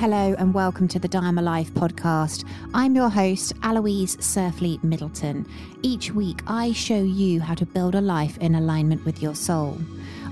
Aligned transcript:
Hello 0.00 0.34
and 0.38 0.54
welcome 0.54 0.88
to 0.88 0.98
the 0.98 1.08
Dharma 1.08 1.42
Life 1.42 1.74
podcast. 1.74 2.46
I'm 2.72 2.94
your 2.94 3.10
host, 3.10 3.52
Aloise 3.62 4.16
Surfleet 4.16 4.82
Middleton. 4.82 5.46
Each 5.82 6.10
week, 6.10 6.40
I 6.46 6.72
show 6.72 7.02
you 7.02 7.38
how 7.42 7.54
to 7.56 7.66
build 7.66 7.94
a 7.94 8.00
life 8.00 8.38
in 8.38 8.54
alignment 8.54 9.04
with 9.04 9.20
your 9.20 9.34
soul. 9.34 9.78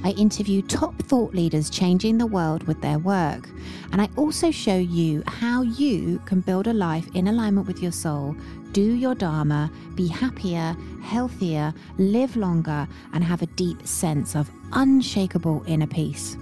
I 0.02 0.12
interview 0.12 0.62
top 0.62 0.94
thought 1.02 1.34
leaders 1.34 1.68
changing 1.68 2.16
the 2.16 2.26
world 2.26 2.66
with 2.66 2.80
their 2.80 2.98
work. 2.98 3.50
And 3.93 4.00
I 4.00 4.08
also 4.16 4.50
show 4.50 4.79
you 4.79 5.22
how 5.26 5.61
you 5.61 6.18
can 6.25 6.40
build 6.40 6.66
a 6.66 6.72
life 6.72 7.07
in 7.14 7.29
alignment 7.29 7.66
with 7.66 7.82
your 7.82 7.93
soul, 7.93 8.35
do 8.72 8.94
your 8.94 9.14
Dharma, 9.14 9.71
be 9.94 10.07
happier, 10.07 10.75
healthier, 11.03 11.75
live 11.98 12.36
longer, 12.36 12.89
and 13.12 13.22
have 13.22 13.43
a 13.43 13.46
deep 13.48 13.86
sense 13.86 14.35
of 14.35 14.50
unshakable 14.72 15.62
inner 15.66 15.86
peace. 15.86 16.39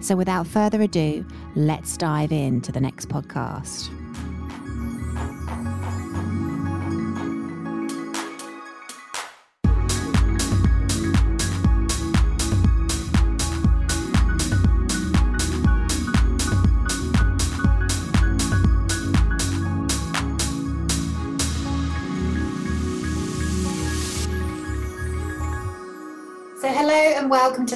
So, 0.00 0.16
without 0.16 0.46
further 0.46 0.80
ado, 0.82 1.24
let's 1.54 1.96
dive 1.96 2.32
into 2.32 2.72
the 2.72 2.80
next 2.80 3.08
podcast. 3.08 3.99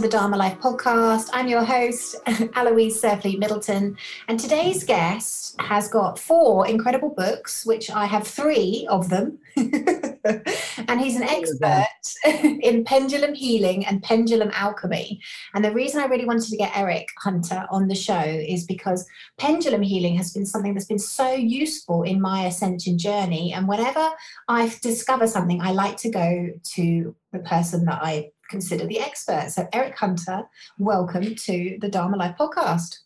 The 0.05 0.11
Dharma 0.11 0.37
Life 0.37 0.59
podcast. 0.61 1.31
I'm 1.33 1.49
your 1.49 1.65
host, 1.65 2.17
Aloise 2.27 3.01
Surfleet 3.01 3.39
Middleton, 3.39 3.97
and 4.29 4.39
today's 4.39 4.85
guest 4.85 5.59
has 5.59 5.89
got 5.89 6.19
four 6.19 6.67
incredible 6.67 7.09
books, 7.09 7.65
which 7.65 7.91
I 7.91 8.05
have 8.05 8.27
three 8.27 8.87
of 8.91 9.09
them. 9.09 9.39
and 9.57 11.01
he's 11.01 11.17
an 11.17 11.23
expert 11.23 11.87
in 12.27 12.85
pendulum 12.85 13.33
healing 13.33 13.87
and 13.87 14.03
pendulum 14.03 14.51
alchemy. 14.53 15.23
And 15.55 15.65
the 15.65 15.73
reason 15.73 16.03
I 16.03 16.07
really 16.07 16.27
wanted 16.27 16.51
to 16.51 16.57
get 16.59 16.77
Erich 16.77 17.09
Hunter 17.21 17.65
on 17.71 17.89
the 17.89 17.95
show 17.95 18.21
is 18.21 18.67
because 18.67 19.09
pendulum 19.39 19.81
healing 19.81 20.17
has 20.17 20.35
been 20.35 20.45
something 20.45 20.75
that's 20.75 20.85
been 20.85 20.99
so 20.99 21.33
useful 21.33 22.03
in 22.03 22.21
my 22.21 22.45
ascension 22.45 22.99
journey. 22.99 23.55
And 23.55 23.67
whenever 23.67 24.07
I 24.49 24.71
discover 24.83 25.27
something, 25.27 25.63
I 25.63 25.73
like 25.73 25.97
to 25.99 26.11
go 26.11 26.51
to 26.75 27.17
the 27.33 27.39
person 27.39 27.87
that 27.87 28.01
I 28.03 28.33
consider 28.51 28.87
the 28.87 29.01
expert. 29.01 29.51
So, 29.51 29.69
Erich 29.73 29.97
Hunter, 29.97 30.45
welcome 30.79 31.35
to 31.35 31.79
the 31.81 31.89
Dharma 31.89 32.17
Life 32.17 32.37
podcast. 32.39 32.99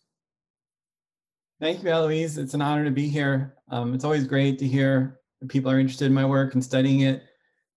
Thank 1.59 1.83
you, 1.83 1.89
Aloise. 1.89 2.37
It's 2.37 2.53
an 2.53 2.61
honor 2.61 2.85
to 2.85 2.91
be 2.91 3.09
here. 3.09 3.55
Um, 3.69 3.93
it's 3.93 4.05
always 4.05 4.25
great 4.25 4.59
to 4.59 4.67
hear 4.67 5.19
people 5.47 5.71
are 5.71 5.79
interested 5.79 6.05
in 6.05 6.13
my 6.13 6.25
work 6.25 6.53
and 6.53 6.63
studying 6.63 7.01
it. 7.01 7.23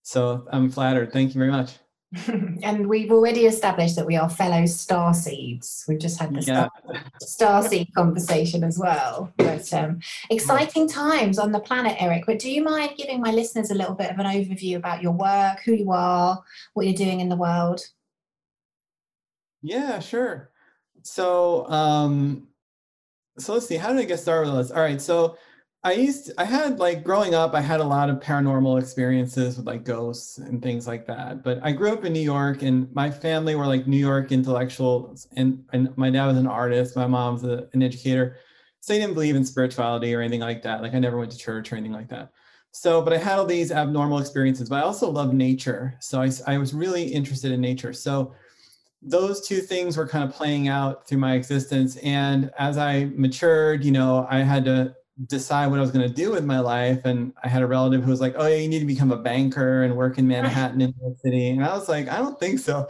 So 0.02 0.46
I'm 0.50 0.70
flattered. 0.70 1.12
Thank 1.12 1.34
you 1.34 1.38
very 1.38 1.50
much. 1.50 1.74
and 2.62 2.86
we've 2.86 3.10
already 3.10 3.46
established 3.46 3.96
that 3.96 4.06
we 4.06 4.16
are 4.16 4.28
fellow 4.28 4.66
star 4.66 5.14
seeds. 5.14 5.84
We've 5.88 5.98
just 5.98 6.20
had 6.20 6.34
the 6.34 6.42
yeah. 6.42 6.68
star, 7.20 7.62
seed 7.66 7.88
conversation 7.94 8.64
as 8.64 8.78
well. 8.78 9.32
But 9.38 9.72
um, 9.72 10.00
exciting 10.28 10.88
times 10.88 11.38
on 11.38 11.52
the 11.52 11.60
planet, 11.60 12.00
Erich. 12.00 12.24
But 12.27 12.38
do 12.38 12.50
you 12.50 12.62
mind 12.62 12.92
giving 12.98 13.20
my 13.20 13.30
listeners 13.30 13.70
a 13.70 13.74
little 13.74 13.94
bit 13.94 14.10
of 14.10 14.18
an 14.18 14.27
overview 14.27 14.77
about 14.77 15.02
your 15.02 15.12
work, 15.12 15.60
who 15.64 15.72
you 15.72 15.90
are, 15.90 16.42
what 16.74 16.86
you're 16.86 16.94
doing 16.94 17.20
in 17.20 17.30
the 17.30 17.36
world? 17.36 17.80
Yeah, 19.62 19.98
sure. 20.01 20.51
So, 21.02 21.67
um, 21.68 22.48
so 23.39 23.55
let's 23.55 23.67
see. 23.67 23.77
How 23.77 23.89
did 23.92 24.01
I 24.01 24.05
get 24.05 24.20
started 24.20 24.52
with 24.52 24.68
this? 24.68 24.70
All 24.70 24.83
right. 24.83 25.01
So 25.01 25.39
I 25.85 25.95
used 25.95 26.27
to, 26.27 26.35
I 26.41 26.45
had 26.45 26.79
like 26.79 27.03
growing 27.03 27.35
up, 27.35 27.55
I 27.55 27.61
had 27.61 27.81
a 27.81 27.85
lot 27.85 28.09
of 28.09 28.20
paranormal 28.20 28.81
experiences 28.81 29.57
with 29.57 29.67
like 29.67 29.85
ghosts 29.85 30.39
and 30.39 30.63
things 30.63 30.87
like 30.87 31.07
that. 31.07 31.43
But 31.43 31.59
I 31.63 31.73
grew 31.73 31.93
up 31.93 32.05
in 32.05 32.13
New 32.13 32.20
York 32.20 32.63
and 32.63 32.93
my 32.95 33.11
family 33.11 33.57
were 33.57 33.67
like 33.67 33.89
New 33.89 33.97
York 33.97 34.31
intellectuals 34.31 35.27
and, 35.37 35.65
and 35.73 35.97
my 35.97 36.09
dad 36.09 36.27
was 36.27 36.37
an 36.37 36.47
artist, 36.47 36.95
my 36.95 37.09
mom's 37.09 37.43
a, 37.43 37.69
an 37.73 37.83
educator. 37.83 38.37
So 38.79 38.93
they 38.93 39.01
didn't 39.01 39.15
believe 39.15 39.35
in 39.35 39.45
spirituality 39.45 40.15
or 40.15 40.20
anything 40.20 40.41
like 40.41 40.63
that. 40.63 40.83
Like 40.83 40.95
I 40.95 41.01
never 41.01 41.19
went 41.19 41.33
to 41.33 41.39
church 41.39 41.73
or 41.73 41.77
anything 41.77 41.93
like 41.93 42.09
that. 42.11 42.31
So, 42.70 43.03
but 43.03 43.13
I 43.13 43.19
had 43.19 43.39
all 43.39 43.45
these 43.45 43.73
abnormal 43.73 44.20
experiences, 44.20 44.69
but 44.69 44.77
I 44.77 44.83
also 44.83 45.11
love 45.11 45.35
nature. 45.35 45.95
So 46.01 46.23
I, 46.23 46.31
I 46.47 46.59
was 46.59 46.73
really 46.73 47.05
interested 47.05 47.51
in 47.51 47.61
nature. 47.61 47.93
So 47.93 48.35
those 49.03 49.47
two 49.47 49.59
things 49.59 49.97
were 49.97 50.07
kind 50.07 50.23
of 50.23 50.35
playing 50.35 50.69
out 50.69 51.09
through 51.09 51.19
my 51.19 51.35
existence. 51.35 51.97
And 51.99 52.53
as 52.57 52.79
I 52.79 53.11
matured, 53.17 53.85
you 53.85 53.91
know, 53.91 54.29
I 54.31 54.39
had 54.39 54.64
to 54.67 54.95
decide 55.27 55.68
what 55.68 55.78
I 55.78 55.83
was 55.83 55.90
going 55.90 56.08
to 56.08 56.14
do 56.14 56.30
with 56.33 56.45
my 56.45 56.61
life. 56.61 57.05
And 57.05 57.33
I 57.42 57.48
had 57.48 57.62
a 57.62 57.67
relative 57.67 58.02
who 58.02 58.11
was 58.11 58.20
like, 58.20 58.34
"Oh, 58.36 58.46
yeah, 58.46 58.56
you 58.56 58.68
need 58.68 58.80
to 58.80 58.86
become 58.86 59.12
a 59.12 59.17
banker 59.17 59.83
and 59.83 59.96
work 59.96 60.18
in 60.18 60.27
Manhattan 60.27 60.80
in 60.80 60.95
New 60.96 61.06
York 61.06 61.18
City." 61.23 61.50
And 61.50 61.64
I 61.64 61.74
was 61.77 61.89
like, 61.89 62.08
"I 62.08 62.18
don't 62.18 62.39
think 62.40 62.58
so." 62.58 62.89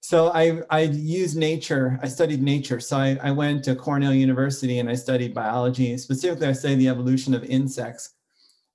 So 0.00 0.30
I 0.32 0.62
I 0.70 0.80
used 0.82 1.36
nature. 1.36 1.98
I 2.02 2.08
studied 2.08 2.42
nature. 2.42 2.80
So 2.80 2.96
I, 2.96 3.18
I 3.22 3.30
went 3.30 3.64
to 3.64 3.76
Cornell 3.76 4.14
University 4.14 4.78
and 4.78 4.88
I 4.88 4.94
studied 4.94 5.34
biology. 5.34 5.96
Specifically, 5.98 6.48
I 6.48 6.52
studied 6.52 6.80
the 6.80 6.88
evolution 6.88 7.34
of 7.34 7.44
insects. 7.44 8.14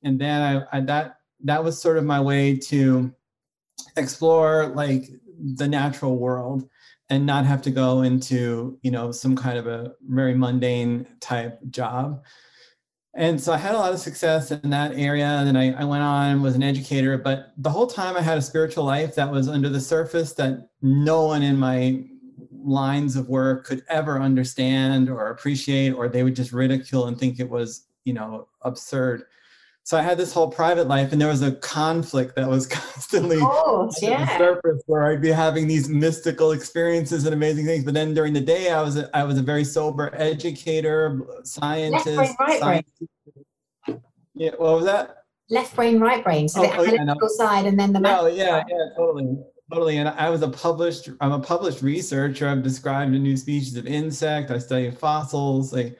And 0.03 0.19
then 0.19 0.41
I, 0.41 0.77
I 0.77 0.81
that 0.81 1.17
that 1.43 1.63
was 1.63 1.81
sort 1.81 1.97
of 1.97 2.03
my 2.05 2.21
way 2.21 2.55
to 2.57 3.13
explore 3.97 4.67
like 4.67 5.09
the 5.55 5.67
natural 5.67 6.17
world 6.17 6.69
and 7.09 7.25
not 7.25 7.45
have 7.45 7.61
to 7.63 7.71
go 7.71 8.03
into 8.03 8.79
you 8.83 8.91
know 8.91 9.11
some 9.11 9.35
kind 9.35 9.57
of 9.57 9.67
a 9.67 9.93
very 10.07 10.35
mundane 10.35 11.07
type 11.19 11.59
job 11.69 12.23
and 13.15 13.39
so 13.39 13.53
I 13.53 13.57
had 13.57 13.75
a 13.75 13.77
lot 13.77 13.93
of 13.93 13.99
success 13.99 14.51
in 14.51 14.69
that 14.71 14.93
area. 14.95 15.25
And 15.25 15.47
then 15.47 15.55
I, 15.55 15.81
I 15.81 15.85
went 15.85 16.03
on, 16.03 16.41
was 16.41 16.55
an 16.55 16.63
educator, 16.63 17.17
but 17.17 17.53
the 17.57 17.69
whole 17.69 17.87
time 17.87 18.17
I 18.17 18.21
had 18.21 18.37
a 18.37 18.41
spiritual 18.41 18.83
life 18.83 19.15
that 19.15 19.31
was 19.31 19.47
under 19.47 19.69
the 19.69 19.79
surface 19.79 20.33
that 20.33 20.67
no 20.81 21.23
one 21.23 21.41
in 21.41 21.57
my 21.57 22.03
lines 22.51 23.15
of 23.15 23.29
work 23.29 23.65
could 23.65 23.83
ever 23.87 24.19
understand 24.19 25.09
or 25.09 25.29
appreciate, 25.29 25.91
or 25.91 26.09
they 26.09 26.23
would 26.23 26.35
just 26.35 26.51
ridicule 26.51 27.07
and 27.07 27.17
think 27.17 27.39
it 27.39 27.49
was, 27.49 27.87
you 28.03 28.13
know, 28.13 28.49
absurd 28.63 29.23
so 29.85 29.99
I 29.99 30.01
had 30.01 30.17
this 30.17 30.33
whole 30.33 30.49
private 30.49 30.87
life, 30.87 31.11
and 31.11 31.21
there 31.21 31.29
was 31.29 31.43
a 31.43 31.51
conflict 31.51 32.35
that 32.37 32.49
was 32.49 32.65
constantly 32.67 33.37
oh, 33.39 33.91
yeah. 34.01 34.25
the 34.25 34.37
surface 34.39 34.81
where 34.87 35.05
I'd 35.05 35.21
be 35.21 35.29
having 35.29 35.67
these 35.67 35.87
mystical 35.87 36.53
experiences 36.53 37.25
and 37.25 37.35
amazing 37.35 37.67
things. 37.67 37.85
But 37.85 37.93
then 37.93 38.15
during 38.15 38.33
the 38.33 38.41
day, 38.41 38.71
I 38.71 38.81
was 38.81 38.97
a, 38.97 39.15
I 39.15 39.23
was 39.23 39.37
a 39.37 39.43
very 39.43 39.63
sober 39.63 40.11
educator, 40.15 41.21
scientist. 41.43 42.07
Left 42.07 42.35
brain, 42.35 42.49
right 42.49 42.59
scientist. 42.59 43.11
brain. 43.85 44.01
Yeah, 44.33 44.51
what 44.57 44.75
was 44.77 44.85
that? 44.85 45.17
Left 45.51 45.75
brain, 45.75 45.99
right 45.99 46.23
brain. 46.23 46.49
So 46.49 46.61
oh, 46.61 46.83
the 46.83 46.91
oh, 46.91 46.95
analytical 46.95 47.29
yeah, 47.37 47.45
side, 47.45 47.65
and 47.67 47.79
then 47.79 47.93
the. 47.93 47.99
Oh, 47.99 48.01
no, 48.01 48.25
yeah, 48.25 48.63
yeah, 48.67 48.85
totally. 48.97 49.37
Totally. 49.71 49.97
And 49.97 50.09
I 50.09 50.31
was 50.31 50.41
a 50.41 50.47
published, 50.47 51.09
I'm 51.21 51.31
a 51.31 51.39
published 51.39 51.83
researcher. 51.83 52.47
I've 52.47 52.63
described 52.63 53.13
a 53.13 53.19
new 53.19 53.37
species 53.37 53.75
of 53.77 53.85
insect. 53.85 54.49
I 54.49 54.57
study 54.57 54.89
fossils. 54.89 55.73
Like 55.73 55.99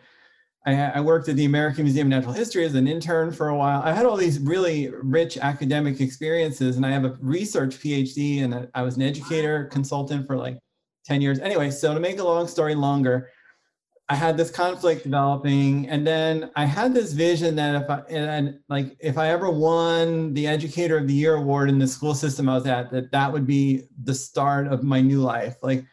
I, 0.65 0.73
I, 0.73 0.99
worked 0.99 1.29
at 1.29 1.35
the 1.35 1.45
American 1.45 1.83
Museum 1.83 2.07
of 2.07 2.11
Natural 2.11 2.33
History 2.33 2.65
as 2.65 2.73
an 2.73 2.87
intern 2.87 3.31
for 3.31 3.49
a 3.49 3.55
while. 3.55 3.81
I 3.83 3.93
had 3.93 4.05
all 4.05 4.17
these 4.17 4.39
really 4.39 4.89
rich 5.03 5.37
academic 5.37 6.01
experiences, 6.01 6.75
and 6.75 6.85
I 6.85 6.91
have 6.91 7.05
a 7.05 7.15
research 7.21 7.77
PhD, 7.77 8.43
and 8.43 8.67
I 8.73 8.81
was 8.81 8.95
an 8.95 9.03
educator 9.03 9.65
consultant 9.65 10.25
for 10.25 10.35
like 10.35 10.57
10 11.05 11.21
years. 11.21 11.39
Anyway, 11.39 11.69
so 11.69 11.93
to 11.93 11.99
make 11.99 12.17
a 12.19 12.23
long 12.23 12.47
story 12.47 12.73
longer, 12.73 13.29
I 14.09 14.15
had 14.15 14.37
this 14.37 14.49
conflict 14.49 15.03
developing, 15.03 15.87
and 15.87 16.05
then 16.05 16.49
I 16.55 16.65
had 16.65 16.93
this 16.93 17.13
vision 17.13 17.55
that 17.55 17.83
if 17.83 17.89
I 17.89 17.99
and 18.09 18.59
like 18.69 18.95
if 18.99 19.17
I 19.17 19.29
ever 19.29 19.49
won 19.49 20.33
the 20.33 20.47
Educator 20.47 20.97
of 20.97 21.07
the 21.07 21.13
Year 21.13 21.35
award 21.35 21.69
in 21.69 21.79
the 21.79 21.87
school 21.87 22.13
system 22.13 22.47
I 22.47 22.55
was 22.55 22.67
at, 22.67 22.91
that 22.91 23.11
that 23.11 23.31
would 23.31 23.47
be 23.47 23.87
the 24.03 24.13
start 24.13 24.67
of 24.67 24.83
my 24.83 25.01
new 25.01 25.21
life. 25.21 25.55
Like, 25.63 25.85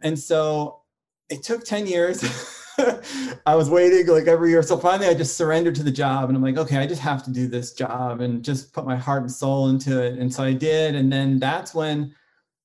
and 0.00 0.18
so 0.18 0.80
it 1.28 1.42
took 1.42 1.64
10 1.64 1.86
years. 1.86 2.58
I 3.46 3.54
was 3.54 3.70
waiting 3.70 4.06
like 4.06 4.26
every 4.26 4.50
year. 4.50 4.62
So 4.62 4.76
finally, 4.76 5.08
I 5.08 5.14
just 5.14 5.36
surrendered 5.36 5.74
to 5.76 5.82
the 5.82 5.90
job 5.90 6.28
and 6.28 6.36
I'm 6.36 6.42
like, 6.42 6.56
okay, 6.56 6.78
I 6.78 6.86
just 6.86 7.02
have 7.02 7.22
to 7.24 7.30
do 7.30 7.46
this 7.46 7.72
job 7.72 8.20
and 8.20 8.44
just 8.44 8.72
put 8.72 8.86
my 8.86 8.96
heart 8.96 9.22
and 9.22 9.30
soul 9.30 9.68
into 9.68 10.02
it. 10.02 10.18
And 10.18 10.32
so 10.32 10.42
I 10.42 10.52
did. 10.52 10.94
And 10.94 11.12
then 11.12 11.38
that's 11.38 11.74
when 11.74 12.14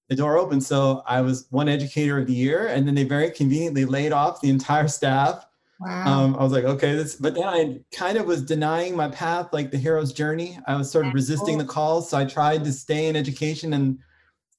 the 0.10 0.16
door 0.16 0.38
opened. 0.38 0.64
So 0.64 1.04
I 1.06 1.22
was 1.22 1.48
won 1.52 1.68
educator 1.68 2.20
of 2.20 2.28
the 2.28 2.34
year. 2.34 2.68
And 2.68 2.88
then 2.88 2.96
they 2.96 3.04
very 3.04 3.32
conveniently 3.32 3.86
laid 3.86 4.12
off 4.12 4.42
the 4.42 4.50
entire 4.50 4.88
staff. 4.88 5.46
Wow. 5.80 6.24
Um, 6.24 6.36
I 6.36 6.44
was 6.44 6.52
like, 6.52 6.64
okay, 6.64 6.96
this, 6.96 7.16
but 7.16 7.36
then 7.36 7.44
I 7.44 7.80
kind 7.92 8.18
of 8.18 8.26
was 8.26 8.42
denying 8.42 8.96
my 8.96 9.10
path, 9.10 9.50
like 9.54 9.70
the 9.70 9.78
hero's 9.78 10.12
journey. 10.12 10.58
I 10.68 10.76
was 10.76 10.90
sort 10.90 11.06
of 11.06 11.14
resisting 11.14 11.58
the 11.58 11.66
calls. 11.66 12.10
So 12.10 12.18
I 12.18 12.26
tried 12.26 12.64
to 12.64 12.74
stay 12.74 13.08
in 13.08 13.16
education 13.16 13.74
and 13.74 14.00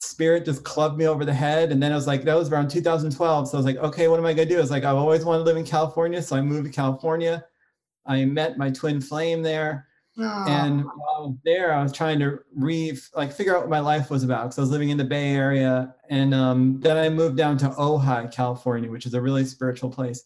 spirit 0.00 0.45
just 0.45 0.65
clubbed 0.65 0.99
me 0.99 1.06
over 1.06 1.25
the 1.25 1.35
head. 1.35 1.73
And 1.73 1.83
then 1.83 1.93
I 1.93 1.95
was 1.95 2.06
like, 2.06 2.23
that 2.25 2.37
was 2.37 2.50
around 2.50 2.71
2012. 2.71 3.49
So 3.49 3.56
I 3.56 3.59
was 3.59 3.67
like, 3.67 3.77
okay, 3.77 4.09
what 4.09 4.19
am 4.19 4.27
I 4.27 4.33
going 4.33 4.49
to 4.49 4.55
do? 4.55 4.61
It's 4.61 4.71
like, 4.71 4.85
I've 4.85 4.97
always 4.97 5.25
wanted 5.25 5.41
to 5.41 5.45
live 5.45 5.56
in 5.56 5.65
California. 5.65 6.23
So 6.23 6.37
I 6.37 6.41
moved 6.41 6.67
to 6.67 6.73
California. 6.73 7.45
I 8.06 8.25
met 8.25 8.59
my 8.59 8.71
twin 8.71 9.00
flame 9.00 9.43
there. 9.43 9.89
Aww. 10.19 10.49
And 10.49 10.85
while 10.85 11.17
I 11.17 11.21
was 11.21 11.37
there, 11.45 11.73
I 11.73 11.83
was 11.83 11.93
trying 11.93 12.19
to 12.19 12.41
re 12.56 12.99
like 13.15 13.33
figure 13.33 13.55
out 13.55 13.61
what 13.61 13.71
my 13.71 13.79
life 13.79 14.11
was 14.11 14.25
about 14.25 14.45
because 14.45 14.59
I 14.59 14.62
was 14.62 14.71
living 14.71 14.89
in 14.89 14.97
the 14.97 15.05
Bay 15.05 15.31
Area, 15.31 15.95
and 16.11 16.35
um, 16.35 16.81
then 16.81 16.97
I 16.97 17.09
moved 17.09 17.37
down 17.37 17.56
to 17.59 17.69
Ojai, 17.69 18.33
California, 18.33 18.91
which 18.91 19.06
is 19.06 19.15
a 19.15 19.21
really 19.21 19.44
spiritual 19.44 19.91
place. 19.91 20.25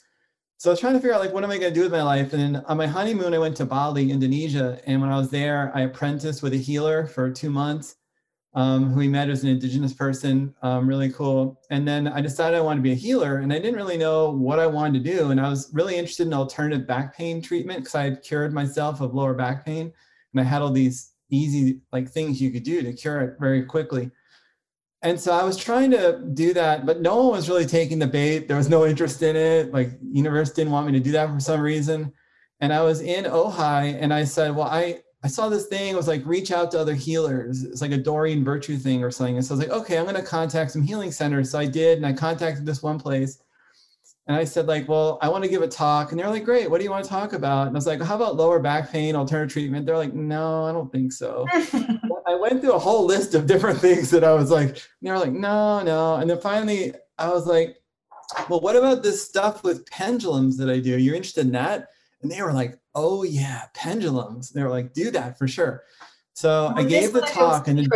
so 0.57 0.71
I 0.71 0.73
was 0.73 0.81
trying 0.81 0.95
to 0.95 0.99
figure 0.99 1.15
out 1.15 1.21
like 1.21 1.35
what 1.35 1.45
am 1.45 1.51
I 1.51 1.59
going 1.59 1.75
to 1.75 1.79
do 1.79 1.83
with 1.83 1.93
my 1.93 2.03
life. 2.03 2.33
And 2.33 2.41
then 2.55 2.65
on 2.69 2.79
my 2.79 2.87
honeymoon, 2.87 3.35
I 3.35 3.39
went 3.39 3.57
to 3.59 3.67
Bali, 3.67 4.11
Indonesia, 4.11 4.81
and 4.87 5.01
when 5.01 5.11
I 5.11 5.19
was 5.19 5.29
there, 5.29 5.71
I 5.75 5.83
apprenticed 5.83 6.43
with 6.43 6.55
a 6.55 6.59
healer 6.59 7.07
for 7.07 7.31
two 7.31 7.51
months, 7.51 7.97
um, 8.55 8.91
who 8.91 8.99
we 8.99 9.09
met 9.09 9.31
as 9.31 9.43
an 9.43 9.49
indigenous 9.49 9.93
person, 9.93 10.55
um, 10.63 10.87
really 10.87 11.11
cool. 11.11 11.61
And 11.71 11.89
then 11.89 12.07
I 12.07 12.21
decided 12.21 12.57
I 12.57 12.61
wanted 12.61 12.81
to 12.81 12.83
be 12.83 12.93
a 12.93 12.97
healer, 12.97 13.39
and 13.39 13.53
I 13.53 13.59
didn't 13.59 13.77
really 13.77 13.97
know 13.97 14.31
what 14.31 14.59
I 14.59 14.67
wanted 14.67 15.03
to 15.03 15.11
do. 15.11 15.31
And 15.31 15.41
I 15.41 15.49
was 15.49 15.71
really 15.73 15.97
interested 15.97 16.27
in 16.27 16.35
alternative 16.35 16.87
back 16.87 17.17
pain 17.17 17.41
treatment 17.41 17.81
because 17.81 17.95
I 17.95 18.05
had 18.05 18.23
cured 18.23 18.53
myself 18.53 19.01
of 19.01 19.15
lower 19.15 19.35
back 19.35 19.65
pain, 19.65 19.93
and 20.33 20.41
I 20.41 20.45
had 20.45 20.63
all 20.63 20.73
these 20.73 21.13
easy 21.31 21.81
like 21.93 22.11
things 22.11 22.43
you 22.43 22.51
could 22.51 22.63
do 22.63 22.83
to 22.83 22.93
cure 22.93 23.21
it 23.23 23.37
very 23.41 23.65
quickly 23.65 24.11
and 25.03 25.19
so 25.19 25.33
I 25.33 25.43
was 25.43 25.57
trying 25.57 25.91
to 25.91 26.21
do 26.33 26.55
that, 26.55 26.87
but 26.87 27.01
no 27.01 27.17
one 27.17 27.33
was 27.33 27.49
really 27.49 27.67
taking 27.67 27.99
the 27.99 28.07
bait. 28.07 28.47
There 28.47 28.57
was 28.57 28.69
no 28.69 28.87
interest 28.87 29.21
in 29.23 29.35
it. 29.35 29.73
Like 29.73 29.91
universe 30.01 30.53
didn't 30.53 30.73
want 30.73 30.87
me 30.87 30.93
to 30.93 31.01
do 31.01 31.11
that 31.13 31.29
for 31.29 31.41
some 31.41 31.61
reason. 31.61 32.13
And 32.61 32.73
I 32.73 32.83
was 32.83 33.01
in 33.01 33.25
Ojai 33.25 33.99
and 34.01 34.15
I 34.15 34.23
said, 34.23 34.55
well, 34.55 34.69
I, 34.69 35.01
I 35.25 35.29
saw 35.29 35.49
this 35.49 35.67
thing. 35.67 35.93
It 35.93 35.97
was 35.97 36.09
like 36.09 36.27
reach 36.27 36.51
out 36.51 36.71
to 36.73 36.81
other 36.81 36.95
healers. 36.95 37.63
It's 37.63 37.81
like 37.81 37.93
a 37.93 37.97
Doreen 37.97 38.45
Virtue 38.45 38.77
thing 38.77 39.05
or 39.05 39.11
something. 39.11 39.37
And 39.37 39.45
so 39.45 39.55
I 39.55 39.59
was 39.59 39.69
like, 39.69 39.77
okay, 39.81 39.99
I'm 39.99 40.05
going 40.05 40.17
to 40.17 40.23
contact 40.23 40.73
some 40.73 40.83
healing 40.83 41.13
centers. 41.13 41.51
So 41.51 41.59
I 41.59 41.67
did, 41.67 41.99
and 41.99 42.07
I 42.07 42.13
contacted 42.13 42.67
this 42.67 42.83
one 42.83 42.99
place. 42.99 43.39
And 44.27 44.37
I 44.37 44.45
said, 44.45 44.67
like, 44.67 44.89
well, 44.89 45.19
I 45.21 45.29
want 45.29 45.45
to 45.45 45.51
give 45.51 45.63
a 45.63 45.69
talk. 45.69 46.11
And 46.11 46.19
they're 46.19 46.29
like, 46.29 46.45
great. 46.45 46.71
What 46.71 46.79
do 46.79 46.85
you 46.85 46.91
want 46.91 47.05
to 47.05 47.11
talk 47.11 47.33
about? 47.33 47.67
And 47.67 47.77
I 47.77 47.79
was 47.79 47.87
like, 47.87 48.01
how 48.01 48.17
about 48.17 48.37
lower 48.37 48.61
back 48.61 48.91
pain, 48.91 49.17
alternative 49.17 49.53
treatment? 49.53 49.85
They're 49.87 49.97
like, 49.97 50.15
no, 50.15 50.65
I 50.65 50.73
don't 50.73 50.91
think 50.91 51.13
so. 51.13 51.47
I 51.53 52.37
went 52.37 52.61
through 52.61 52.73
a 52.73 52.79
whole 52.79 53.05
list 53.05 53.35
of 53.35 53.47
different 53.47 53.81
things 53.81 54.11
that 54.11 54.25
I 54.25 54.33
was 54.33 54.51
like, 54.51 54.81
they 55.03 55.11
were 55.11 55.19
like, 55.19 55.33
no, 55.33 55.83
no. 55.83 56.17
And 56.17 56.31
then 56.31 56.39
finally 56.41 56.95
I 57.19 57.31
was 57.31 57.47
like, 57.47 57.77
well, 58.49 58.61
what 58.61 58.77
about 58.77 59.03
this 59.03 59.23
stuff 59.23 59.65
with 59.65 59.87
pendulums 59.87 60.57
that 60.59 60.71
I 60.71 60.79
do? 60.79 60.99
You're 60.99 61.17
interested 61.17 61.47
in 61.47 61.53
that? 61.53 61.89
And 62.23 62.31
they 62.31 62.43
were 62.43 62.53
like, 62.53 62.79
oh 62.95 63.23
yeah, 63.23 63.67
pendulums. 63.75 64.51
They 64.51 64.63
were 64.63 64.71
like, 64.71 64.93
do 64.93 65.11
that 65.13 65.39
for 65.39 65.49
sure. 65.49 65.85
So 66.35 66.73
was 66.75 66.85
I 66.85 66.89
gave 66.89 67.13
the 67.13 67.21
talk 67.23 67.69
and 67.69 67.89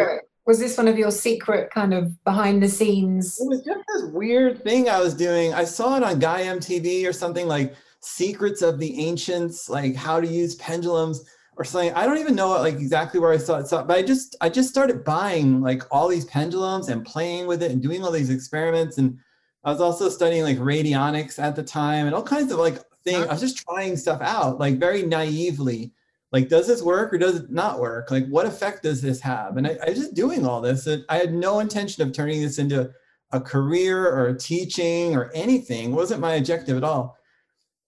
was 0.47 0.61
this 0.61 0.77
one 0.79 0.87
of 0.87 0.97
your 0.97 1.11
secret 1.11 1.71
kind 1.71 1.93
of 1.93 2.23
behind 2.25 2.63
the 2.63 2.69
scenes? 2.69 3.39
It 3.41 3.49
was 3.49 3.63
just 3.63 3.81
this 3.93 4.13
weird 4.13 4.63
thing 4.63 4.89
I 4.89 5.01
was 5.01 5.15
doing. 5.15 5.53
I 5.53 5.65
saw 5.65 5.97
it 5.97 6.05
on 6.05 6.21
Gaia 6.21 6.57
MTV 6.57 7.09
or 7.09 7.13
something 7.13 7.49
like 7.49 7.75
secrets 8.01 8.63
of 8.63 8.79
the 8.79 9.07
ancients, 9.07 9.69
like 9.69 9.97
how 9.97 10.21
to 10.21 10.27
use 10.27 10.55
pendulums 10.57 11.25
or 11.57 11.65
something. 11.65 11.93
I 11.95 12.07
don't 12.07 12.19
even 12.19 12.37
know 12.37 12.51
like 12.51 12.75
exactly 12.75 13.19
where 13.19 13.33
I 13.33 13.39
saw 13.39 13.59
it, 13.59 13.69
but 13.71 13.91
I 13.91 14.03
just 14.03 14.37
I 14.41 14.49
just 14.49 14.69
started 14.69 15.05
buying 15.05 15.63
like 15.63 15.83
all 15.91 16.07
these 16.07 16.27
pendulums 16.27 16.89
and 16.89 17.05
playing 17.05 17.49
with 17.49 17.63
it 17.63 17.73
and 17.73 17.83
doing 17.83 18.05
all 18.05 18.13
these 18.13 18.31
experiments. 18.31 18.99
And 18.99 19.19
I 19.65 19.73
was 19.73 19.81
also 19.81 20.09
studying 20.09 20.45
like 20.45 20.59
radionics 20.59 21.41
at 21.43 21.57
the 21.57 21.63
time 21.65 22.07
and 22.07 22.15
all 22.15 22.23
kinds 22.23 22.53
of 22.53 22.59
like 22.61 22.79
things. 23.07 23.27
I 23.27 23.33
was 23.33 23.41
just 23.41 23.59
trying 23.59 23.97
stuff 23.97 24.21
out 24.21 24.59
like 24.59 24.79
very 24.79 25.03
naively. 25.03 25.93
Like, 26.33 26.49
does 26.49 26.67
this 26.67 26.83
work 26.83 27.13
or 27.13 27.19
does 27.19 27.37
it 27.37 27.51
not 27.51 27.79
work? 27.79 28.11
Like, 28.11 28.27
what 28.27 28.47
effect 28.47 28.83
does 28.83 29.01
this 29.01 29.21
have? 29.21 29.57
And 29.57 29.67
I, 29.67 29.79
I 29.83 29.91
was 29.91 29.99
just 29.99 30.15
doing 30.15 30.45
all 30.45 30.61
this. 30.61 30.87
And 30.87 31.05
I 31.09 31.17
had 31.17 31.33
no 31.33 31.61
intention 31.61 32.03
of 32.03 32.13
turning 32.13 32.43
this 32.43 32.59
into 32.59 32.91
a 33.33 33.41
career 33.41 34.07
or 34.07 34.27
a 34.27 34.39
teaching 34.39 35.17
or 35.17 35.31
anything. 35.35 35.93
It 35.93 35.95
wasn't 35.95 36.21
my 36.21 36.35
objective 36.35 36.77
at 36.77 36.85
all 36.85 37.17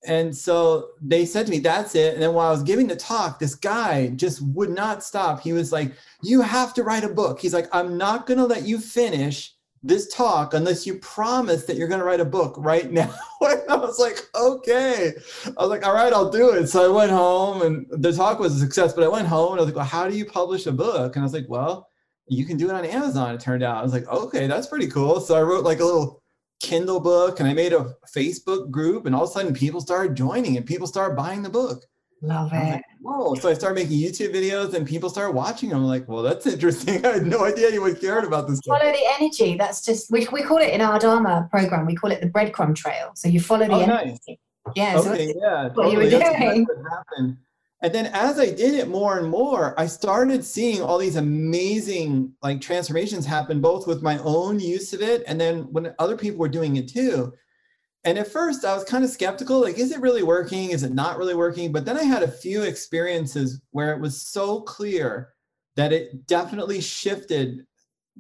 and 0.07 0.37
so 0.37 0.91
they 1.03 1.27
said 1.27 1.47
to 1.47 1.51
me, 1.51 1.59
that's 1.59 1.95
it. 1.95 2.15
And 2.15 2.23
then 2.23 2.33
while 2.33 2.49
I 2.49 2.53
was 2.53 2.63
giving 2.63 2.87
the 2.87 2.97
talk, 2.97 3.39
this 3.39 3.55
guy 3.55 4.09
just 4.11 4.41
would 4.43 4.71
not 4.71 5.03
stop. 5.03 5.41
He 5.41 5.53
was 5.53 5.73
like, 5.73 5.93
You 6.23 6.41
have 6.41 6.73
to 6.75 6.85
write 6.85 7.05
a 7.05 7.09
book. 7.09 7.41
He's 7.41 7.55
like, 7.55 7.69
I'm 7.73 7.99
not 7.99 8.27
going 8.27 8.39
to 8.39 8.47
let 8.47 8.63
you 8.63 8.79
finish 8.79 9.55
this 9.83 10.13
talk 10.15 10.55
unless 10.55 10.87
you 10.87 10.99
promise 10.99 11.65
that 11.65 11.77
you're 11.77 11.89
going 11.89 12.01
to 12.01 12.07
write 12.07 12.21
a 12.21 12.25
book 12.25 12.55
right 12.59 12.91
now. 12.93 13.13
I 13.43 13.77
was 13.77 13.99
like, 13.99 14.19
Okay. 14.35 15.13
I 15.47 15.63
was 15.63 15.71
like, 15.71 15.87
All 15.87 15.95
right, 15.95 16.13
I'll 16.13 16.31
do 16.31 16.51
it. 16.51 16.67
So 16.69 16.85
I 16.85 16.95
went 16.95 17.11
home 17.11 17.63
and 17.63 17.87
the 17.91 18.13
talk 18.13 18.39
was 18.39 18.57
a 18.57 18.59
success, 18.61 18.93
but 18.93 19.05
I 19.05 19.09
went 19.09 19.29
home 19.29 19.53
and 19.53 19.61
I 19.61 19.63
was 19.63 19.67
like, 19.67 19.77
Well, 19.77 19.85
how 19.85 20.09
do 20.09 20.17
you 20.17 20.25
publish 20.25 20.67
a 20.67 20.73
book? 20.73 21.17
And 21.17 21.23
I 21.23 21.27
was 21.27 21.35
like, 21.35 21.47
Well, 21.49 21.89
you 22.27 22.45
can 22.45 22.57
do 22.57 22.69
it 22.69 22.75
on 22.75 22.85
Amazon, 22.85 23.35
it 23.35 23.41
turned 23.41 23.63
out. 23.63 23.79
I 23.79 23.83
was 23.83 23.93
like, 23.93 24.09
Okay, 24.09 24.47
that's 24.47 24.67
pretty 24.67 24.89
cool. 24.89 25.21
So 25.21 25.37
I 25.37 25.43
wrote 25.43 25.65
like 25.65 25.81
a 25.81 25.85
little 25.85 26.23
Kindle 26.61 27.01
book 27.01 27.39
and 27.39 27.49
I 27.49 27.55
made 27.55 27.73
a 27.73 27.95
Facebook 28.15 28.71
group 28.71 29.07
and 29.07 29.15
all 29.15 29.25
of 29.25 29.31
a 29.31 29.33
sudden 29.33 29.55
people 29.55 29.81
started 29.81 30.17
joining 30.17 30.57
and 30.57 30.67
people 30.67 30.87
started 30.87 31.15
buying 31.17 31.43
the 31.43 31.51
book. 31.51 31.85
Love 32.21 32.53
it. 32.53 32.57
Like, 32.57 32.85
Whoa. 33.01 33.35
So 33.37 33.49
I 33.49 33.55
started 33.55 33.75
making 33.75 33.99
YouTube 33.99 34.35
videos 34.35 34.75
and 34.75 34.87
people 34.87 35.09
started 35.09 35.33
watching 35.33 35.69
them. 35.69 35.79
I'm 35.79 35.85
like, 35.85 36.09
well, 36.09 36.23
that's 36.23 36.47
interesting. 36.47 37.05
I 37.07 37.15
had 37.15 37.27
no 37.27 37.45
idea 37.45 37.69
anyone 37.69 37.95
cared 37.95 38.25
about 38.25 38.49
this. 38.49 38.61
Follow 38.67 38.81
the 38.81 39.05
energy. 39.19 39.57
That's 39.57 39.85
just, 39.85 40.11
we, 40.11 40.27
we 40.33 40.43
call 40.43 40.59
it 40.59 40.73
in 40.73 40.81
our 40.81 40.99
Dharma 40.99 41.49
program, 41.51 41.87
we 41.87 41.95
call 41.95 42.11
it 42.11 42.21
the 42.21 42.29
breadcrumb 42.29 42.75
trail. 42.75 43.13
So 43.15 43.29
you 43.29 43.41
follow 43.41 43.67
the 43.67 43.73
oh, 43.73 43.81
energy. 43.81 44.17
Nice. 44.27 44.39
Yeah. 44.75 44.99
Okay, 44.99 45.33
so 45.33 45.39
yeah. 45.41 45.63
What 45.69 45.85
totally. 45.85 46.11
you 46.11 46.19
were 46.19 46.65
doing. 46.65 46.67
And 47.81 47.95
then 47.95 48.07
as 48.07 48.41
I 48.41 48.47
did 48.47 48.75
it 48.75 48.89
more 48.89 49.19
and 49.19 49.29
more, 49.29 49.79
I 49.79 49.87
started 49.87 50.45
seeing 50.45 50.83
all 50.83 50.99
these 50.99 51.15
amazing 51.15 52.33
like 52.43 52.61
transformations 52.61 53.25
happen, 53.25 53.61
both 53.61 53.87
with 53.87 54.03
my 54.03 54.19
own 54.19 54.59
use 54.59 54.93
of 54.93 55.01
it 55.01 55.23
and 55.29 55.41
then 55.41 55.73
when 55.73 55.95
other 56.01 56.17
people 56.17 56.41
were 56.41 56.49
doing 56.49 56.77
it 56.77 56.89
too. 56.89 57.33
And 58.05 58.19
at 58.19 58.31
first 58.31 58.65
I 58.65 58.75
was 58.75 58.85
kind 58.85 59.05
of 59.05 59.11
skeptical, 59.11 59.61
like, 59.61 59.79
is 59.79 59.91
it 59.91 60.01
really 60.01 60.23
working? 60.23 60.71
Is 60.71 60.83
it 60.83 60.95
not 60.95 61.19
really 61.19 61.35
working? 61.35 61.73
But 61.73 61.85
then 61.85 61.99
I 61.99 62.05
had 62.05 62.23
a 62.23 62.31
few 62.31 62.63
experiences 62.63 63.61
where 63.71 63.93
it 63.93 64.01
was 64.01 64.23
so 64.23 64.61
clear 64.61 65.35
that 65.77 65.93
it 65.93 66.27
definitely 66.27 66.81
shifted 66.81 67.67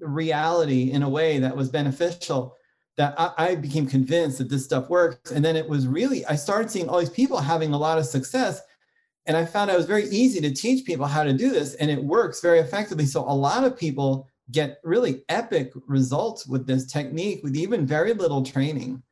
reality 0.00 0.92
in 0.92 1.02
a 1.02 1.08
way 1.08 1.38
that 1.38 1.56
was 1.56 1.68
beneficial 1.68 2.54
that 2.96 3.14
I, 3.18 3.32
I 3.38 3.54
became 3.54 3.86
convinced 3.86 4.38
that 4.38 4.50
this 4.50 4.64
stuff 4.64 4.90
works. 4.90 5.30
And 5.30 5.44
then 5.44 5.56
it 5.56 5.68
was 5.68 5.86
really, 5.86 6.26
I 6.26 6.34
started 6.34 6.70
seeing 6.70 6.88
all 6.88 6.98
these 6.98 7.10
people 7.10 7.38
having 7.38 7.72
a 7.72 7.78
lot 7.78 7.98
of 7.98 8.06
success 8.06 8.60
and 9.28 9.36
I 9.36 9.44
found 9.44 9.70
it 9.70 9.76
was 9.76 9.86
very 9.86 10.08
easy 10.08 10.40
to 10.40 10.50
teach 10.50 10.86
people 10.86 11.04
how 11.04 11.22
to 11.22 11.34
do 11.34 11.50
this, 11.50 11.74
and 11.74 11.90
it 11.90 12.02
works 12.02 12.40
very 12.40 12.60
effectively. 12.60 13.04
So 13.04 13.20
a 13.20 13.30
lot 13.30 13.62
of 13.62 13.78
people 13.78 14.26
get 14.50 14.78
really 14.82 15.22
epic 15.28 15.70
results 15.86 16.46
with 16.46 16.66
this 16.66 16.86
technique 16.86 17.40
with 17.44 17.54
even 17.54 17.86
very 17.86 18.14
little 18.14 18.42
training. 18.42 19.02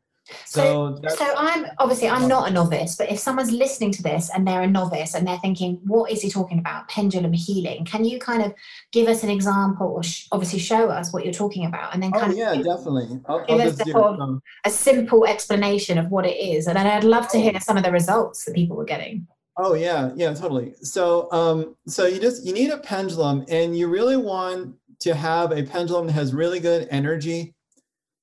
So, 0.44 0.98
so, 1.08 1.14
so 1.14 1.34
I'm 1.36 1.66
obviously 1.78 2.08
I'm 2.08 2.26
not 2.28 2.48
a 2.48 2.52
novice, 2.52 2.96
but 2.96 3.10
if 3.10 3.18
someone's 3.18 3.50
listening 3.50 3.92
to 3.92 4.02
this 4.02 4.30
and 4.34 4.46
they're 4.46 4.62
a 4.62 4.66
novice 4.66 5.14
and 5.14 5.26
they're 5.26 5.38
thinking, 5.38 5.80
what 5.84 6.10
is 6.10 6.20
he 6.20 6.30
talking 6.30 6.58
about? 6.58 6.88
Pendulum 6.88 7.32
healing. 7.32 7.84
Can 7.84 8.04
you 8.04 8.18
kind 8.18 8.42
of 8.42 8.52
give 8.92 9.08
us 9.08 9.22
an 9.22 9.30
example, 9.30 9.86
or 9.86 10.02
sh- 10.02 10.26
obviously 10.32 10.58
show 10.58 10.88
us 10.88 11.12
what 11.12 11.24
you're 11.24 11.32
talking 11.32 11.66
about, 11.66 11.94
and 11.94 12.02
then 12.02 12.12
oh, 12.14 12.20
kind 12.20 12.32
of 12.32 12.38
yeah, 12.38 12.54
give, 12.54 12.64
definitely. 12.64 13.20
I'll, 13.26 13.44
give 13.46 13.60
I'll 13.60 13.68
us 13.68 13.80
a, 13.80 13.84
sort 13.84 14.20
of 14.20 14.40
a 14.64 14.70
simple 14.70 15.26
explanation 15.26 15.98
of 15.98 16.10
what 16.10 16.26
it 16.26 16.36
is, 16.36 16.66
and 16.66 16.76
then 16.76 16.86
I'd 16.86 17.04
love 17.04 17.28
to 17.28 17.38
hear 17.38 17.58
some 17.60 17.76
of 17.76 17.84
the 17.84 17.92
results 17.92 18.44
that 18.44 18.54
people 18.54 18.76
were 18.76 18.84
getting. 18.84 19.26
Oh 19.58 19.74
yeah, 19.74 20.10
yeah, 20.16 20.34
totally. 20.34 20.74
So 20.82 21.30
um, 21.32 21.76
so 21.86 22.06
you 22.06 22.20
just 22.20 22.44
you 22.44 22.52
need 22.52 22.70
a 22.70 22.78
pendulum, 22.78 23.44
and 23.48 23.76
you 23.76 23.88
really 23.88 24.16
want 24.16 24.76
to 25.00 25.14
have 25.14 25.52
a 25.52 25.62
pendulum 25.62 26.06
that 26.06 26.12
has 26.12 26.34
really 26.34 26.60
good 26.60 26.88
energy. 26.90 27.54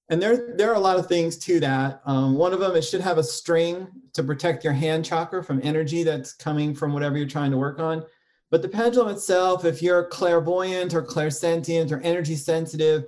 And 0.10 0.22
there 0.22 0.56
there 0.58 0.70
are 0.70 0.76
a 0.76 0.80
lot 0.80 1.00
of 1.00 1.08
things 1.08 1.38
to 1.40 1.60
that. 1.62 2.02
Um, 2.06 2.36
one 2.36 2.54
of 2.54 2.60
them 2.60 2.76
it 2.76 2.84
should 2.84 3.02
have 3.02 3.18
a 3.18 3.24
string 3.24 3.88
to 4.14 4.24
protect 4.24 4.64
your 4.64 4.74
hand 4.74 5.06
chakra 5.06 5.44
from 5.44 5.62
energy 5.64 6.04
that's 6.04 6.34
coming 6.34 6.76
from 6.76 6.94
whatever 6.94 7.18
you're 7.18 7.28
trying 7.28 7.52
to 7.52 7.58
work 7.58 7.80
on. 7.80 8.04
But 8.52 8.62
the 8.62 8.70
pendulum 8.70 9.10
itself, 9.10 9.66
if 9.66 9.82
you're 9.82 10.06
clairvoyant 10.06 10.94
or 10.94 11.02
clairsentient 11.02 11.92
or 11.92 12.00
energy 12.02 12.36
sensitive, 12.36 13.06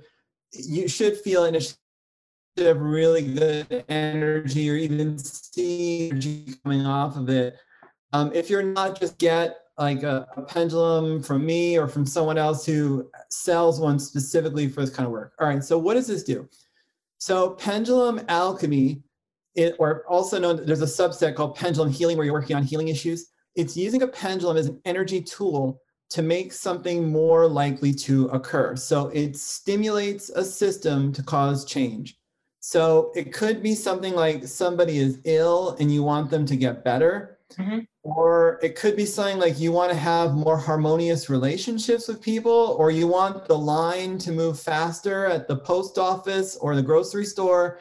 you 0.52 0.88
should 0.88 1.16
feel 1.18 1.44
have 2.64 2.80
really 2.80 3.34
good 3.34 3.84
energy 3.88 4.70
or 4.70 4.76
even 4.76 5.18
see 5.18 6.10
energy 6.10 6.54
coming 6.64 6.86
off 6.86 7.16
of 7.16 7.28
it. 7.28 7.58
Um, 8.12 8.32
if 8.34 8.48
you're 8.48 8.62
not 8.62 8.98
just 8.98 9.18
get 9.18 9.58
like 9.78 10.02
a, 10.02 10.26
a, 10.36 10.42
pendulum 10.42 11.22
from 11.22 11.44
me 11.44 11.76
or 11.78 11.86
from 11.86 12.06
someone 12.06 12.38
else 12.38 12.64
who 12.64 13.10
sells 13.28 13.78
one 13.78 13.98
specifically 13.98 14.68
for 14.68 14.80
this 14.80 14.90
kind 14.90 15.06
of 15.06 15.12
work. 15.12 15.34
All 15.38 15.46
right, 15.46 15.62
so 15.62 15.76
what 15.76 15.94
does 15.94 16.06
this 16.06 16.22
do? 16.22 16.48
So 17.26 17.50
pendulum 17.50 18.20
alchemy, 18.28 19.02
it, 19.56 19.74
or 19.80 20.04
also 20.06 20.38
known, 20.38 20.64
there's 20.64 20.82
a 20.82 20.84
subset 20.84 21.34
called 21.34 21.56
pendulum 21.56 21.90
healing 21.90 22.16
where 22.16 22.24
you're 22.24 22.32
working 22.32 22.54
on 22.54 22.62
healing 22.62 22.86
issues. 22.86 23.30
It's 23.56 23.76
using 23.76 24.02
a 24.02 24.06
pendulum 24.06 24.56
as 24.56 24.66
an 24.66 24.80
energy 24.84 25.20
tool 25.20 25.82
to 26.10 26.22
make 26.22 26.52
something 26.52 27.10
more 27.10 27.48
likely 27.48 27.92
to 27.94 28.26
occur. 28.26 28.76
So 28.76 29.08
it 29.08 29.36
stimulates 29.36 30.28
a 30.28 30.44
system 30.44 31.12
to 31.14 31.22
cause 31.24 31.64
change. 31.64 32.16
So 32.60 33.10
it 33.16 33.32
could 33.32 33.60
be 33.60 33.74
something 33.74 34.14
like 34.14 34.46
somebody 34.46 34.98
is 34.98 35.18
ill 35.24 35.74
and 35.80 35.92
you 35.92 36.04
want 36.04 36.30
them 36.30 36.46
to 36.46 36.54
get 36.54 36.84
better. 36.84 37.38
Mm-hmm. 37.54 37.80
Or 38.06 38.60
it 38.62 38.76
could 38.76 38.94
be 38.94 39.04
something 39.04 39.40
like 39.40 39.58
you 39.58 39.72
want 39.72 39.90
to 39.90 39.98
have 39.98 40.34
more 40.34 40.56
harmonious 40.56 41.28
relationships 41.28 42.06
with 42.06 42.22
people, 42.22 42.76
or 42.78 42.92
you 42.92 43.08
want 43.08 43.48
the 43.48 43.58
line 43.58 44.16
to 44.18 44.30
move 44.30 44.60
faster 44.60 45.26
at 45.26 45.48
the 45.48 45.56
post 45.56 45.98
office 45.98 46.54
or 46.54 46.76
the 46.76 46.82
grocery 46.82 47.24
store. 47.24 47.80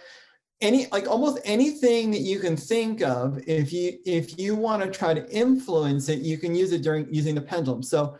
Any 0.61 0.87
like 0.91 1.07
almost 1.07 1.37
anything 1.45 2.09
that 2.09 2.21
you 2.21 2.39
can 2.39 2.57
think 2.57 3.03
of, 3.03 3.39
if 3.45 3.71
you 3.71 3.99
if 4.03 4.39
you 4.39 4.55
want 4.55 4.81
to 4.81 4.89
try 4.89 5.13
to 5.13 5.29
influence 5.29 6.09
it, 6.09 6.21
you 6.21 6.39
can 6.39 6.55
use 6.55 6.71
it 6.71 6.81
during 6.81 7.13
using 7.13 7.35
the 7.35 7.41
pendulum. 7.41 7.83
So, 7.83 8.17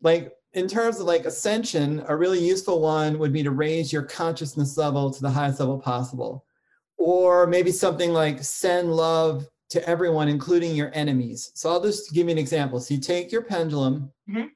like 0.00 0.32
in 0.52 0.68
terms 0.68 1.00
of 1.00 1.06
like 1.06 1.24
ascension, 1.24 2.04
a 2.06 2.16
really 2.16 2.38
useful 2.38 2.80
one 2.80 3.18
would 3.18 3.32
be 3.32 3.42
to 3.42 3.50
raise 3.50 3.92
your 3.92 4.02
consciousness 4.02 4.76
level 4.76 5.10
to 5.10 5.20
the 5.20 5.30
highest 5.30 5.58
level 5.58 5.80
possible 5.80 6.44
or 6.98 7.48
maybe 7.48 7.72
something 7.72 8.12
like 8.12 8.44
send 8.44 8.94
love 8.94 9.48
to 9.72 9.88
everyone, 9.88 10.28
including 10.28 10.76
your 10.76 10.90
enemies. 10.94 11.50
So 11.54 11.70
I'll 11.70 11.82
just 11.82 12.12
give 12.12 12.26
you 12.26 12.32
an 12.32 12.38
example. 12.38 12.78
So 12.78 12.94
you 12.94 13.00
take 13.00 13.32
your 13.32 13.42
pendulum, 13.42 14.12
mm-hmm. 14.28 14.46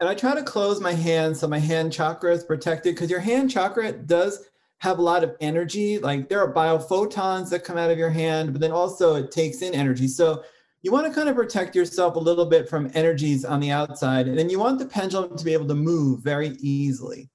and 0.00 0.08
I 0.08 0.14
try 0.14 0.34
to 0.34 0.42
close 0.42 0.80
my 0.80 0.92
hand 0.92 1.36
so 1.36 1.46
my 1.48 1.58
hand 1.58 1.92
chakra 1.92 2.32
is 2.32 2.44
protected 2.44 2.94
because 2.94 3.10
your 3.10 3.20
hand 3.20 3.50
chakra 3.50 3.92
does 3.92 4.48
have 4.78 4.98
a 4.98 5.02
lot 5.02 5.24
of 5.24 5.36
energy. 5.40 5.98
Like 5.98 6.28
there 6.28 6.40
are 6.40 6.52
biophotons 6.52 7.50
that 7.50 7.64
come 7.64 7.76
out 7.76 7.90
of 7.90 7.98
your 7.98 8.10
hand, 8.10 8.52
but 8.52 8.60
then 8.60 8.72
also 8.72 9.16
it 9.16 9.30
takes 9.30 9.62
in 9.62 9.74
energy. 9.74 10.08
So 10.08 10.44
you 10.82 10.92
want 10.92 11.06
to 11.06 11.12
kind 11.12 11.28
of 11.28 11.34
protect 11.34 11.74
yourself 11.74 12.16
a 12.16 12.20
little 12.20 12.44
bit 12.44 12.68
from 12.68 12.90
energies 12.94 13.44
on 13.44 13.58
the 13.58 13.70
outside. 13.70 14.28
And 14.28 14.38
then 14.38 14.50
you 14.50 14.58
want 14.58 14.78
the 14.78 14.86
pendulum 14.86 15.36
to 15.36 15.44
be 15.44 15.54
able 15.54 15.68
to 15.68 15.74
move 15.74 16.22
very 16.22 16.50
easily. 16.60 17.30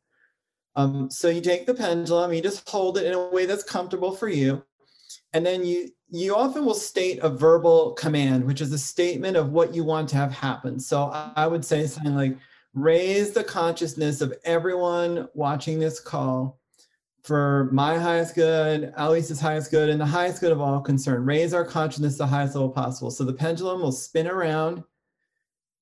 Um, 0.75 1.09
so 1.09 1.27
you 1.27 1.41
take 1.41 1.65
the 1.65 1.73
pendulum, 1.73 2.31
you 2.31 2.41
just 2.41 2.69
hold 2.69 2.97
it 2.97 3.05
in 3.05 3.13
a 3.13 3.29
way 3.29 3.45
that's 3.45 3.63
comfortable 3.63 4.15
for 4.15 4.29
you. 4.29 4.63
And 5.33 5.45
then 5.45 5.65
you 5.65 5.89
you 6.11 6.35
often 6.35 6.65
will 6.65 6.73
state 6.73 7.19
a 7.21 7.29
verbal 7.29 7.93
command, 7.93 8.43
which 8.43 8.61
is 8.61 8.73
a 8.73 8.77
statement 8.77 9.37
of 9.37 9.51
what 9.51 9.75
you 9.75 9.83
want 9.83 10.09
to 10.09 10.15
have 10.15 10.31
happen. 10.31 10.79
So 10.79 11.09
I 11.35 11.45
would 11.45 11.63
say 11.63 11.85
something 11.85 12.15
like, 12.15 12.37
raise 12.73 13.31
the 13.31 13.43
consciousness 13.43 14.21
of 14.21 14.33
everyone 14.43 15.27
watching 15.33 15.79
this 15.79 15.99
call 15.99 16.59
for 17.23 17.69
my 17.71 17.97
highest 17.97 18.35
good, 18.35 18.93
Aloise's 18.97 19.39
highest 19.39 19.71
good, 19.71 19.89
and 19.89 19.99
the 19.99 20.05
highest 20.05 20.41
good 20.41 20.51
of 20.51 20.61
all 20.61 20.79
concerned. 20.79 21.27
Raise 21.27 21.53
our 21.53 21.65
consciousness 21.65 22.17
the 22.17 22.25
highest 22.25 22.55
level 22.55 22.69
possible. 22.69 23.11
So 23.11 23.23
the 23.23 23.33
pendulum 23.33 23.81
will 23.81 23.91
spin 23.91 24.27
around 24.27 24.83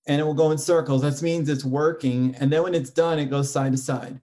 and 0.07 0.19
it 0.19 0.23
will 0.23 0.33
go 0.33 0.51
in 0.51 0.57
circles. 0.57 1.03
That 1.03 1.21
means 1.21 1.47
it's 1.47 1.65
working. 1.65 2.35
And 2.39 2.51
then 2.51 2.63
when 2.63 2.73
it's 2.73 2.89
done, 2.89 3.19
it 3.19 3.29
goes 3.29 3.51
side 3.51 3.73
to 3.73 3.77
side. 3.77 4.19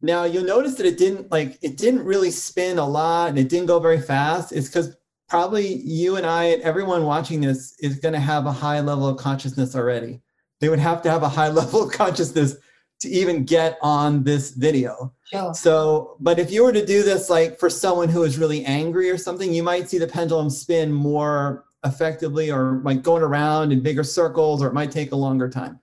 Now 0.00 0.24
you'll 0.24 0.44
notice 0.44 0.74
that 0.76 0.86
it 0.86 0.98
didn't 0.98 1.30
like 1.30 1.58
it 1.62 1.76
didn't 1.76 2.04
really 2.04 2.30
spin 2.30 2.78
a 2.78 2.86
lot 2.86 3.30
and 3.30 3.38
it 3.38 3.48
didn't 3.48 3.66
go 3.66 3.80
very 3.80 4.00
fast. 4.00 4.52
It's 4.52 4.68
because 4.68 4.96
probably 5.28 5.66
you 5.66 6.16
and 6.16 6.26
I 6.26 6.44
and 6.44 6.62
everyone 6.62 7.04
watching 7.04 7.40
this 7.40 7.76
is 7.80 7.98
going 7.98 8.14
to 8.14 8.20
have 8.20 8.46
a 8.46 8.52
high 8.52 8.80
level 8.80 9.08
of 9.08 9.18
consciousness 9.18 9.74
already. 9.74 10.20
They 10.60 10.68
would 10.68 10.78
have 10.78 11.02
to 11.02 11.10
have 11.10 11.22
a 11.22 11.28
high 11.28 11.48
level 11.60 11.84
of 11.84 11.92
consciousness 11.92 12.56
to 13.00 13.08
even 13.08 13.44
get 13.44 13.78
on 13.82 14.22
this 14.22 14.52
video. 14.52 15.12
Sure. 15.24 15.52
So, 15.52 16.16
but 16.20 16.38
if 16.38 16.50
you 16.50 16.64
were 16.64 16.72
to 16.72 16.84
do 16.84 17.02
this 17.02 17.28
like 17.28 17.58
for 17.58 17.68
someone 17.68 18.08
who 18.08 18.22
is 18.22 18.38
really 18.38 18.64
angry 18.64 19.10
or 19.10 19.18
something, 19.18 19.52
you 19.52 19.62
might 19.62 19.88
see 19.88 19.98
the 19.98 20.06
pendulum 20.06 20.48
spin 20.48 20.92
more 20.92 21.64
effectively 21.84 22.50
or 22.50 22.80
like 22.84 23.02
going 23.02 23.22
around 23.22 23.72
in 23.72 23.82
bigger 23.82 24.04
circles, 24.04 24.62
or 24.62 24.68
it 24.68 24.74
might 24.74 24.90
take 24.90 25.12
a 25.12 25.16
longer 25.16 25.48
time. 25.48 25.78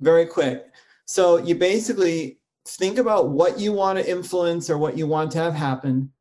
Very 0.00 0.26
quick. 0.26 0.66
So 1.06 1.38
you 1.38 1.54
basically 1.54 2.38
think 2.66 2.98
about 2.98 3.30
what 3.30 3.58
you 3.58 3.72
want 3.72 3.98
to 3.98 4.08
influence 4.08 4.68
or 4.68 4.78
what 4.78 4.96
you 4.96 5.06
want 5.06 5.30
to 5.32 5.38
have 5.38 5.54
happen. 5.54 6.12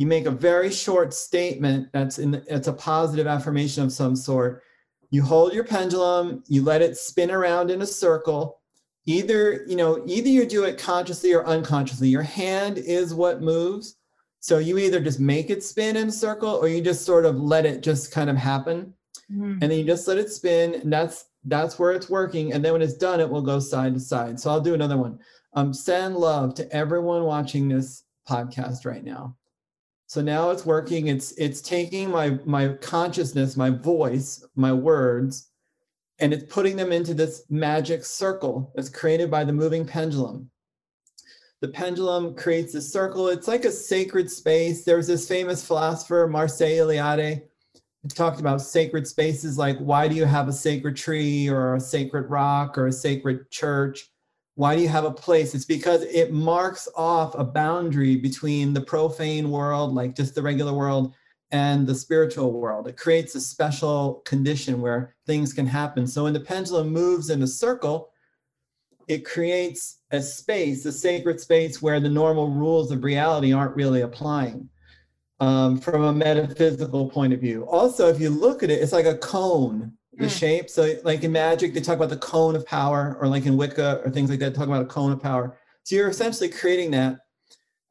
You 0.00 0.06
make 0.06 0.24
a 0.24 0.30
very 0.30 0.70
short 0.70 1.12
statement 1.12 1.90
that's 1.92 2.18
in 2.18 2.42
it's 2.48 2.68
a 2.68 2.72
positive 2.72 3.26
affirmation 3.26 3.84
of 3.84 3.92
some 3.92 4.16
sort. 4.16 4.62
You 5.10 5.22
hold 5.22 5.52
your 5.52 5.64
pendulum, 5.64 6.42
you 6.46 6.62
let 6.62 6.80
it 6.80 6.96
spin 6.96 7.30
around 7.30 7.70
in 7.70 7.82
a 7.82 7.86
circle. 7.86 8.62
Either 9.04 9.62
you 9.66 9.76
know 9.76 10.02
either 10.06 10.30
you 10.30 10.46
do 10.46 10.64
it 10.64 10.78
consciously 10.78 11.34
or 11.34 11.44
unconsciously. 11.44 12.08
Your 12.08 12.22
hand 12.22 12.78
is 12.78 13.12
what 13.12 13.42
moves. 13.42 13.96
So 14.38 14.56
you 14.56 14.78
either 14.78 15.00
just 15.00 15.20
make 15.20 15.50
it 15.50 15.62
spin 15.62 15.96
in 15.96 16.08
a 16.08 16.12
circle 16.12 16.48
or 16.48 16.66
you 16.66 16.80
just 16.80 17.04
sort 17.04 17.26
of 17.26 17.38
let 17.38 17.66
it 17.66 17.82
just 17.82 18.10
kind 18.10 18.30
of 18.30 18.38
happen. 18.38 18.94
Mm-hmm. 19.30 19.58
and 19.60 19.70
then 19.70 19.78
you 19.78 19.84
just 19.84 20.08
let 20.08 20.16
it 20.16 20.30
spin 20.30 20.76
and 20.76 20.90
that's 20.90 21.26
that's 21.44 21.78
where 21.78 21.92
it's 21.92 22.08
working. 22.08 22.54
And 22.54 22.64
then 22.64 22.72
when 22.72 22.80
it's 22.80 22.96
done 22.96 23.20
it 23.20 23.28
will 23.28 23.42
go 23.42 23.58
side 23.58 23.92
to 23.92 24.00
side. 24.00 24.40
So 24.40 24.48
i'll 24.48 24.62
do 24.62 24.72
another 24.72 24.96
one. 24.96 25.18
Um, 25.52 25.74
send 25.74 26.16
love 26.16 26.54
to 26.54 26.74
everyone 26.74 27.24
watching 27.24 27.68
this 27.68 28.04
podcast 28.26 28.86
right 28.86 29.04
now 29.04 29.36
so 30.10 30.20
now 30.20 30.50
it's 30.50 30.66
working 30.66 31.06
it's 31.06 31.30
it's 31.32 31.60
taking 31.60 32.10
my 32.10 32.36
my 32.44 32.68
consciousness 32.80 33.56
my 33.56 33.70
voice 33.70 34.44
my 34.56 34.72
words 34.72 35.50
and 36.20 36.34
it's 36.34 36.52
putting 36.52 36.76
them 36.76 36.90
into 36.92 37.14
this 37.14 37.44
magic 37.48 38.04
circle 38.04 38.72
that's 38.74 38.88
created 38.88 39.30
by 39.30 39.42
the 39.42 39.52
moving 39.52 39.86
pendulum. 39.86 40.50
The 41.60 41.68
pendulum 41.68 42.34
creates 42.34 42.74
a 42.74 42.82
circle. 42.82 43.28
It's 43.28 43.48
like 43.48 43.64
a 43.64 43.70
sacred 43.70 44.30
space. 44.30 44.84
There's 44.84 45.06
this 45.06 45.28
famous 45.28 45.64
philosopher, 45.66 46.28
Mircea 46.28 46.78
Eliade, 46.78 47.42
who 48.02 48.08
talked 48.08 48.40
about 48.40 48.62
sacred 48.62 49.06
spaces 49.06 49.58
like 49.58 49.78
why 49.78 50.08
do 50.08 50.14
you 50.14 50.24
have 50.24 50.48
a 50.48 50.52
sacred 50.52 50.96
tree 50.96 51.48
or 51.48 51.74
a 51.74 51.80
sacred 51.80 52.30
rock 52.30 52.76
or 52.78 52.86
a 52.86 52.92
sacred 52.92 53.50
church? 53.50 54.10
Why 54.60 54.76
do 54.76 54.82
you 54.82 54.88
have 54.88 55.06
a 55.06 55.10
place? 55.10 55.54
It's 55.54 55.64
because 55.64 56.02
it 56.02 56.34
marks 56.34 56.86
off 56.94 57.34
a 57.34 57.42
boundary 57.42 58.16
between 58.16 58.74
the 58.74 58.82
profane 58.82 59.50
world, 59.50 59.94
like 59.94 60.14
just 60.14 60.34
the 60.34 60.42
regular 60.42 60.74
world, 60.74 61.14
and 61.50 61.86
the 61.86 61.94
spiritual 61.94 62.52
world. 62.52 62.86
It 62.86 62.98
creates 62.98 63.34
a 63.34 63.40
special 63.40 64.20
condition 64.26 64.82
where 64.82 65.14
things 65.26 65.54
can 65.54 65.64
happen. 65.64 66.06
So 66.06 66.24
when 66.24 66.34
the 66.34 66.40
pendulum 66.40 66.90
moves 66.90 67.30
in 67.30 67.42
a 67.42 67.46
circle, 67.46 68.10
it 69.08 69.24
creates 69.24 70.00
a 70.10 70.20
space, 70.20 70.84
a 70.84 70.92
sacred 70.92 71.40
space 71.40 71.80
where 71.80 71.98
the 71.98 72.10
normal 72.10 72.50
rules 72.50 72.90
of 72.90 73.02
reality 73.02 73.54
aren't 73.54 73.76
really 73.76 74.02
applying 74.02 74.68
um, 75.40 75.80
from 75.80 76.02
a 76.02 76.12
metaphysical 76.12 77.08
point 77.08 77.32
of 77.32 77.40
view. 77.40 77.64
Also, 77.64 78.08
if 78.08 78.20
you 78.20 78.28
look 78.28 78.62
at 78.62 78.68
it, 78.68 78.82
it's 78.82 78.92
like 78.92 79.06
a 79.06 79.16
cone, 79.16 79.94
the 80.20 80.26
mm. 80.26 80.38
shape. 80.38 80.70
So, 80.70 80.94
like 81.04 81.24
in 81.24 81.32
magic, 81.32 81.74
they 81.74 81.80
talk 81.80 81.96
about 81.96 82.10
the 82.10 82.16
cone 82.16 82.54
of 82.54 82.66
power, 82.66 83.16
or 83.20 83.28
like 83.28 83.46
in 83.46 83.56
Wicca 83.56 84.02
or 84.04 84.10
things 84.10 84.30
like 84.30 84.38
that, 84.40 84.54
talk 84.54 84.66
about 84.68 84.82
a 84.82 84.86
cone 84.86 85.12
of 85.12 85.20
power. 85.20 85.56
So, 85.82 85.96
you're 85.96 86.08
essentially 86.08 86.48
creating 86.48 86.90
that 86.92 87.18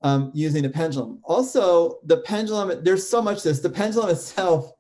um, 0.02 0.32
using 0.34 0.64
the 0.64 0.70
pendulum. 0.70 1.20
Also, 1.24 2.00
the 2.06 2.18
pendulum, 2.18 2.84
there's 2.84 3.08
so 3.08 3.22
much 3.22 3.44
this, 3.44 3.60
the 3.60 3.70
pendulum 3.70 4.10
itself, 4.12 4.72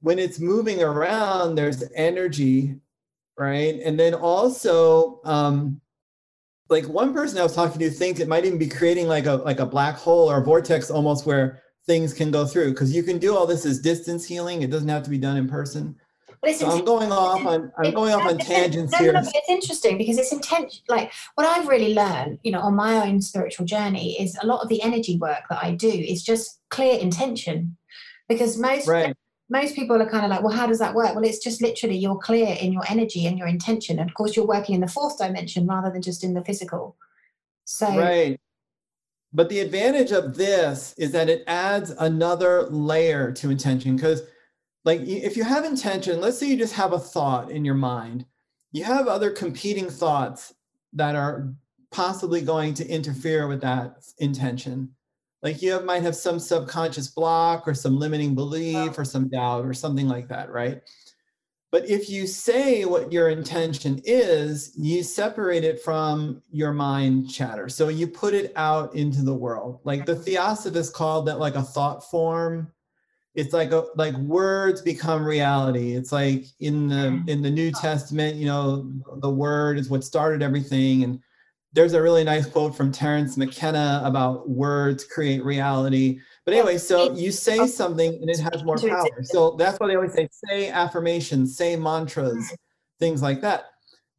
when 0.00 0.18
it's 0.18 0.38
moving 0.38 0.82
around, 0.82 1.54
there's 1.54 1.82
energy, 1.94 2.76
right? 3.36 3.80
And 3.84 3.98
then 3.98 4.14
also, 4.14 5.20
um, 5.24 5.80
like 6.68 6.86
one 6.86 7.14
person 7.14 7.38
I 7.38 7.42
was 7.42 7.54
talking 7.54 7.78
to 7.80 7.90
thinks 7.90 8.20
it 8.20 8.28
might 8.28 8.44
even 8.44 8.58
be 8.58 8.68
creating 8.68 9.08
like 9.08 9.26
a 9.26 9.34
like 9.36 9.58
a 9.58 9.66
black 9.66 9.96
hole 9.96 10.30
or 10.30 10.38
a 10.38 10.44
vortex 10.44 10.90
almost 10.90 11.24
where 11.24 11.62
things 11.86 12.12
can 12.12 12.30
go 12.30 12.44
through 12.44 12.70
because 12.70 12.94
you 12.94 13.02
can 13.02 13.18
do 13.18 13.34
all 13.34 13.46
this 13.46 13.64
as 13.64 13.80
distance 13.80 14.26
healing. 14.26 14.62
It 14.62 14.70
doesn't 14.70 14.88
have 14.88 15.02
to 15.04 15.10
be 15.10 15.18
done 15.18 15.36
in 15.36 15.48
person. 15.48 15.96
So 16.56 16.70
I'm 16.70 16.84
going 16.84 17.10
off 17.10 17.44
on 17.44 17.72
I'm 17.78 17.92
going 17.92 18.14
off 18.14 18.22
on 18.22 18.38
tangents 18.38 18.92
no, 18.92 18.98
here. 18.98 19.12
No, 19.12 19.20
it's 19.20 19.32
interesting 19.48 19.98
because 19.98 20.18
it's 20.18 20.32
intention. 20.32 20.82
Like 20.88 21.12
what 21.34 21.46
I've 21.46 21.66
really 21.66 21.94
learned, 21.94 22.38
you 22.44 22.52
know, 22.52 22.60
on 22.60 22.76
my 22.76 23.06
own 23.06 23.20
spiritual 23.20 23.66
journey 23.66 24.20
is 24.20 24.38
a 24.40 24.46
lot 24.46 24.62
of 24.62 24.68
the 24.68 24.80
energy 24.82 25.16
work 25.18 25.42
that 25.50 25.62
I 25.62 25.72
do 25.72 25.88
is 25.88 26.22
just 26.22 26.60
clear 26.70 26.98
intention, 26.98 27.76
because 28.28 28.56
most 28.56 28.86
right. 28.86 29.16
most 29.50 29.74
people 29.74 30.00
are 30.00 30.08
kind 30.08 30.24
of 30.24 30.30
like, 30.30 30.42
well, 30.42 30.54
how 30.54 30.66
does 30.66 30.78
that 30.78 30.94
work? 30.94 31.14
Well, 31.14 31.24
it's 31.24 31.42
just 31.42 31.60
literally 31.60 31.96
you're 31.96 32.18
clear 32.18 32.56
in 32.60 32.72
your 32.72 32.84
energy 32.88 33.26
and 33.26 33.36
your 33.36 33.48
intention, 33.48 33.98
and 33.98 34.08
of 34.08 34.14
course 34.14 34.36
you're 34.36 34.46
working 34.46 34.76
in 34.76 34.80
the 34.80 34.88
fourth 34.88 35.18
dimension 35.18 35.66
rather 35.66 35.90
than 35.90 36.02
just 36.02 36.22
in 36.22 36.34
the 36.34 36.44
physical. 36.44 36.96
So 37.64 37.88
right. 37.98 38.40
But 39.32 39.50
the 39.50 39.60
advantage 39.60 40.10
of 40.10 40.36
this 40.36 40.94
is 40.96 41.12
that 41.12 41.28
it 41.28 41.44
adds 41.46 41.90
another 41.98 42.62
layer 42.70 43.30
to 43.32 43.50
intention 43.50 43.96
because 43.96 44.22
like 44.84 45.00
if 45.00 45.36
you 45.36 45.44
have 45.44 45.64
intention 45.64 46.20
let's 46.20 46.38
say 46.38 46.46
you 46.46 46.56
just 46.56 46.74
have 46.74 46.92
a 46.92 46.98
thought 46.98 47.50
in 47.50 47.64
your 47.64 47.74
mind. 47.74 48.24
You 48.72 48.84
have 48.84 49.08
other 49.08 49.30
competing 49.30 49.88
thoughts 49.88 50.54
that 50.92 51.16
are 51.16 51.52
possibly 51.90 52.42
going 52.42 52.74
to 52.74 52.86
interfere 52.86 53.48
with 53.48 53.60
that 53.62 53.96
intention. 54.18 54.94
Like 55.42 55.62
you 55.62 55.80
might 55.80 56.02
have 56.02 56.16
some 56.16 56.38
subconscious 56.38 57.08
block 57.08 57.66
or 57.66 57.74
some 57.74 57.98
limiting 57.98 58.34
belief 58.34 58.98
or 58.98 59.04
some 59.04 59.28
doubt 59.28 59.64
or 59.64 59.72
something 59.72 60.08
like 60.08 60.28
that 60.28 60.50
right? 60.50 60.82
But 61.70 61.88
if 61.88 62.08
you 62.08 62.26
say 62.26 62.86
what 62.86 63.12
your 63.12 63.28
intention 63.28 64.00
is 64.04 64.72
you 64.76 65.02
separate 65.02 65.64
it 65.64 65.82
from 65.82 66.42
your 66.50 66.72
mind 66.72 67.30
chatter. 67.30 67.68
So 67.68 67.88
you 67.88 68.06
put 68.06 68.34
it 68.34 68.52
out 68.56 68.94
into 68.94 69.22
the 69.22 69.34
world. 69.34 69.80
Like 69.84 70.06
the 70.06 70.16
theosophists 70.16 70.94
called 70.94 71.26
that 71.26 71.38
like 71.38 71.56
a 71.56 71.62
thought 71.62 72.10
form 72.10 72.72
it's 73.38 73.54
like 73.54 73.70
a, 73.70 73.84
like 73.94 74.14
words 74.16 74.82
become 74.82 75.24
reality. 75.24 75.92
It's 75.92 76.10
like 76.10 76.46
in 76.58 76.88
the 76.88 77.22
in 77.28 77.40
the 77.40 77.50
new 77.50 77.70
testament 77.70 78.34
you 78.34 78.46
know 78.46 78.90
the 79.18 79.30
word 79.30 79.78
is 79.78 79.88
what 79.88 80.02
started 80.02 80.42
everything. 80.42 81.04
And 81.04 81.20
there's 81.72 81.92
a 81.92 82.02
really 82.02 82.24
nice 82.24 82.46
quote 82.46 82.74
from 82.74 82.90
terence 82.90 83.36
mckenna 83.36 84.02
about 84.04 84.50
words 84.50 85.04
create 85.04 85.44
reality. 85.44 86.18
But 86.44 86.54
anyway 86.54 86.78
so 86.78 87.14
you 87.14 87.30
say 87.30 87.68
something 87.68 88.12
and 88.20 88.28
it 88.28 88.40
has 88.40 88.64
more 88.64 88.76
power. 88.76 89.06
So 89.22 89.52
that's 89.52 89.78
why 89.78 89.86
they 89.86 89.94
always 89.94 90.14
say 90.14 90.28
say 90.32 90.70
affirmations 90.70 91.56
say 91.56 91.76
mantras 91.76 92.56
things 92.98 93.22
like 93.22 93.40
that. 93.42 93.66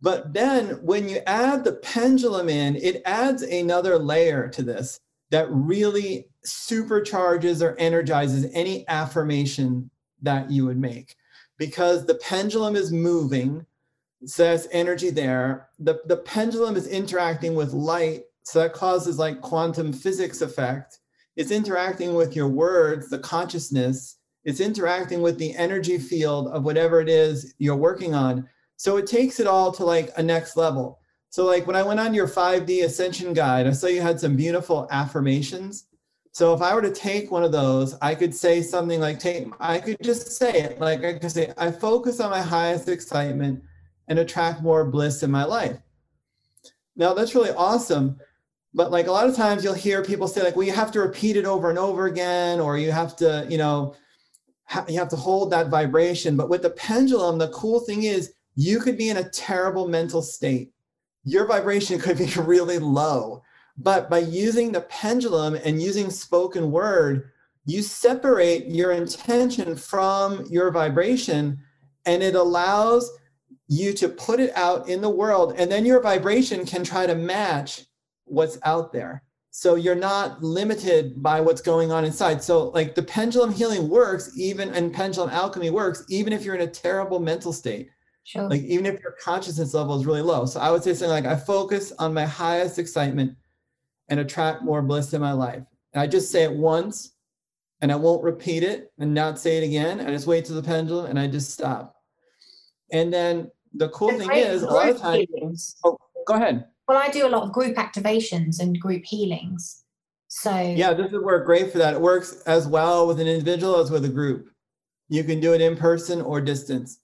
But 0.01 0.31
then 0.31 0.81
when 0.81 1.09
you 1.09 1.17
add 1.27 1.65
the 1.65 1.73
pendulum 1.73 2.47
in 2.47 2.77
it 2.77 3.01
adds 3.03 3.41
another 3.41 3.99
layer 3.99 4.47
to 4.47 4.63
this 4.63 5.01
that 5.31 5.47
really 5.51 6.27
supercharges 6.45 7.61
or 7.61 7.75
energizes 7.77 8.49
any 8.53 8.87
affirmation 8.87 9.89
that 10.21 10.49
you 10.49 10.65
would 10.65 10.77
make 10.77 11.15
because 11.57 12.05
the 12.05 12.15
pendulum 12.15 12.75
is 12.75 12.91
moving 12.91 13.65
so 14.25 14.43
that's 14.43 14.67
energy 14.71 15.09
there 15.09 15.69
the, 15.79 15.99
the 16.05 16.17
pendulum 16.17 16.75
is 16.75 16.87
interacting 16.87 17.55
with 17.55 17.73
light 17.73 18.23
so 18.43 18.59
that 18.59 18.73
causes 18.73 19.17
like 19.17 19.41
quantum 19.41 19.93
physics 19.93 20.41
effect 20.41 20.99
it's 21.39 21.51
interacting 21.51 22.15
with 22.15 22.35
your 22.35 22.49
words, 22.49 23.09
the 23.09 23.17
consciousness, 23.17 24.17
it's 24.43 24.59
interacting 24.59 25.21
with 25.21 25.37
the 25.37 25.55
energy 25.55 25.97
field 25.97 26.49
of 26.49 26.65
whatever 26.65 26.99
it 26.99 27.07
is 27.07 27.53
you're 27.59 27.77
working 27.77 28.13
on. 28.13 28.45
So 28.75 28.97
it 28.97 29.07
takes 29.07 29.39
it 29.39 29.47
all 29.47 29.71
to 29.71 29.85
like 29.85 30.09
a 30.17 30.21
next 30.21 30.57
level. 30.57 30.99
So, 31.31 31.45
like 31.45 31.67
when 31.67 31.75
I 31.75 31.83
went 31.83 31.99
on 31.99 32.13
your 32.13 32.27
5D 32.27 32.83
ascension 32.83 33.33
guide, 33.33 33.67
I 33.67 33.71
saw 33.71 33.87
you 33.87 34.01
had 34.01 34.19
some 34.19 34.35
beautiful 34.35 34.87
affirmations. 34.89 35.85
So, 36.31 36.53
if 36.53 36.61
I 36.61 36.73
were 36.73 36.81
to 36.81 36.91
take 36.91 37.31
one 37.31 37.43
of 37.43 37.51
those, 37.51 37.95
I 38.01 38.15
could 38.15 38.33
say 38.33 38.61
something 38.61 38.99
like, 38.99 39.19
take, 39.19 39.47
I 39.59 39.79
could 39.79 39.97
just 40.01 40.31
say 40.31 40.53
it. 40.53 40.79
Like 40.79 41.03
I 41.03 41.19
could 41.19 41.31
say, 41.31 41.53
I 41.57 41.71
focus 41.71 42.19
on 42.19 42.31
my 42.31 42.41
highest 42.41 42.89
excitement 42.89 43.63
and 44.07 44.19
attract 44.19 44.63
more 44.63 44.85
bliss 44.85 45.21
in 45.21 45.29
my 45.29 45.43
life. 45.43 45.77
Now, 46.95 47.13
that's 47.13 47.35
really 47.35 47.51
awesome. 47.51 48.19
But 48.73 48.91
like 48.91 49.07
a 49.07 49.11
lot 49.11 49.29
of 49.29 49.35
times 49.35 49.63
you'll 49.63 49.73
hear 49.73 50.03
people 50.03 50.27
say, 50.27 50.43
like, 50.43 50.55
well, 50.55 50.65
you 50.65 50.73
have 50.73 50.91
to 50.93 50.99
repeat 50.99 51.37
it 51.37 51.45
over 51.45 51.69
and 51.69 51.79
over 51.79 52.07
again, 52.07 52.59
or 52.59 52.77
you 52.77 52.91
have 52.91 53.15
to, 53.17 53.45
you 53.49 53.57
know, 53.57 53.95
you 54.87 54.97
have 54.97 55.09
to 55.09 55.15
hold 55.15 55.51
that 55.51 55.69
vibration. 55.69 56.35
But 56.35 56.49
with 56.49 56.63
the 56.63 56.69
pendulum, 56.71 57.37
the 57.37 57.49
cool 57.49 57.79
thing 57.81 58.03
is 58.03 58.33
you 58.55 58.79
could 58.79 58.97
be 58.97 59.09
in 59.09 59.17
a 59.17 59.29
terrible 59.29 59.87
mental 59.87 60.21
state. 60.21 60.71
Your 61.23 61.45
vibration 61.45 61.99
could 61.99 62.17
be 62.17 62.25
really 62.37 62.79
low. 62.79 63.43
But 63.77 64.09
by 64.09 64.19
using 64.19 64.71
the 64.71 64.81
pendulum 64.81 65.55
and 65.55 65.81
using 65.81 66.09
spoken 66.09 66.71
word, 66.71 67.31
you 67.65 67.81
separate 67.81 68.65
your 68.67 68.91
intention 68.91 69.75
from 69.75 70.45
your 70.49 70.71
vibration 70.71 71.59
and 72.05 72.23
it 72.23 72.35
allows 72.35 73.09
you 73.67 73.93
to 73.93 74.09
put 74.09 74.39
it 74.39 74.51
out 74.55 74.89
in 74.89 75.01
the 75.01 75.09
world. 75.09 75.53
And 75.57 75.71
then 75.71 75.85
your 75.85 76.01
vibration 76.01 76.65
can 76.65 76.83
try 76.83 77.05
to 77.05 77.15
match 77.15 77.85
what's 78.25 78.57
out 78.63 78.91
there. 78.91 79.23
So 79.51 79.75
you're 79.75 79.95
not 79.95 80.43
limited 80.43 81.21
by 81.21 81.41
what's 81.41 81.61
going 81.61 81.91
on 81.91 82.05
inside. 82.05 82.41
So 82.43 82.69
like 82.69 82.95
the 82.95 83.03
pendulum 83.03 83.51
healing 83.51 83.89
works 83.89 84.31
even 84.35 84.69
and 84.69 84.93
pendulum 84.93 85.29
alchemy 85.29 85.69
works 85.69 86.03
even 86.09 86.33
if 86.33 86.43
you're 86.43 86.55
in 86.55 86.61
a 86.61 86.67
terrible 86.67 87.19
mental 87.19 87.53
state. 87.53 87.89
Sure. 88.23 88.49
Like 88.49 88.61
even 88.61 88.85
if 88.85 89.01
your 89.01 89.15
consciousness 89.21 89.73
level 89.73 89.99
is 89.99 90.05
really 90.05 90.21
low. 90.21 90.45
So 90.45 90.59
I 90.59 90.71
would 90.71 90.83
say 90.83 90.93
something 90.93 91.23
like 91.23 91.25
I 91.25 91.35
focus 91.35 91.91
on 91.97 92.13
my 92.13 92.25
highest 92.25 92.77
excitement 92.77 93.35
and 94.09 94.19
attract 94.19 94.63
more 94.63 94.81
bliss 94.81 95.13
in 95.13 95.21
my 95.21 95.31
life. 95.31 95.63
And 95.93 96.01
I 96.01 96.07
just 96.07 96.31
say 96.31 96.43
it 96.43 96.53
once 96.53 97.13
and 97.81 97.91
I 97.91 97.95
won't 97.95 98.23
repeat 98.23 98.63
it 98.63 98.91
and 98.99 99.13
not 99.13 99.39
say 99.39 99.57
it 99.57 99.63
again. 99.63 100.01
I 100.01 100.11
just 100.11 100.27
wait 100.27 100.45
to 100.45 100.53
the 100.53 100.61
pendulum 100.61 101.07
and 101.07 101.19
I 101.19 101.27
just 101.27 101.51
stop. 101.51 101.95
And 102.91 103.13
then 103.13 103.49
the 103.73 103.89
cool 103.89 104.09
thing 104.09 104.31
is 104.31 104.63
a 104.63 104.67
lot 104.67 104.89
of 104.89 104.99
times 104.99 105.75
oh 105.83 105.97
go 106.25 106.35
ahead. 106.35 106.65
Well, 106.87 106.97
I 106.97 107.09
do 107.09 107.27
a 107.27 107.29
lot 107.29 107.43
of 107.43 107.51
group 107.51 107.75
activations 107.77 108.59
and 108.59 108.79
group 108.79 109.05
healings. 109.05 109.83
So 110.27 110.59
yeah, 110.59 110.93
this 110.93 111.11
would 111.11 111.23
work 111.23 111.45
great 111.45 111.71
for 111.71 111.79
that. 111.79 111.95
It 111.95 112.01
works 112.01 112.41
as 112.45 112.67
well 112.67 113.07
with 113.07 113.19
an 113.19 113.27
individual 113.27 113.79
as 113.79 113.91
with 113.91 114.05
a 114.05 114.09
group. 114.09 114.49
You 115.07 115.23
can 115.23 115.39
do 115.39 115.53
it 115.53 115.61
in 115.61 115.75
person 115.75 116.21
or 116.21 116.39
distance. 116.39 116.99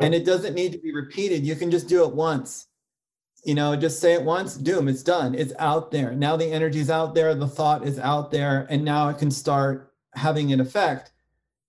And 0.00 0.14
it 0.14 0.24
doesn't 0.24 0.54
need 0.54 0.72
to 0.72 0.78
be 0.78 0.92
repeated. 0.92 1.46
You 1.46 1.56
can 1.56 1.70
just 1.70 1.88
do 1.88 2.04
it 2.04 2.14
once. 2.14 2.68
You 3.44 3.54
know, 3.54 3.76
just 3.76 4.00
say 4.00 4.14
it 4.14 4.22
once, 4.22 4.56
doom, 4.56 4.88
it's 4.88 5.02
done. 5.02 5.34
It's 5.34 5.52
out 5.58 5.90
there. 5.90 6.12
Now 6.12 6.36
the 6.36 6.50
energy 6.50 6.80
is 6.80 6.90
out 6.90 7.14
there, 7.14 7.34
the 7.34 7.46
thought 7.46 7.86
is 7.86 7.98
out 7.98 8.30
there, 8.30 8.66
and 8.68 8.84
now 8.84 9.08
it 9.08 9.18
can 9.18 9.30
start 9.30 9.92
having 10.14 10.52
an 10.52 10.60
effect. 10.60 11.12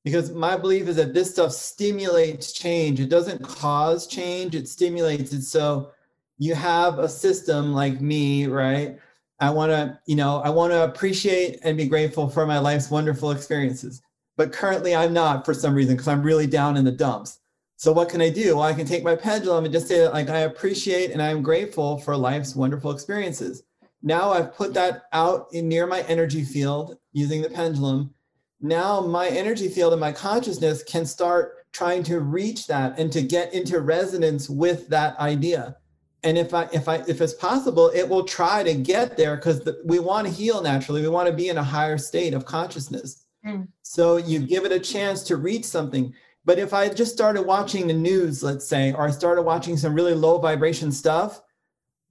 Because 0.04 0.32
my 0.32 0.58
belief 0.58 0.88
is 0.88 0.96
that 0.96 1.14
this 1.14 1.32
stuff 1.32 1.52
stimulates 1.52 2.52
change. 2.52 3.00
It 3.00 3.10
doesn't 3.10 3.44
cause 3.44 4.08
change, 4.08 4.56
it 4.56 4.68
stimulates 4.68 5.34
it. 5.34 5.44
So 5.44 5.92
you 6.38 6.56
have 6.56 7.00
a 7.00 7.10
system 7.10 7.74
like 7.74 8.02
me, 8.02 8.48
right? 8.48 8.98
I 9.40 9.50
want 9.52 9.72
to, 9.72 10.00
you 10.08 10.16
know, 10.16 10.42
I 10.42 10.50
want 10.50 10.72
to 10.72 10.84
appreciate 10.84 11.60
and 11.64 11.78
be 11.78 11.88
grateful 11.88 12.28
for 12.28 12.46
my 12.46 12.58
life's 12.58 12.90
wonderful 12.90 13.32
experiences. 13.32 14.02
But 14.36 14.52
currently 14.52 14.96
I'm 14.96 15.14
not 15.14 15.46
for 15.46 15.54
some 15.54 15.76
reason 15.76 15.96
because 15.96 16.08
I'm 16.08 16.24
really 16.24 16.48
down 16.48 16.78
in 16.78 16.86
the 16.86 16.92
dumps. 16.92 17.40
So 17.78 17.92
what 17.92 18.10
can 18.10 18.22
I 18.22 18.30
do? 18.30 18.58
Well, 18.58 18.66
I 18.66 18.74
can 18.74 18.88
take 18.88 19.04
my 19.04 19.16
pendulum 19.16 19.64
and 19.64 19.74
just 19.74 19.88
say 19.88 20.00
that 20.00 20.14
like 20.14 20.30
I 20.30 20.40
appreciate 20.40 21.12
and 21.12 21.22
I'm 21.22 21.44
grateful 21.44 22.00
for 22.00 22.18
life's 22.18 22.56
wonderful 22.56 22.92
experiences. 22.92 23.64
Now 24.02 24.32
I've 24.32 24.56
put 24.56 24.74
that 24.74 25.04
out 25.14 25.48
in 25.54 25.68
near 25.68 25.86
my 25.88 26.02
energy 26.02 26.44
field 26.44 26.98
using 27.14 27.42
the 27.42 27.50
pendulum. 27.50 28.14
Now 28.62 29.02
my 29.02 29.28
energy 29.28 29.70
field 29.70 29.94
and 29.94 30.00
my 30.00 30.12
consciousness 30.12 30.84
can 30.84 31.06
start 31.06 31.72
trying 31.72 32.02
to 32.04 32.20
reach 32.20 32.66
that 32.66 32.98
and 32.98 33.12
to 33.12 33.22
get 33.22 33.54
into 33.54 33.80
resonance 33.80 34.50
with 34.50 34.88
that 34.90 35.18
idea 35.20 35.76
and 36.24 36.38
if 36.38 36.54
i 36.54 36.68
if 36.74 36.88
i 36.88 36.96
if 37.08 37.22
it's 37.22 37.34
possible 37.34 37.90
it 37.94 38.08
will 38.08 38.24
try 38.24 38.64
to 38.64 38.74
get 38.74 39.16
there 39.16 39.36
because 39.36 39.60
the, 39.62 39.80
we 39.86 40.00
want 40.00 40.26
to 40.26 40.34
heal 40.34 40.62
naturally 40.62 41.02
we 41.02 41.08
want 41.08 41.28
to 41.28 41.34
be 41.34 41.50
in 41.50 41.58
a 41.58 41.64
higher 41.64 41.98
state 41.98 42.34
of 42.34 42.46
consciousness 42.46 43.26
mm. 43.46 43.68
so 43.84 44.18
you 44.18 44.40
give 44.40 44.66
it 44.66 44.72
a 44.72 44.80
chance 44.80 45.24
to 45.24 45.36
reach 45.36 45.66
something 45.66 46.14
but 46.48 46.58
if 46.58 46.74
i 46.74 46.90
just 46.90 47.14
started 47.14 47.44
watching 47.44 47.86
the 47.86 47.94
news 47.94 48.42
let's 48.42 48.68
say 48.68 48.92
or 48.94 49.06
i 49.08 49.12
started 49.12 49.44
watching 49.44 49.78
some 49.78 49.94
really 49.94 50.16
low 50.16 50.40
vibration 50.40 50.92
stuff 50.92 51.42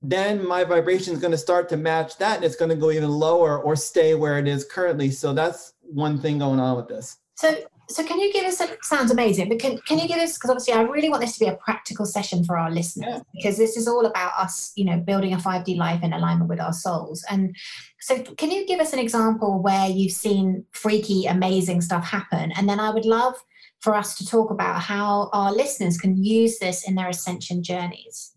then 0.02 0.46
my 0.46 0.62
vibration 0.64 1.14
is 1.14 1.20
going 1.20 1.32
to 1.32 1.38
start 1.38 1.68
to 1.70 1.76
match 1.76 2.16
that 2.18 2.36
and 2.36 2.44
it's 2.44 2.56
going 2.56 2.68
to 2.68 2.76
go 2.76 2.90
even 2.90 3.10
lower 3.10 3.60
or 3.60 3.74
stay 3.74 4.14
where 4.14 4.38
it 4.38 4.46
is 4.46 4.64
currently. 4.64 5.10
So 5.10 5.32
that's 5.32 5.72
one 5.80 6.20
thing 6.20 6.38
going 6.38 6.60
on 6.60 6.76
with 6.76 6.88
this. 6.88 7.18
So 7.34 7.56
so 7.88 8.04
can 8.04 8.18
you 8.18 8.32
give 8.32 8.44
us 8.44 8.60
a 8.60 8.76
sounds 8.82 9.12
amazing 9.12 9.48
but 9.48 9.60
can, 9.60 9.78
can 9.78 10.00
you 10.00 10.08
give 10.08 10.18
us 10.18 10.36
because 10.36 10.50
obviously 10.50 10.74
i 10.74 10.80
really 10.80 11.08
want 11.08 11.22
this 11.22 11.38
to 11.38 11.44
be 11.44 11.48
a 11.48 11.54
practical 11.54 12.04
session 12.04 12.42
for 12.42 12.58
our 12.58 12.68
listeners 12.68 13.06
yeah. 13.08 13.20
because 13.32 13.56
this 13.56 13.76
is 13.76 13.86
all 13.86 14.04
about 14.06 14.32
us 14.40 14.72
you 14.74 14.84
know 14.84 14.98
building 14.98 15.32
a 15.32 15.36
5d 15.36 15.76
life 15.76 16.02
in 16.02 16.12
alignment 16.12 16.50
with 16.50 16.60
our 16.60 16.72
souls. 16.72 17.24
And 17.30 17.54
so 18.00 18.22
can 18.22 18.50
you 18.50 18.66
give 18.66 18.80
us 18.80 18.92
an 18.92 18.98
example 18.98 19.62
where 19.62 19.88
you've 19.88 20.10
seen 20.10 20.64
freaky 20.72 21.26
amazing 21.26 21.80
stuff 21.80 22.04
happen? 22.04 22.52
And 22.56 22.68
then 22.68 22.80
i 22.80 22.90
would 22.90 23.04
love 23.04 23.36
for 23.80 23.94
us 23.94 24.16
to 24.16 24.26
talk 24.26 24.50
about 24.50 24.80
how 24.80 25.30
our 25.32 25.52
listeners 25.52 25.98
can 25.98 26.22
use 26.22 26.58
this 26.58 26.88
in 26.88 26.94
their 26.94 27.08
ascension 27.08 27.62
journeys. 27.62 28.34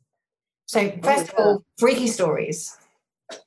So 0.65 0.81
oh, 0.81 0.99
first 1.01 1.33
of 1.33 1.35
all 1.37 1.63
freaky 1.77 2.07
stories. 2.07 2.75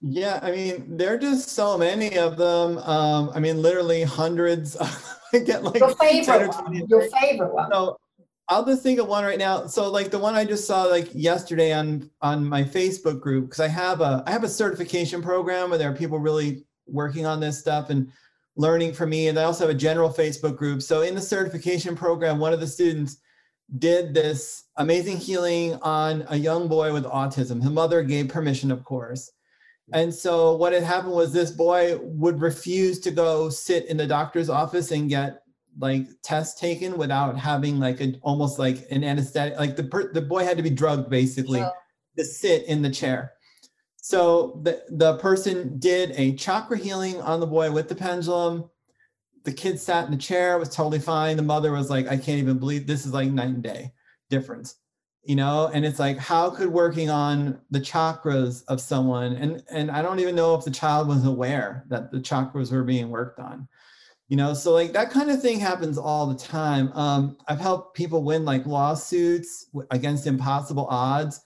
Yeah 0.01 0.39
i 0.43 0.53
mean 0.53 0.97
there 0.97 1.13
are 1.13 1.19
just 1.19 1.49
so 1.51 1.77
many 1.77 2.17
of 2.17 2.37
them. 2.37 2.79
Um 2.79 3.31
i 3.35 3.41
mean 3.41 3.63
literally 3.63 4.03
hundreds 4.03 4.77
I 5.33 5.39
get 5.39 5.65
like 5.65 5.79
your 5.81 5.95
favorite 5.97 6.55
one. 6.55 6.75
Your 6.89 7.09
favorite 7.21 7.55
one. 7.55 7.71
So 7.73 7.97
I'll 8.49 8.67
just 8.67 8.83
think 8.83 8.99
of 8.99 9.09
one 9.09 9.25
right 9.25 9.39
now. 9.39 9.67
So 9.67 9.91
like 9.91 10.11
the 10.11 10.19
one 10.19 10.35
I 10.35 10.45
just 10.45 10.67
saw 10.67 10.83
like 10.83 11.09
yesterday 11.15 11.73
on 11.73 12.11
on 12.21 12.45
my 12.47 12.63
Facebook 12.63 13.21
group 13.21 13.47
because 13.47 13.61
I 13.61 13.69
have 13.69 14.01
a 14.01 14.23
I 14.27 14.31
have 14.31 14.45
a 14.45 14.49
certification 14.49 15.23
program 15.23 15.71
where 15.71 15.79
there 15.79 15.91
are 15.91 15.97
people 15.97 16.19
really 16.19 16.65
working 16.87 17.25
on 17.25 17.41
this 17.41 17.59
stuff. 17.59 17.91
And 17.91 18.13
learning 18.57 18.93
from 18.93 19.11
me 19.11 19.29
and 19.29 19.39
I 19.39 19.45
also 19.45 19.67
have 19.67 19.75
a 19.75 19.79
general 19.79 20.11
Facebook 20.11 20.57
group. 20.57 20.83
So 20.83 21.03
in 21.03 21.15
the 21.15 21.21
certification 21.21 21.97
program 21.97 22.39
one 22.39 22.53
of 22.53 22.61
the 22.61 22.67
students 22.67 23.19
did 23.79 24.13
this 24.13 24.65
amazing 24.77 25.17
healing 25.17 25.75
on 25.83 26.25
a 26.29 26.37
young 26.37 26.69
boy 26.69 26.93
with 26.93 27.05
autism. 27.05 27.63
His 27.63 27.71
mother 27.71 28.03
gave 28.03 28.29
permission 28.29 28.71
of 28.71 28.85
course. 28.85 29.31
And 29.93 30.15
so 30.15 30.57
what 30.57 30.73
had 30.73 30.83
happened 30.83 31.13
was 31.13 31.33
this 31.33 31.51
boy 31.51 31.99
would 32.01 32.41
refuse 32.41 32.99
to 33.01 33.11
go 33.11 33.49
sit 33.51 33.87
in 33.87 33.97
the 33.97 34.07
doctor's 34.07 34.49
office 34.49 34.91
and 34.91 35.09
get 35.09 35.43
like 35.79 36.07
tests 36.23 36.59
taken 36.59 36.97
without 36.97 37.39
having 37.39 37.79
like 37.79 38.01
a 38.01 38.15
almost 38.23 38.59
like 38.59 38.87
an 38.91 39.05
anesthetic. 39.05 39.59
Like 39.59 39.77
the 39.77 39.85
per, 39.85 40.13
the 40.13 40.23
boy 40.23 40.45
had 40.45 40.57
to 40.57 40.63
be 40.63 40.71
drugged 40.71 41.11
basically 41.11 41.61
oh. 41.61 41.73
to 42.17 42.25
sit 42.25 42.65
in 42.67 42.83
the 42.83 42.91
chair. 42.91 43.33
So 44.03 44.61
the 44.63 44.83
the 44.91 45.17
person 45.19 45.79
did 45.79 46.13
a 46.17 46.35
chakra 46.35 46.77
healing 46.77 47.23
on 47.23 47.41
the 47.41 47.47
boy 47.47 47.71
with 47.71 47.89
the 47.89 47.95
pendulum. 47.95 48.69
The 49.45 49.53
kid 49.53 49.81
sat 49.81 50.05
in 50.05 50.11
the 50.11 50.19
chair, 50.19 50.59
was 50.59 50.69
totally 50.69 50.99
fine. 50.99 51.37
The 51.37 51.43
mother 51.43 51.73
was 51.73 51.89
like, 51.89 52.07
I 52.07 52.17
can't 52.17 52.39
even 52.39 52.59
believe 52.59 52.87
this 52.87 53.07
is 53.07 53.13
like 53.13 53.31
night 53.31 53.49
and 53.49 53.63
day 53.63 53.93
difference 54.29 54.77
you 55.25 55.37
know 55.37 55.71
and 55.73 55.85
it's 55.85 55.99
like 55.99 56.19
how 56.19 56.51
could 56.51 56.69
working 56.69 57.09
on 57.09 57.59
the 57.71 57.81
chakras 57.81 58.65
of 58.69 58.81
someone 58.81 59.35
and 59.35 59.63
and 59.71 59.91
i 59.91 60.03
don't 60.03 60.19
even 60.19 60.35
know 60.35 60.55
if 60.55 60.65
the 60.65 60.71
child 60.71 61.09
was 61.09 61.25
aware 61.25 61.85
that 61.89 62.11
the 62.11 62.19
chakras 62.19 62.73
were 62.73 62.83
being 62.83 63.09
worked 63.09 63.39
on 63.39 63.69
you 64.29 64.37
know 64.37 64.53
so 64.53 64.73
like 64.73 64.93
that 64.93 65.11
kind 65.11 65.31
of 65.31 65.41
thing 65.41 65.61
happens 65.61 65.97
all 65.97 66.27
the 66.27 66.35
time 66.35 66.91
um, 66.95 67.37
i've 67.47 67.61
helped 67.61 67.97
people 67.97 68.25
win 68.25 68.45
like 68.45 68.67
lawsuits 68.67 69.67
against 69.91 70.27
impossible 70.27 70.87
odds 70.91 71.45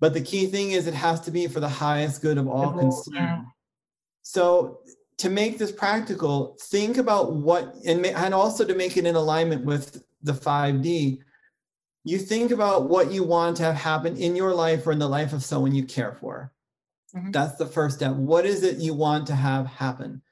but 0.00 0.14
the 0.14 0.20
key 0.20 0.46
thing 0.46 0.70
is 0.72 0.86
it 0.86 0.94
has 0.94 1.20
to 1.20 1.30
be 1.30 1.46
for 1.46 1.60
the 1.60 1.68
highest 1.68 2.22
good 2.22 2.38
of 2.38 2.48
all 2.48 2.72
concerned 2.72 3.44
so 4.22 4.78
to 5.16 5.28
make 5.28 5.58
this 5.58 5.72
practical 5.72 6.56
think 6.60 6.96
about 6.96 7.32
what 7.32 7.74
and, 7.86 8.04
and 8.06 8.34
also 8.34 8.64
to 8.64 8.74
make 8.74 8.96
it 8.96 9.06
in 9.06 9.16
alignment 9.16 9.64
with 9.64 10.02
the 10.22 10.32
5d 10.32 11.18
you 12.08 12.18
think 12.18 12.52
about 12.52 12.88
what 12.88 13.12
you 13.12 13.22
want 13.22 13.58
to 13.58 13.64
have 13.64 13.74
happen 13.74 14.16
in 14.16 14.34
your 14.34 14.54
life 14.54 14.86
or 14.86 14.92
in 14.92 14.98
the 14.98 15.08
life 15.08 15.34
of 15.34 15.44
someone 15.44 15.74
you 15.74 15.84
care 15.84 16.14
for. 16.14 16.52
Mm-hmm. 17.14 17.32
That's 17.32 17.56
the 17.56 17.66
first 17.66 17.96
step. 17.96 18.14
What 18.14 18.46
is 18.46 18.62
it 18.62 18.78
you 18.78 18.94
want 18.94 19.26
to 19.26 19.34
have 19.34 19.66
happen? 19.66 20.22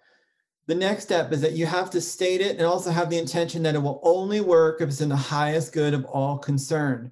The 0.68 0.74
next 0.74 1.04
step 1.04 1.32
is 1.32 1.42
that 1.42 1.52
you 1.52 1.66
have 1.66 1.90
to 1.90 2.00
state 2.00 2.40
it 2.40 2.56
and 2.56 2.66
also 2.66 2.90
have 2.90 3.10
the 3.10 3.18
intention 3.18 3.62
that 3.62 3.74
it 3.74 3.82
will 3.82 4.00
only 4.02 4.40
work 4.40 4.80
if 4.80 4.88
it's 4.88 5.02
in 5.02 5.10
the 5.10 5.16
highest 5.16 5.74
good 5.74 5.92
of 5.92 6.06
all 6.06 6.38
concerned. 6.38 7.10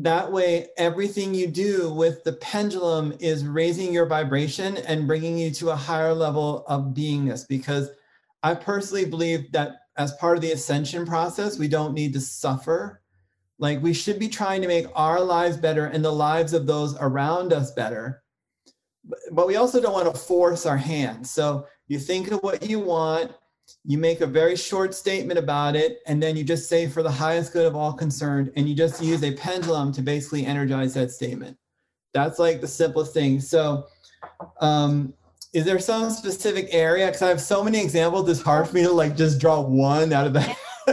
That 0.00 0.30
way 0.30 0.68
everything 0.76 1.34
you 1.34 1.46
do 1.46 1.92
with 1.92 2.22
the 2.24 2.32
pendulum 2.34 3.12
is 3.20 3.44
raising 3.44 3.92
your 3.92 4.06
vibration 4.06 4.76
and 4.78 5.06
bringing 5.06 5.36
you 5.36 5.50
to 5.50 5.70
a 5.70 5.76
higher 5.76 6.14
level 6.14 6.64
of 6.68 6.94
beingness 6.94 7.46
because 7.46 7.90
i 8.42 8.54
personally 8.54 9.04
believe 9.04 9.50
that 9.52 9.78
as 9.98 10.12
part 10.14 10.36
of 10.36 10.42
the 10.42 10.52
ascension 10.52 11.04
process 11.04 11.58
we 11.58 11.68
don't 11.68 11.92
need 11.92 12.12
to 12.14 12.20
suffer. 12.20 13.02
Like 13.58 13.82
we 13.82 13.92
should 13.92 14.20
be 14.20 14.28
trying 14.28 14.62
to 14.62 14.68
make 14.68 14.86
our 14.94 15.20
lives 15.20 15.56
better 15.56 15.86
and 15.86 16.04
the 16.04 16.12
lives 16.12 16.54
of 16.54 16.66
those 16.66 16.96
around 17.00 17.52
us 17.52 17.72
better. 17.72 18.22
But 19.32 19.48
we 19.48 19.56
also 19.56 19.80
don't 19.82 19.92
want 19.92 20.12
to 20.12 20.18
force 20.18 20.64
our 20.64 20.76
hand 20.76 21.26
so 21.26 21.66
you 21.88 21.98
think 21.98 22.30
of 22.30 22.40
what 22.40 22.62
you 22.68 22.78
want 22.78 23.32
you 23.84 23.98
make 23.98 24.20
a 24.20 24.26
very 24.26 24.56
short 24.56 24.94
statement 24.94 25.38
about 25.38 25.76
it, 25.76 26.00
and 26.06 26.22
then 26.22 26.36
you 26.36 26.44
just 26.44 26.68
say 26.68 26.86
for 26.86 27.02
the 27.02 27.10
highest 27.10 27.52
good 27.52 27.66
of 27.66 27.76
all 27.76 27.92
concerned, 27.92 28.52
and 28.56 28.68
you 28.68 28.74
just 28.74 29.02
use 29.02 29.22
a 29.22 29.32
pendulum 29.32 29.92
to 29.92 30.02
basically 30.02 30.44
energize 30.46 30.94
that 30.94 31.10
statement. 31.10 31.56
That's 32.14 32.38
like 32.38 32.60
the 32.60 32.68
simplest 32.68 33.14
thing. 33.14 33.40
So, 33.40 33.86
um, 34.60 35.14
is 35.52 35.64
there 35.64 35.78
some 35.78 36.10
specific 36.10 36.68
area? 36.70 37.06
Because 37.06 37.22
I 37.22 37.28
have 37.28 37.40
so 37.40 37.64
many 37.64 37.80
examples, 37.80 38.28
it's 38.28 38.42
hard 38.42 38.68
for 38.68 38.74
me 38.74 38.82
to 38.82 38.92
like 38.92 39.16
just 39.16 39.40
draw 39.40 39.60
one 39.60 40.12
out 40.12 40.26
of 40.26 40.32
that. 40.34 40.56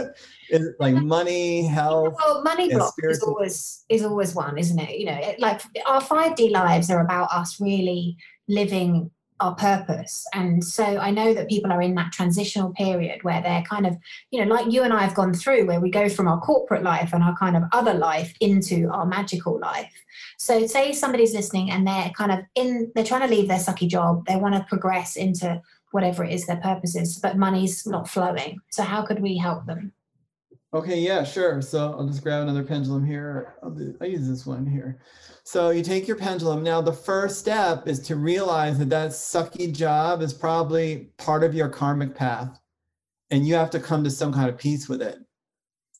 is 0.50 0.66
it 0.66 0.76
like 0.78 0.94
money, 0.94 1.66
health? 1.66 2.14
Well, 2.18 2.42
money 2.42 2.72
block 2.72 2.94
is 2.98 3.22
always 3.22 3.84
is 3.88 4.04
always 4.04 4.34
one, 4.34 4.58
isn't 4.58 4.78
it? 4.78 4.98
You 4.98 5.06
know, 5.06 5.18
it, 5.20 5.40
like 5.40 5.62
our 5.86 6.00
five 6.00 6.36
D 6.36 6.50
lives 6.50 6.90
are 6.90 7.00
about 7.00 7.30
us 7.30 7.60
really 7.60 8.16
living 8.48 9.10
our 9.40 9.54
purpose. 9.54 10.24
And 10.32 10.64
so 10.64 10.84
I 10.84 11.10
know 11.10 11.34
that 11.34 11.48
people 11.48 11.72
are 11.72 11.82
in 11.82 11.94
that 11.96 12.12
transitional 12.12 12.72
period 12.72 13.22
where 13.22 13.42
they're 13.42 13.62
kind 13.62 13.86
of, 13.86 13.96
you 14.30 14.42
know, 14.42 14.52
like 14.52 14.72
you 14.72 14.82
and 14.82 14.92
I 14.92 15.02
have 15.02 15.14
gone 15.14 15.34
through, 15.34 15.66
where 15.66 15.80
we 15.80 15.90
go 15.90 16.08
from 16.08 16.28
our 16.28 16.40
corporate 16.40 16.82
life 16.82 17.12
and 17.12 17.22
our 17.22 17.36
kind 17.36 17.56
of 17.56 17.64
other 17.72 17.94
life 17.94 18.34
into 18.40 18.88
our 18.90 19.06
magical 19.06 19.58
life. 19.60 19.92
So 20.38 20.66
say 20.66 20.92
somebody's 20.92 21.34
listening 21.34 21.70
and 21.70 21.86
they're 21.86 22.10
kind 22.16 22.32
of 22.32 22.40
in, 22.54 22.92
they're 22.94 23.04
trying 23.04 23.28
to 23.28 23.34
leave 23.34 23.48
their 23.48 23.58
sucky 23.58 23.88
job, 23.88 24.26
they 24.26 24.36
want 24.36 24.54
to 24.54 24.64
progress 24.68 25.16
into 25.16 25.60
whatever 25.92 26.24
it 26.24 26.32
is 26.32 26.46
their 26.46 26.56
purpose 26.58 26.96
is, 26.96 27.18
but 27.18 27.36
money's 27.36 27.86
not 27.86 28.08
flowing. 28.08 28.58
So 28.70 28.82
how 28.82 29.02
could 29.02 29.20
we 29.20 29.36
help 29.36 29.66
them? 29.66 29.92
Okay, 30.74 30.98
yeah, 30.98 31.22
sure. 31.22 31.62
So 31.62 31.92
I'll 31.92 32.06
just 32.06 32.22
grab 32.22 32.42
another 32.42 32.64
pendulum 32.64 33.04
here. 33.04 33.54
I'll, 33.62 33.76
use 34.06 34.28
this 34.28 34.44
one 34.44 34.66
here. 34.66 35.00
So 35.44 35.70
you 35.70 35.82
take 35.82 36.08
your 36.08 36.16
pendulum. 36.16 36.62
Now, 36.62 36.80
the 36.80 36.92
first 36.92 37.38
step 37.38 37.86
is 37.86 38.00
to 38.00 38.16
realize 38.16 38.78
that 38.78 38.90
that 38.90 39.10
sucky 39.10 39.72
job 39.72 40.22
is 40.22 40.34
probably 40.34 41.10
part 41.18 41.44
of 41.44 41.54
your 41.54 41.68
karmic 41.68 42.14
path, 42.14 42.58
and 43.30 43.46
you 43.46 43.54
have 43.54 43.70
to 43.70 43.80
come 43.80 44.02
to 44.04 44.10
some 44.10 44.32
kind 44.32 44.48
of 44.48 44.58
peace 44.58 44.88
with 44.88 45.02
it. 45.02 45.18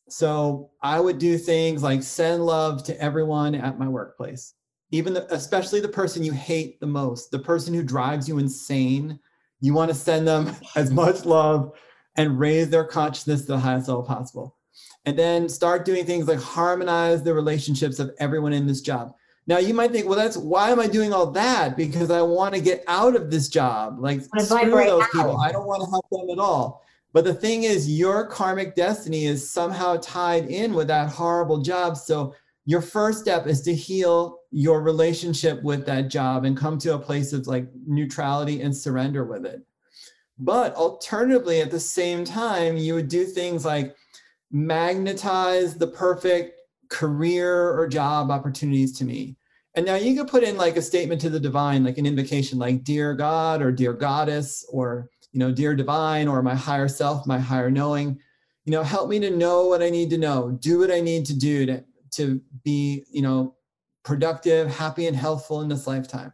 So 0.08 0.70
I 0.82 1.00
would 1.00 1.18
do 1.18 1.38
things 1.38 1.82
like 1.82 2.02
send 2.02 2.44
love 2.44 2.82
to 2.84 3.00
everyone 3.00 3.54
at 3.54 3.78
my 3.78 3.88
workplace, 3.88 4.54
even 4.90 5.14
the, 5.14 5.32
especially 5.32 5.80
the 5.80 5.88
person 5.88 6.22
you 6.22 6.32
hate 6.32 6.80
the 6.80 6.86
most, 6.86 7.30
the 7.30 7.38
person 7.38 7.72
who 7.72 7.82
drives 7.82 8.28
you 8.28 8.38
insane. 8.38 9.18
You 9.60 9.74
want 9.74 9.90
to 9.90 9.96
send 9.96 10.26
them 10.26 10.54
as 10.76 10.90
much 10.90 11.24
love 11.24 11.72
and 12.16 12.38
raise 12.38 12.70
their 12.70 12.84
consciousness 12.84 13.42
to 13.42 13.48
the 13.48 13.58
highest 13.58 13.88
level 13.88 14.02
possible. 14.02 14.56
And 15.04 15.18
then 15.18 15.48
start 15.48 15.84
doing 15.84 16.04
things 16.04 16.26
like 16.26 16.40
harmonize 16.40 17.22
the 17.22 17.34
relationships 17.34 17.98
of 17.98 18.10
everyone 18.18 18.52
in 18.52 18.66
this 18.66 18.80
job. 18.80 19.14
Now 19.46 19.58
you 19.58 19.74
might 19.74 19.92
think, 19.92 20.06
well, 20.06 20.18
that's 20.18 20.36
why 20.36 20.70
am 20.70 20.80
I 20.80 20.88
doing 20.88 21.12
all 21.12 21.30
that? 21.32 21.76
Because 21.76 22.10
I 22.10 22.22
want 22.22 22.54
to 22.54 22.60
get 22.60 22.82
out 22.88 23.14
of 23.14 23.30
this 23.30 23.48
job. 23.48 23.98
Like 24.00 24.22
screw 24.22 24.84
those 24.84 25.02
out. 25.02 25.12
people. 25.12 25.36
I 25.38 25.52
don't 25.52 25.66
want 25.66 25.82
to 25.84 25.90
help 25.90 26.06
them 26.10 26.30
at 26.30 26.42
all. 26.42 26.82
But 27.12 27.24
the 27.24 27.34
thing 27.34 27.62
is, 27.62 27.88
your 27.88 28.26
karmic 28.26 28.74
destiny 28.74 29.26
is 29.26 29.48
somehow 29.48 29.96
tied 30.02 30.46
in 30.46 30.74
with 30.74 30.88
that 30.88 31.08
horrible 31.08 31.62
job. 31.62 31.96
So 31.96 32.34
your 32.66 32.82
first 32.82 33.20
step 33.20 33.46
is 33.46 33.62
to 33.62 33.74
heal 33.74 34.40
your 34.50 34.82
relationship 34.82 35.62
with 35.62 35.86
that 35.86 36.08
job 36.08 36.44
and 36.44 36.56
come 36.56 36.78
to 36.78 36.94
a 36.94 36.98
place 36.98 37.32
of 37.32 37.46
like 37.46 37.68
neutrality 37.86 38.60
and 38.60 38.76
surrender 38.76 39.24
with 39.24 39.46
it. 39.46 39.62
But 40.38 40.74
alternatively, 40.74 41.60
at 41.60 41.70
the 41.70 41.80
same 41.80 42.24
time, 42.24 42.76
you 42.76 42.94
would 42.94 43.08
do 43.08 43.24
things 43.24 43.64
like 43.64 43.96
magnetize 44.50 45.76
the 45.76 45.86
perfect 45.86 46.60
career 46.88 47.70
or 47.70 47.88
job 47.88 48.30
opportunities 48.30 48.96
to 48.98 49.04
me. 49.04 49.36
And 49.74 49.84
now 49.84 49.96
you 49.96 50.16
could 50.16 50.28
put 50.28 50.42
in 50.42 50.56
like 50.56 50.76
a 50.76 50.82
statement 50.82 51.20
to 51.22 51.30
the 51.30 51.40
divine, 51.40 51.84
like 51.84 51.98
an 51.98 52.06
invocation, 52.06 52.58
like 52.58 52.84
dear 52.84 53.14
God 53.14 53.60
or 53.60 53.70
dear 53.70 53.92
goddess 53.92 54.64
or, 54.70 55.10
you 55.32 55.40
know, 55.40 55.52
dear 55.52 55.74
divine 55.74 56.28
or 56.28 56.42
my 56.42 56.54
higher 56.54 56.88
self, 56.88 57.26
my 57.26 57.38
higher 57.38 57.70
knowing, 57.70 58.18
you 58.64 58.72
know, 58.72 58.82
help 58.82 59.10
me 59.10 59.18
to 59.20 59.30
know 59.30 59.66
what 59.66 59.82
I 59.82 59.90
need 59.90 60.10
to 60.10 60.18
know, 60.18 60.56
do 60.60 60.78
what 60.78 60.90
I 60.90 61.00
need 61.00 61.26
to 61.26 61.38
do 61.38 61.66
to, 61.66 61.84
to 62.12 62.40
be, 62.64 63.04
you 63.10 63.20
know, 63.20 63.54
productive, 64.02 64.70
happy 64.70 65.06
and 65.06 65.16
healthful 65.16 65.60
in 65.60 65.68
this 65.68 65.86
lifetime. 65.86 66.32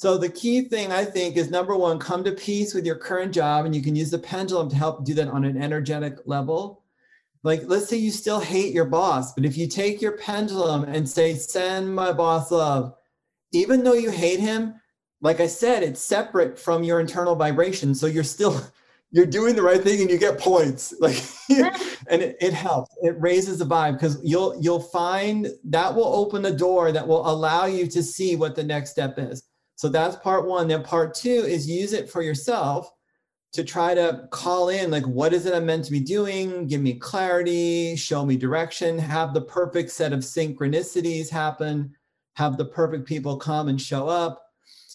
So 0.00 0.16
the 0.16 0.30
key 0.30 0.62
thing 0.62 0.92
I 0.92 1.04
think 1.04 1.36
is 1.36 1.50
number 1.50 1.76
one, 1.76 1.98
come 1.98 2.24
to 2.24 2.32
peace 2.32 2.72
with 2.72 2.86
your 2.86 2.96
current 2.96 3.34
job 3.34 3.66
and 3.66 3.76
you 3.76 3.82
can 3.82 3.94
use 3.94 4.10
the 4.10 4.18
pendulum 4.18 4.70
to 4.70 4.76
help 4.76 5.04
do 5.04 5.12
that 5.12 5.28
on 5.28 5.44
an 5.44 5.60
energetic 5.60 6.20
level. 6.24 6.84
Like 7.42 7.64
let's 7.66 7.86
say 7.86 7.98
you 7.98 8.10
still 8.10 8.40
hate 8.40 8.72
your 8.72 8.86
boss 8.86 9.34
but 9.34 9.44
if 9.44 9.58
you 9.58 9.68
take 9.68 10.00
your 10.00 10.16
pendulum 10.16 10.84
and 10.84 11.06
say 11.06 11.34
send 11.34 11.94
my 11.94 12.14
boss 12.14 12.50
love 12.50 12.94
even 13.52 13.84
though 13.84 13.92
you 13.92 14.10
hate 14.10 14.40
him 14.40 14.74
like 15.20 15.38
i 15.38 15.46
said 15.46 15.82
it's 15.82 16.02
separate 16.02 16.58
from 16.58 16.82
your 16.82 16.98
internal 16.98 17.36
vibration. 17.36 17.94
So 17.94 18.06
you're 18.06 18.24
still 18.24 18.58
you're 19.10 19.26
doing 19.26 19.54
the 19.54 19.62
right 19.62 19.82
thing 19.82 20.00
and 20.00 20.10
you 20.10 20.16
get 20.16 20.38
points. 20.38 20.94
Like 21.00 21.22
and 22.08 22.22
it, 22.22 22.38
it 22.40 22.54
helps. 22.54 22.90
It 23.02 23.20
raises 23.20 23.58
the 23.58 23.66
vibe 23.66 23.92
because 23.92 24.18
you'll 24.24 24.58
you'll 24.62 24.80
find 24.80 25.48
that 25.64 25.94
will 25.94 26.14
open 26.14 26.40
the 26.40 26.56
door 26.56 26.90
that 26.90 27.06
will 27.06 27.30
allow 27.30 27.66
you 27.66 27.86
to 27.88 28.02
see 28.02 28.34
what 28.34 28.56
the 28.56 28.64
next 28.64 28.92
step 28.92 29.16
is 29.18 29.42
so 29.80 29.88
that's 29.88 30.16
part 30.16 30.46
one. 30.46 30.68
Then 30.68 30.82
part 30.82 31.14
two 31.14 31.30
is 31.30 31.66
use 31.66 31.94
it 31.94 32.10
for 32.10 32.20
yourself 32.20 32.92
to 33.54 33.64
try 33.64 33.94
to 33.94 34.28
call 34.30 34.68
in 34.68 34.90
like 34.90 35.06
what 35.06 35.32
is 35.32 35.46
it 35.46 35.54
i'm 35.54 35.64
meant 35.64 35.86
to 35.86 35.90
be 35.90 36.00
doing? 36.00 36.66
Give 36.66 36.82
me 36.82 36.96
clarity 36.96 37.96
show 37.96 38.26
me 38.26 38.36
direction 38.36 38.98
have 38.98 39.32
the 39.32 39.40
perfect 39.40 39.90
set 39.90 40.12
of 40.12 40.18
synchronicities 40.18 41.30
happen 41.30 41.94
have 42.34 42.58
the 42.58 42.66
perfect 42.66 43.08
people 43.08 43.38
come 43.38 43.68
and 43.68 43.80
show 43.80 44.06
up 44.06 44.42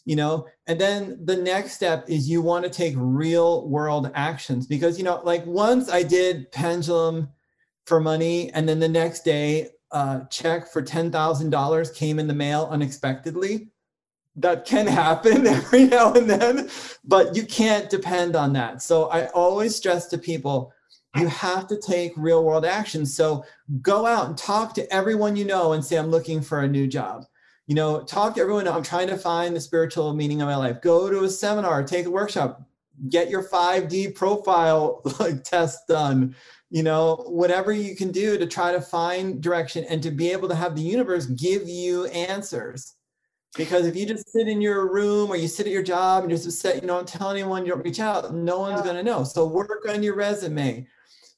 you 0.07 0.15
know? 0.15 0.45
And 0.67 0.79
then 0.79 1.17
the 1.25 1.35
next 1.35 1.73
step 1.73 2.07
is 2.07 2.29
you 2.29 2.43
want 2.43 2.63
to 2.63 2.69
take 2.69 2.93
real 2.95 3.67
world 3.67 4.11
actions 4.13 4.67
because 4.67 4.99
you 4.99 5.03
know 5.03 5.19
like 5.23 5.47
once 5.47 5.89
i 5.89 6.03
did 6.03 6.51
pendulum 6.51 7.27
for 7.87 7.99
money 7.99 8.51
and 8.51 8.69
then 8.69 8.77
the 8.77 8.87
next 8.87 9.25
day 9.25 9.69
a 9.89 10.21
check 10.29 10.67
for 10.67 10.83
$10000 10.83 11.95
came 11.95 12.19
in 12.19 12.27
the 12.27 12.35
mail 12.35 12.67
unexpectedly 12.69 13.71
that 14.35 14.65
can 14.65 14.87
happen 14.87 15.47
every 15.47 15.85
now 15.85 16.13
and 16.13 16.29
then, 16.29 16.69
but 17.03 17.35
you 17.35 17.45
can't 17.45 17.89
depend 17.89 18.35
on 18.35 18.53
that. 18.53 18.81
So 18.81 19.09
I 19.09 19.27
always 19.27 19.75
stress 19.75 20.07
to 20.07 20.17
people, 20.17 20.73
you 21.15 21.27
have 21.27 21.67
to 21.67 21.79
take 21.79 22.11
real 22.17 22.43
world 22.43 22.65
action. 22.65 23.05
So 23.05 23.45
go 23.81 24.05
out 24.05 24.27
and 24.27 24.37
talk 24.37 24.73
to 24.75 24.93
everyone 24.93 25.35
you 25.35 25.45
know 25.45 25.73
and 25.73 25.83
say, 25.83 25.97
I'm 25.97 26.11
looking 26.11 26.41
for 26.41 26.61
a 26.61 26.67
new 26.67 26.87
job. 26.87 27.25
You 27.67 27.75
know, 27.75 28.03
talk 28.03 28.35
to 28.35 28.41
everyone. 28.41 28.67
I'm 28.67 28.83
trying 28.83 29.07
to 29.07 29.17
find 29.17 29.55
the 29.55 29.61
spiritual 29.61 30.13
meaning 30.13 30.41
of 30.41 30.47
my 30.47 30.55
life. 30.55 30.81
Go 30.81 31.09
to 31.09 31.23
a 31.23 31.29
seminar, 31.29 31.83
take 31.83 32.05
a 32.05 32.11
workshop, 32.11 32.61
get 33.09 33.29
your 33.29 33.43
5D 33.43 34.13
profile 34.13 35.01
like 35.19 35.43
test 35.43 35.87
done. 35.87 36.35
You 36.69 36.83
know, 36.83 37.23
whatever 37.27 37.71
you 37.71 37.95
can 37.95 38.11
do 38.11 38.37
to 38.37 38.45
try 38.45 38.71
to 38.71 38.81
find 38.81 39.41
direction 39.41 39.85
and 39.85 40.03
to 40.03 40.11
be 40.11 40.31
able 40.31 40.49
to 40.49 40.55
have 40.55 40.75
the 40.75 40.81
universe 40.81 41.25
give 41.27 41.67
you 41.67 42.05
answers 42.07 42.95
because 43.55 43.85
if 43.85 43.95
you 43.95 44.05
just 44.05 44.29
sit 44.31 44.47
in 44.47 44.61
your 44.61 44.91
room 44.91 45.29
or 45.29 45.35
you 45.35 45.47
sit 45.47 45.65
at 45.65 45.71
your 45.71 45.83
job 45.83 46.23
and 46.23 46.31
you're 46.31 46.39
just 46.39 46.59
set, 46.59 46.81
you 46.81 46.87
don't 46.87 47.07
tell 47.07 47.29
anyone 47.29 47.65
you 47.65 47.71
don't 47.71 47.85
reach 47.85 47.99
out, 47.99 48.33
no 48.33 48.59
one's 48.59 48.81
going 48.81 48.95
to 48.95 49.03
know. 49.03 49.23
So 49.23 49.47
work 49.47 49.85
on 49.87 50.03
your 50.03 50.15
resume. 50.15 50.85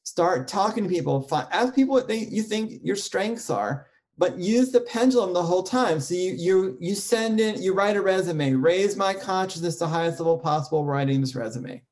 Start 0.04 0.48
talking 0.48 0.84
to 0.84 0.90
people. 0.90 1.22
Find, 1.22 1.48
ask 1.52 1.76
people 1.76 1.94
what 1.94 2.08
they 2.08 2.20
you 2.20 2.42
think 2.42 2.82
your 2.84 2.96
strengths 2.96 3.50
are, 3.50 3.88
but 4.18 4.40
use 4.40 4.72
the 4.72 4.82
pendulum 4.82 5.34
the 5.34 5.44
whole 5.44 5.64
time. 5.64 6.00
So 6.00 6.16
you 6.16 6.34
you 6.38 6.78
you 6.80 6.96
send 6.96 7.40
in, 7.40 7.62
you 7.62 7.74
write 7.74 7.98
a 7.98 8.02
resume. 8.02 8.54
Raise 8.54 8.96
my 8.96 9.14
consciousness 9.14 9.76
to 9.76 9.80
the 9.80 9.90
highest 9.90 10.20
level 10.20 10.40
possible. 10.40 10.86
Writing 10.86 11.22
this 11.22 11.36
resume. 11.36 11.84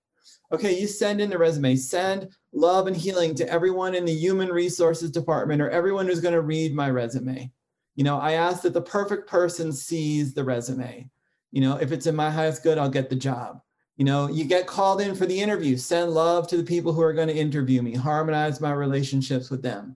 Okay, 0.51 0.79
you 0.79 0.87
send 0.87 1.19
in 1.19 1.29
the 1.29 1.37
resume. 1.37 1.75
Send 1.75 2.29
love 2.53 2.87
and 2.87 2.95
healing 2.95 3.35
to 3.35 3.49
everyone 3.49 3.93
in 3.93 4.05
the 4.05 4.13
human 4.13 4.49
resources 4.49 5.11
department 5.11 5.61
or 5.61 5.69
everyone 5.69 6.07
who's 6.07 6.21
going 6.21 6.33
to 6.33 6.41
read 6.41 6.73
my 6.73 6.89
resume 6.89 7.51
you 7.95 8.03
know, 8.03 8.19
I 8.19 8.33
ask 8.33 8.61
that 8.63 8.73
the 8.73 8.81
perfect 8.81 9.27
person 9.29 9.71
sees 9.71 10.33
the 10.33 10.43
resume. 10.43 11.09
You 11.51 11.61
know, 11.61 11.77
if 11.77 11.91
it's 11.91 12.07
in 12.07 12.15
my 12.15 12.29
highest 12.29 12.63
good, 12.63 12.77
I'll 12.77 12.89
get 12.89 13.09
the 13.09 13.15
job. 13.15 13.61
You 13.97 14.03
know, 14.03 14.27
you 14.27 14.43
get 14.43 14.67
called 14.67 14.99
in 14.99 15.15
for 15.15 15.25
the 15.25 15.39
interview, 15.39 15.77
send 15.77 16.11
love 16.11 16.47
to 16.49 16.57
the 16.57 16.63
people 16.63 16.91
who 16.91 17.01
are 17.01 17.13
going 17.13 17.29
to 17.29 17.35
interview 17.35 17.81
me, 17.81 17.93
harmonize 17.93 18.59
my 18.59 18.73
relationships 18.73 19.49
with 19.49 19.61
them. 19.61 19.95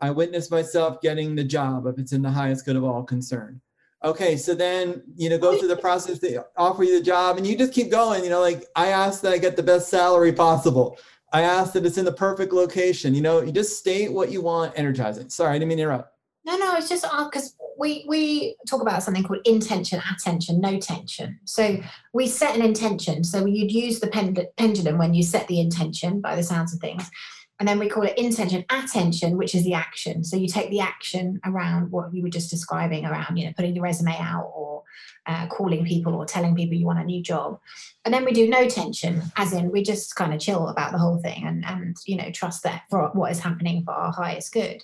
I 0.00 0.10
witness 0.10 0.50
myself 0.50 1.00
getting 1.00 1.34
the 1.34 1.44
job 1.44 1.86
if 1.86 1.98
it's 1.98 2.12
in 2.12 2.20
the 2.20 2.30
highest 2.30 2.66
good 2.66 2.76
of 2.76 2.84
all 2.84 3.02
concerned. 3.02 3.62
Okay, 4.04 4.36
so 4.36 4.54
then, 4.54 5.02
you 5.16 5.30
know, 5.30 5.38
go 5.38 5.58
through 5.58 5.68
the 5.68 5.76
process, 5.76 6.18
they 6.18 6.36
offer 6.58 6.84
you 6.84 6.98
the 6.98 7.04
job, 7.04 7.38
and 7.38 7.46
you 7.46 7.56
just 7.56 7.72
keep 7.72 7.90
going. 7.90 8.22
You 8.22 8.28
know, 8.28 8.40
like 8.42 8.66
I 8.76 8.88
ask 8.88 9.22
that 9.22 9.32
I 9.32 9.38
get 9.38 9.56
the 9.56 9.62
best 9.62 9.88
salary 9.88 10.34
possible. 10.34 10.98
I 11.32 11.40
ask 11.40 11.72
that 11.72 11.86
it's 11.86 11.96
in 11.96 12.04
the 12.04 12.12
perfect 12.12 12.52
location. 12.52 13.14
You 13.14 13.22
know, 13.22 13.40
you 13.40 13.50
just 13.50 13.78
state 13.78 14.12
what 14.12 14.30
you 14.30 14.42
want, 14.42 14.78
energizing. 14.78 15.30
Sorry, 15.30 15.50
I 15.50 15.54
didn't 15.54 15.68
mean 15.68 15.78
to 15.78 15.84
interrupt. 15.84 16.13
No, 16.46 16.56
no, 16.56 16.76
it's 16.76 16.88
just 16.88 17.06
because 17.24 17.56
we 17.78 18.04
we 18.06 18.56
talk 18.68 18.82
about 18.82 19.02
something 19.02 19.22
called 19.22 19.40
intention, 19.46 20.02
attention, 20.12 20.60
no 20.60 20.78
tension. 20.78 21.40
So 21.44 21.78
we 22.12 22.26
set 22.26 22.54
an 22.54 22.62
intention. 22.62 23.24
So 23.24 23.46
you'd 23.46 23.72
use 23.72 24.00
the 24.00 24.50
pendulum 24.56 24.98
when 24.98 25.14
you 25.14 25.22
set 25.22 25.48
the 25.48 25.60
intention, 25.60 26.20
by 26.20 26.36
the 26.36 26.42
sounds 26.42 26.74
of 26.74 26.80
things, 26.80 27.10
and 27.58 27.68
then 27.68 27.78
we 27.78 27.88
call 27.88 28.02
it 28.02 28.18
intention, 28.18 28.64
attention, 28.68 29.36
which 29.36 29.54
is 29.54 29.64
the 29.64 29.74
action. 29.74 30.24
So 30.24 30.36
you 30.36 30.48
take 30.48 30.70
the 30.70 30.80
action 30.80 31.40
around 31.44 31.90
what 31.90 32.12
you 32.12 32.22
were 32.22 32.28
just 32.28 32.50
describing 32.50 33.06
around, 33.06 33.36
you 33.36 33.46
know, 33.46 33.52
putting 33.54 33.74
your 33.74 33.84
resume 33.84 34.16
out 34.18 34.50
or 34.54 34.82
uh, 35.26 35.46
calling 35.46 35.84
people 35.84 36.14
or 36.14 36.26
telling 36.26 36.54
people 36.54 36.76
you 36.76 36.84
want 36.84 36.98
a 36.98 37.04
new 37.04 37.22
job. 37.22 37.58
And 38.04 38.12
then 38.12 38.24
we 38.24 38.32
do 38.32 38.48
no 38.48 38.68
tension, 38.68 39.22
as 39.36 39.52
in 39.52 39.70
we 39.70 39.82
just 39.82 40.14
kind 40.16 40.34
of 40.34 40.40
chill 40.40 40.68
about 40.68 40.92
the 40.92 40.98
whole 40.98 41.18
thing 41.18 41.46
and 41.46 41.64
and 41.64 41.96
you 42.06 42.16
know 42.16 42.30
trust 42.30 42.64
that 42.64 42.82
for 42.90 43.08
what 43.14 43.30
is 43.30 43.40
happening 43.40 43.84
for 43.84 43.92
our 43.92 44.12
highest 44.12 44.52
good. 44.52 44.82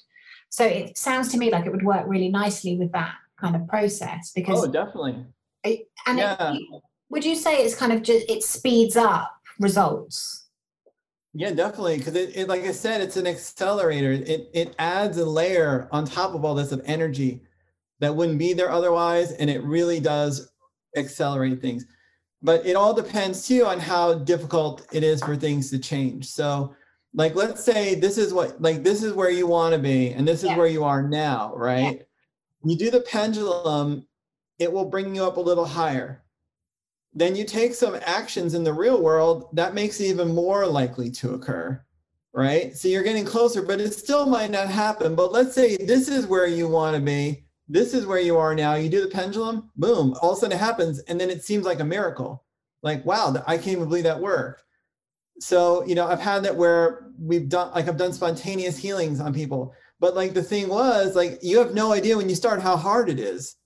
So 0.51 0.65
it 0.65 0.99
sounds 0.99 1.29
to 1.29 1.39
me 1.39 1.51
like 1.51 1.65
it 1.65 1.73
would 1.73 1.85
work 1.85 2.05
really 2.07 2.29
nicely 2.29 2.77
with 2.77 2.93
that 2.93 3.15
kind 3.41 3.57
of 3.57 3.67
process 3.69 4.33
because 4.35 4.63
oh 4.63 4.71
definitely. 4.71 5.25
it, 5.65 5.89
and 6.07 6.19
yeah. 6.19 6.53
it, 6.53 6.83
would 7.09 7.25
you 7.25 7.35
say 7.35 7.65
it's 7.65 7.75
kind 7.75 7.93
of 7.93 8.03
just 8.03 8.29
it 8.29 8.43
speeds 8.43 8.97
up 8.97 9.33
results? 9.59 10.49
Yeah 11.33 11.53
definitely 11.53 11.99
because 11.99 12.17
it, 12.17 12.37
it 12.37 12.49
like 12.49 12.63
i 12.63 12.73
said 12.73 13.01
it's 13.01 13.17
an 13.17 13.29
accelerator. 13.29 14.11
It 14.11 14.51
it 14.53 14.75
adds 14.79 15.19
a 15.19 15.25
layer 15.25 15.89
on 15.93 16.05
top 16.05 16.35
of 16.35 16.45
all 16.45 16.57
this 16.57 16.73
of 16.73 16.83
energy 16.85 17.43
that 18.01 18.15
wouldn't 18.15 18.39
be 18.39 18.53
there 18.53 18.71
otherwise 18.71 19.33
and 19.33 19.49
it 19.49 19.63
really 19.63 20.01
does 20.01 20.51
accelerate 20.97 21.63
things. 21.63 21.87
But 22.43 22.67
it 22.67 22.75
all 22.75 22.93
depends 22.93 23.47
too 23.47 23.67
on 23.67 23.79
how 23.79 24.15
difficult 24.15 24.87
it 24.93 25.05
is 25.05 25.23
for 25.23 25.37
things 25.37 25.71
to 25.71 25.79
change. 25.79 26.27
So 26.27 26.75
like 27.14 27.35
let's 27.35 27.64
say 27.64 27.94
this 27.94 28.18
is 28.18 28.33
what 28.33 28.61
like 28.62 28.83
this 28.83 29.03
is 29.03 29.12
where 29.12 29.31
you 29.31 29.46
want 29.46 29.75
to 29.75 29.79
be 29.79 30.11
and 30.11 30.27
this 30.27 30.42
is 30.42 30.51
yeah. 30.51 30.57
where 30.57 30.66
you 30.66 30.85
are 30.85 31.03
now 31.03 31.53
right? 31.57 31.99
Yeah. 31.99 32.70
you 32.70 32.77
do 32.77 32.90
the 32.90 33.01
pendulum 33.01 34.07
it 34.59 34.73
will 34.73 34.85
bring 34.85 35.14
you 35.14 35.25
up 35.25 35.38
a 35.38 35.40
little 35.40 35.64
higher. 35.64 36.23
Then 37.14 37.35
you 37.35 37.44
take 37.44 37.75
some 37.75 37.99
actions 38.03 38.55
in 38.55 38.62
the 38.62 38.73
real 38.73 39.03
world 39.03 39.49
that 39.55 39.75
makes 39.75 39.99
it 40.01 40.05
even 40.05 40.35
more 40.35 40.66
likely 40.66 41.11
to 41.12 41.35
occur 41.35 41.81
right? 42.33 42.77
So 42.77 42.87
you're 42.87 43.03
getting 43.03 43.25
closer 43.25 43.62
but 43.62 43.81
it 43.81 43.92
still 43.92 44.27
might 44.27 44.53
not 44.53 44.68
happen. 44.68 45.16
But 45.16 45.33
let's 45.33 45.55
say 45.55 45.77
this 45.77 46.09
is 46.09 46.29
where 46.29 46.46
you 46.46 46.68
want 46.68 46.94
to 46.94 47.03
be 47.03 47.44
this 47.68 47.94
is 47.94 48.07
where 48.07 48.20
you 48.20 48.37
are 48.37 48.55
now 48.55 48.75
you 48.75 48.88
do 48.88 49.01
the 49.01 49.09
pendulum 49.09 49.70
boom 49.77 50.14
all 50.23 50.33
of 50.33 50.37
a 50.37 50.40
sudden 50.40 50.57
it 50.57 50.61
happens 50.61 51.01
and 51.01 51.20
then 51.20 51.31
it 51.31 51.42
seems 51.42 51.64
like 51.64 51.81
a 51.81 51.85
miracle. 51.85 52.44
Like 52.83 53.05
wow 53.05 53.35
i 53.49 53.57
can't 53.57 53.77
even 53.77 53.88
believe 53.88 54.05
that 54.05 54.20
worked 54.20 54.62
so 55.40 55.85
you 55.87 55.94
know 55.94 56.07
i've 56.07 56.20
had 56.20 56.42
that 56.42 56.55
where 56.55 57.07
we've 57.18 57.48
done 57.48 57.70
like 57.74 57.88
i've 57.88 57.96
done 57.96 58.12
spontaneous 58.12 58.76
healings 58.76 59.20
on 59.20 59.35
people. 59.35 59.74
But 59.98 60.16
like 60.16 60.33
the 60.33 60.42
thing 60.42 60.68
was 60.68 61.14
like 61.14 61.40
you 61.42 61.59
have 61.59 61.74
no 61.74 61.92
idea 61.92 62.16
when 62.16 62.29
you 62.29 62.35
start 62.35 62.62
how 62.62 62.76
hard 62.76 63.11
it 63.11 63.20
is 63.20 63.57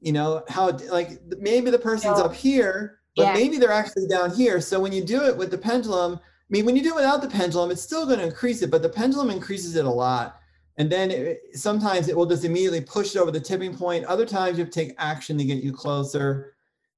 you 0.00 0.12
know 0.12 0.42
how 0.48 0.70
like 0.90 1.20
maybe 1.38 1.70
the 1.70 1.78
person's 1.78 2.18
up 2.18 2.34
here 2.34 3.00
but 3.16 3.24
yeah. 3.24 3.34
maybe 3.34 3.58
they're 3.58 3.70
actually 3.70 4.08
down 4.08 4.34
here. 4.34 4.60
So 4.60 4.80
when 4.80 4.92
you 4.92 5.04
do 5.04 5.22
it 5.24 5.36
with 5.36 5.50
the 5.50 5.58
pendulum 5.58 6.14
i 6.14 6.48
mean 6.48 6.64
when 6.64 6.76
you 6.76 6.82
do 6.82 6.90
it 6.90 6.96
without 6.96 7.20
the 7.20 7.28
pendulum 7.28 7.70
it's 7.70 7.82
still 7.82 8.06
going 8.06 8.18
to 8.18 8.24
increase 8.24 8.62
it 8.62 8.70
but 8.70 8.82
the 8.82 8.88
pendulum 8.88 9.30
increases 9.30 9.76
it 9.76 9.84
a 9.84 9.90
lot. 9.90 10.36
And 10.76 10.90
then 10.90 11.10
it, 11.10 11.40
sometimes 11.52 12.08
it 12.08 12.16
will 12.16 12.26
just 12.26 12.44
immediately 12.44 12.80
push 12.80 13.14
it 13.14 13.18
over 13.18 13.30
the 13.30 13.40
tipping 13.40 13.76
point. 13.76 14.04
Other 14.06 14.26
times 14.26 14.58
you 14.58 14.64
have 14.64 14.72
to 14.72 14.80
take 14.80 14.94
action 14.98 15.38
to 15.38 15.44
get 15.44 15.62
you 15.62 15.72
closer 15.72 16.53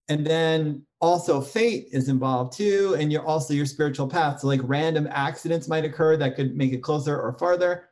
and 0.08 0.26
then 0.26 0.86
also 1.00 1.40
fate 1.40 1.88
is 1.92 2.08
involved 2.08 2.56
too 2.56 2.96
and 2.98 3.12
you're 3.12 3.26
also 3.26 3.52
your 3.52 3.66
spiritual 3.66 4.08
path 4.08 4.40
so 4.40 4.46
like 4.46 4.60
random 4.64 5.06
accidents 5.10 5.68
might 5.68 5.84
occur 5.84 6.16
that 6.16 6.36
could 6.36 6.56
make 6.56 6.72
it 6.72 6.82
closer 6.82 7.20
or 7.20 7.32
farther. 7.38 7.88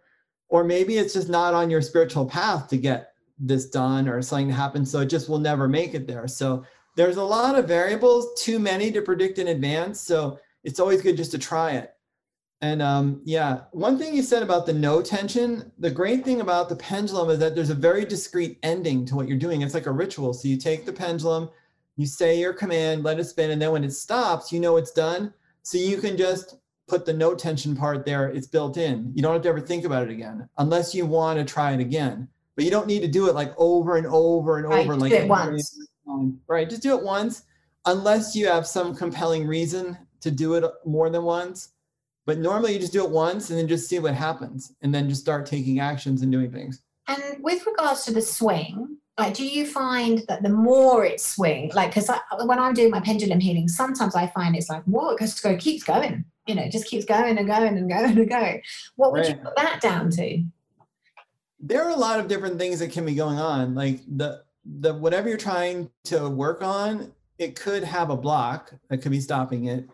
Or 0.49 0.63
maybe 0.63 0.99
it's 0.99 1.15
just 1.15 1.29
not 1.29 1.55
on 1.55 1.71
your 1.71 1.83
spiritual 1.83 2.27
path 2.27 2.69
to 2.69 2.77
get 2.77 3.13
this 3.39 3.69
done 3.69 4.09
or 4.09 4.23
something 4.23 4.49
to 4.49 4.55
happen 4.55 4.87
so 4.87 5.01
it 5.01 5.07
just 5.07 5.29
will 5.29 5.39
never 5.39 5.69
make 5.69 5.95
it 5.95 6.07
there. 6.07 6.29
So 6.29 6.65
there's 6.97 7.17
a 7.17 7.25
lot 7.25 7.59
of 7.59 7.67
variables 7.67 8.41
too 8.41 8.59
many 8.59 8.93
to 8.93 9.03
predict 9.03 9.39
in 9.39 9.49
advance 9.49 10.01
so 10.01 10.39
it's 10.63 10.81
always 10.81 11.03
good 11.03 11.17
just 11.17 11.33
to 11.33 11.39
try 11.39 11.73
it. 11.73 11.91
And 12.63 12.81
um, 12.81 13.21
yeah 13.25 13.63
one 13.73 13.99
thing 13.99 14.15
you 14.15 14.23
said 14.23 14.43
about 14.43 14.65
the 14.65 14.73
no 14.73 15.03
tension 15.03 15.73
the 15.79 15.91
great 15.91 16.25
thing 16.25 16.41
about 16.41 16.71
the 16.71 16.77
pendulum 16.77 17.29
is 17.29 17.39
that 17.41 17.55
there's 17.55 17.71
a 17.71 17.75
very 17.75 18.07
discrete 18.07 18.59
ending 18.63 19.05
to 19.07 19.17
what 19.17 19.29
you're 19.29 19.37
doing. 19.37 19.61
It's 19.61 19.75
like 19.75 19.87
a 19.87 19.93
ritual. 19.93 20.33
So 20.33 20.49
you 20.49 20.57
take 20.57 20.87
the 20.87 20.93
pendulum 20.93 21.51
you 21.97 22.07
say 22.07 22.39
your 22.39 22.53
command, 22.53 23.05
let 23.05 23.19
it 23.21 23.25
spin, 23.25 23.51
and 23.51 23.61
then 23.61 23.73
when 23.73 23.85
it 23.85 23.93
stops, 23.93 24.53
you 24.53 24.61
know 24.61 24.77
it's 24.77 24.91
done. 24.91 25.33
So 25.63 25.79
you 25.79 25.99
can 25.99 26.17
just 26.17 26.57
put 26.89 27.07
the 27.07 27.13
no 27.13 27.35
tension 27.35 27.77
part 27.77 28.05
there. 28.05 28.29
It's 28.29 28.47
built 28.47 28.77
in. 28.77 29.13
You 29.15 29.23
don't 29.23 29.33
have 29.33 29.43
to 29.43 29.49
ever 29.49 29.61
think 29.61 29.85
about 29.85 30.05
it 30.05 30.11
again, 30.11 30.49
unless 30.59 30.95
you 30.95 31.07
want 31.07 31.39
to 31.39 31.45
try 31.45 31.73
it 31.73 31.81
again. 31.81 32.29
But 32.57 32.65
you 32.65 32.71
don't 32.71 32.87
need 32.87 33.01
to 33.01 33.09
do 33.09 33.29
it 33.29 33.35
like 33.35 33.53
over 33.57 33.97
and 33.97 34.07
over 34.07 34.59
and 34.59 34.67
over. 34.67 34.93
right. 34.93 35.01
Like 35.01 35.13
it 35.13 35.29
once. 35.29 35.79
Right. 36.47 36.69
Just 36.69 36.83
do 36.83 36.97
it 36.97 37.03
once, 37.03 37.43
unless 37.87 38.37
you 38.37 38.47
have 38.47 38.67
some 38.67 38.95
compelling 38.95 39.47
reason 39.47 39.97
to 40.21 40.31
do 40.31 40.55
it 40.55 40.65
more 40.85 41.11
than 41.11 41.23
once. 41.25 41.71
But 42.27 42.39
normally 42.39 42.73
you 42.75 42.79
just 42.79 42.93
do 42.93 43.05
it 43.05 43.11
once 43.11 43.51
and 43.51 43.59
then 43.59 43.69
just 43.69 43.89
see 43.89 43.99
what 43.99 44.15
happens, 44.15 44.73
and 44.83 44.95
then 44.95 45.09
just 45.09 45.21
start 45.21 45.47
taking 45.47 45.81
actions 45.81 46.23
and 46.23 46.33
doing 46.33 46.51
things. 46.51 46.81
And 47.07 47.23
with 47.41 47.67
regards 47.67 48.05
to 48.05 48.13
the 48.13 48.23
swing, 48.23 48.97
like 49.19 49.35
do 49.35 49.47
you 49.47 49.65
find 49.65 50.23
that 50.29 50.43
the 50.43 50.49
more 50.49 51.05
it 51.05 51.21
swings 51.21 51.75
like 51.75 51.95
because 51.95 52.11
when 52.47 52.59
i'm 52.59 52.75
doing 52.75 52.91
my 52.91 53.01
pendulum 53.01 53.41
healing 53.41 53.69
sometimes 53.69 54.15
i 54.15 54.27
find 54.29 54.57
it's 54.57 54.69
like 54.69 54.83
whoa 54.85 55.11
it 55.11 55.21
just 55.21 55.43
go 55.43 55.57
keeps 55.57 55.85
going 55.85 56.25
you 56.47 56.55
know 56.55 56.63
it 56.63 56.73
just 56.73 56.87
keeps 56.87 57.05
going 57.05 57.39
and 57.39 57.47
going 57.47 57.77
and 57.77 57.89
going 57.89 58.19
and 58.19 58.29
going. 58.29 58.63
What 58.97 59.13
would 59.13 59.23
right. 59.23 59.31
you 59.31 59.37
put 59.37 59.57
that 59.57 59.81
down 59.81 60.11
to? 60.11 60.45
There 61.61 61.83
are 61.83 61.91
a 61.91 61.97
lot 61.97 62.21
of 62.21 62.29
different 62.29 62.59
things 62.59 62.79
that 62.81 62.93
can 62.93 63.07
be 63.07 63.15
going 63.15 63.39
on 63.39 63.75
like 63.75 64.01
the 64.07 64.43
the 64.65 64.95
whatever 64.95 65.29
you're 65.29 65.39
trying 65.39 65.91
to 66.05 66.29
work 66.29 66.63
on 66.63 67.13
it 67.39 67.57
could 67.57 67.83
have 67.83 68.11
a 68.11 68.17
block 68.17 68.73
that 68.89 68.99
could 68.99 69.13
be 69.13 69.21
stopping 69.21 69.67
it. 69.67 69.89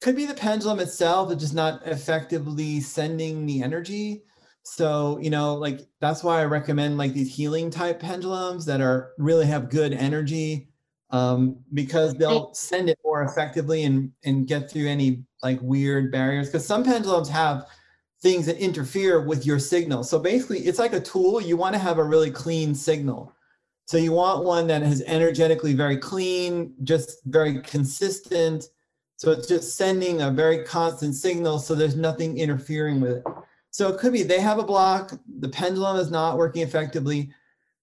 Could 0.00 0.16
be 0.16 0.26
the 0.26 0.34
pendulum 0.34 0.80
itself 0.80 1.30
it's 1.30 1.42
just 1.42 1.54
not 1.54 1.86
effectively 1.86 2.80
sending 2.80 3.46
the 3.46 3.62
energy 3.62 4.22
so, 4.64 5.18
you 5.20 5.30
know, 5.30 5.54
like 5.54 5.80
that's 6.00 6.22
why 6.22 6.40
I 6.40 6.44
recommend 6.44 6.96
like 6.96 7.12
these 7.12 7.34
healing 7.34 7.70
type 7.70 7.98
pendulums 8.00 8.64
that 8.66 8.80
are 8.80 9.12
really 9.18 9.46
have 9.46 9.70
good 9.70 9.92
energy 9.92 10.68
um, 11.10 11.58
because 11.74 12.14
they'll 12.14 12.54
send 12.54 12.88
it 12.88 12.98
more 13.04 13.22
effectively 13.22 13.84
and 13.84 14.12
and 14.24 14.46
get 14.46 14.70
through 14.70 14.88
any 14.88 15.24
like 15.42 15.58
weird 15.60 16.12
barriers. 16.12 16.48
Because 16.48 16.66
some 16.66 16.84
pendulums 16.84 17.28
have 17.28 17.66
things 18.22 18.46
that 18.46 18.56
interfere 18.58 19.20
with 19.20 19.44
your 19.44 19.58
signal. 19.58 20.04
So 20.04 20.18
basically, 20.18 20.60
it's 20.60 20.78
like 20.78 20.92
a 20.92 21.00
tool. 21.00 21.40
You 21.40 21.56
want 21.56 21.74
to 21.74 21.78
have 21.80 21.98
a 21.98 22.04
really 22.04 22.30
clean 22.30 22.74
signal. 22.74 23.34
So 23.86 23.96
you 23.98 24.12
want 24.12 24.44
one 24.44 24.68
that 24.68 24.82
is 24.82 25.02
energetically 25.02 25.74
very 25.74 25.96
clean, 25.96 26.72
just 26.84 27.20
very 27.26 27.60
consistent. 27.62 28.68
So 29.16 29.32
it's 29.32 29.48
just 29.48 29.76
sending 29.76 30.22
a 30.22 30.30
very 30.30 30.64
constant 30.64 31.16
signal. 31.16 31.58
So 31.58 31.74
there's 31.74 31.96
nothing 31.96 32.38
interfering 32.38 33.00
with 33.00 33.18
it. 33.18 33.24
So 33.72 33.88
it 33.88 33.98
could 33.98 34.12
be 34.12 34.22
they 34.22 34.40
have 34.40 34.58
a 34.58 34.62
block, 34.62 35.18
the 35.40 35.48
pendulum 35.48 35.96
is 35.96 36.10
not 36.10 36.36
working 36.36 36.62
effectively. 36.62 37.32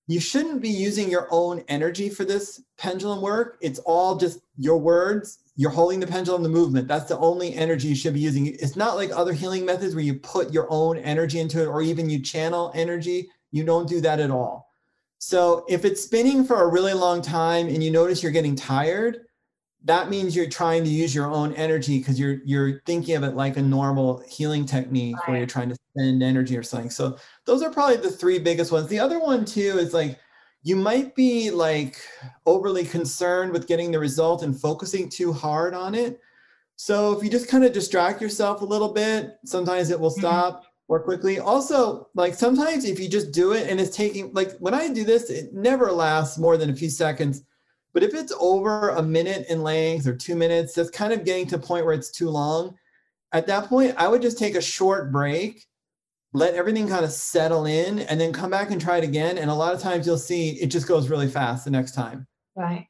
You 0.08 0.20
shouldn't 0.20 0.62
be 0.62 0.70
using 0.70 1.10
your 1.10 1.28
own 1.32 1.64
energy 1.68 2.10
for 2.10 2.26
this 2.26 2.64
pendulum 2.78 3.22
work. 3.22 3.58
It's 3.62 3.80
all 3.80 4.16
just 4.16 4.40
your 4.58 4.78
words. 4.78 5.40
You're 5.56 5.72
holding 5.72 6.00
the 6.00 6.08
pendulum, 6.08 6.42
the 6.42 6.50
movement. 6.50 6.88
That's 6.88 7.10
the 7.10 7.18
only 7.18 7.54
energy 7.54 7.90
you 7.90 7.96
should 7.96 8.14
be 8.14 8.20
using. 8.20 8.48
It's 8.48 8.76
not 8.76 8.96
like 8.96 9.12
other 9.12 9.34
healing 9.34 9.66
methods 9.66 9.94
where 9.94 10.04
you 10.04 10.16
put 10.16 10.54
your 10.54 10.68
own 10.70 10.98
energy 10.98 11.40
into 11.40 11.62
it 11.62 11.68
or 11.68 11.82
even 11.82 12.10
you 12.10 12.22
channel 12.22 12.72
energy. 12.76 13.30
You 13.52 13.64
don't 13.64 13.90
do 13.90 14.00
that 14.02 14.20
at 14.20 14.32
all. 14.32 14.70
So 15.18 15.66
if 15.68 15.86
it's 15.86 16.04
spinning 16.04 16.46
for 16.46 16.62
a 16.62 16.68
really 16.68 16.94
long 16.94 17.22
time 17.22 17.68
and 17.68 17.84
you 17.84 17.92
notice 17.92 18.24
you're 18.24 18.32
getting 18.32 18.56
tired, 18.56 19.26
that 19.86 20.10
means 20.10 20.36
you're 20.36 20.50
trying 20.50 20.84
to 20.84 20.90
use 20.90 21.16
your 21.16 21.32
own 21.32 21.54
energy 21.54 22.00
because 22.00 22.20
you're 22.20 22.40
you're 22.44 22.82
thinking 22.86 23.16
of 23.16 23.24
it 23.24 23.36
like 23.36 23.58
a 23.58 23.62
normal 23.62 24.22
healing 24.28 24.66
technique 24.66 25.16
right. 25.18 25.30
where 25.30 25.38
you're 25.38 25.48
trying 25.48 25.70
to 25.70 25.78
spend 25.96 26.22
energy 26.22 26.58
or 26.58 26.64
something. 26.64 26.90
So 26.90 27.18
those 27.46 27.62
are 27.64 27.72
probably 27.72 27.98
the 27.98 28.12
three 28.12 28.40
biggest 28.40 28.72
ones. 28.72 28.88
The 28.88 29.00
other 29.00 29.20
one 29.20 29.46
too 29.46 29.78
is 29.80 29.94
like 29.94 30.20
you 30.64 30.76
might 30.76 31.16
be 31.16 31.50
like 31.50 31.98
overly 32.46 32.84
concerned 32.84 33.54
with 33.54 33.68
getting 33.68 33.92
the 33.92 34.00
result 34.00 34.44
and 34.44 34.60
focusing 34.60 35.08
too 35.08 35.32
hard 35.32 35.74
on 35.74 35.96
it. 35.96 36.20
So 36.76 37.18
if 37.18 37.24
you 37.24 37.30
just 37.30 37.50
kind 37.50 37.64
of 37.64 37.72
distract 37.72 38.22
yourself 38.22 38.62
a 38.62 38.66
little 38.66 38.94
bit, 38.94 39.38
sometimes 39.46 39.92
it 39.92 40.00
will 40.00 40.12
mm-hmm. 40.12 40.20
stop 40.20 40.66
more 40.90 41.00
quickly. 41.02 41.40
Also, 41.40 42.10
like 42.16 42.34
sometimes 42.34 42.84
if 42.84 43.00
you 43.00 43.08
just 43.08 43.32
do 43.32 43.54
it 43.54 43.70
and 43.70 43.80
it's 43.80 43.96
taking 43.96 44.34
like 44.34 44.58
when 44.60 44.74
I 44.74 44.90
do 44.90 45.06
this, 45.06 45.30
it 45.30 45.54
never 45.54 45.92
lasts 45.92 46.38
more 46.38 46.58
than 46.58 46.70
a 46.70 46.76
few 46.76 46.90
seconds 46.90 47.44
but 47.94 48.04
if 48.04 48.14
it's 48.14 48.34
over 48.40 48.90
a 48.90 49.02
minute 49.02 49.48
in 49.50 49.64
length 49.64 50.08
or 50.08 50.16
two 50.16 50.36
minutes, 50.36 50.74
that's 50.74 50.90
kind 50.90 51.14
of 51.14 51.26
getting 51.26 51.48
to 51.48 51.56
a 51.56 51.60
point 51.60 51.86
where 51.86 51.96
it's 51.96 52.12
too 52.12 52.30
long. 52.30 52.76
At 53.32 53.48
that 53.48 53.66
point, 53.66 53.96
I 53.98 54.08
would 54.08 54.22
just 54.22 54.38
take 54.38 54.56
a 54.56 54.62
short 54.62 55.12
break, 55.12 55.66
let 56.34 56.54
everything 56.54 56.88
kind 56.88 57.06
of 57.06 57.12
settle 57.12 57.66
in, 57.66 58.00
and 58.00 58.20
then 58.20 58.34
come 58.34 58.52
back 58.52 58.72
and 58.72 58.80
try 58.80 58.98
it 58.98 59.04
again. 59.04 59.38
And 59.38 59.50
a 59.50 59.56
lot 59.56 59.74
of 59.74 59.82
times 59.82 60.06
you'll 60.06 60.18
see 60.18 60.52
it 60.62 60.68
just 60.68 60.88
goes 60.88 61.10
really 61.10 61.28
fast 61.28 61.66
the 61.66 61.72
next 61.72 61.94
time. 61.94 62.28
Right. 62.56 62.88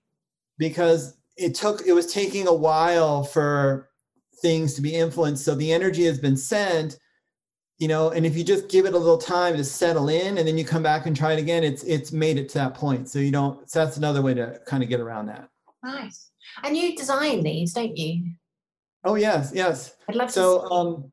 Because 0.58 1.18
it 1.38 1.56
took, 1.56 1.86
it 1.86 1.94
was 1.94 2.12
taking 2.12 2.48
a 2.48 2.54
while 2.54 3.24
for 3.24 3.90
things 4.42 4.74
to 4.74 4.82
be 4.82 4.96
influenced. 4.96 5.46
So 5.46 5.56
the 5.56 5.72
energy 5.72 6.06
has 6.06 6.20
been 6.20 6.38
sent. 6.38 6.98
You 7.80 7.88
know, 7.88 8.10
and 8.10 8.26
if 8.26 8.36
you 8.36 8.44
just 8.44 8.68
give 8.68 8.86
it 8.86 8.94
a 8.94 8.98
little 8.98 9.18
time 9.18 9.56
to 9.56 9.64
settle 9.64 10.10
in 10.10 10.38
and 10.38 10.48
then 10.48 10.58
you 10.58 10.66
come 10.66 10.84
back 10.84 11.06
and 11.06 11.16
try 11.16 11.34
it 11.34 11.40
again, 11.40 11.64
it's 11.64 11.84
it's 11.84 12.12
made 12.12 12.38
it 12.38 12.50
to 12.50 12.58
that 12.58 12.74
point. 12.74 13.10
So 13.10 13.20
you 13.20 13.32
don't 13.32 13.70
so 13.70 13.84
that's 13.84 13.98
another 13.98 14.22
way 14.22 14.34
to 14.34 14.60
kind 14.66 14.84
of 14.84 14.90
get 14.90 15.00
around 15.00 15.28
that. 15.28 15.50
Nice. 15.82 16.32
And 16.64 16.76
you 16.76 16.96
design 16.96 17.42
these, 17.42 17.74
don't 17.74 17.98
you? 17.98 18.34
Oh 19.06 19.16
yes, 19.16 19.52
yes. 19.56 19.96
I'd 20.10 20.16
love 20.16 20.30
so, 20.30 20.68
to. 20.68 20.72
um, 20.72 21.12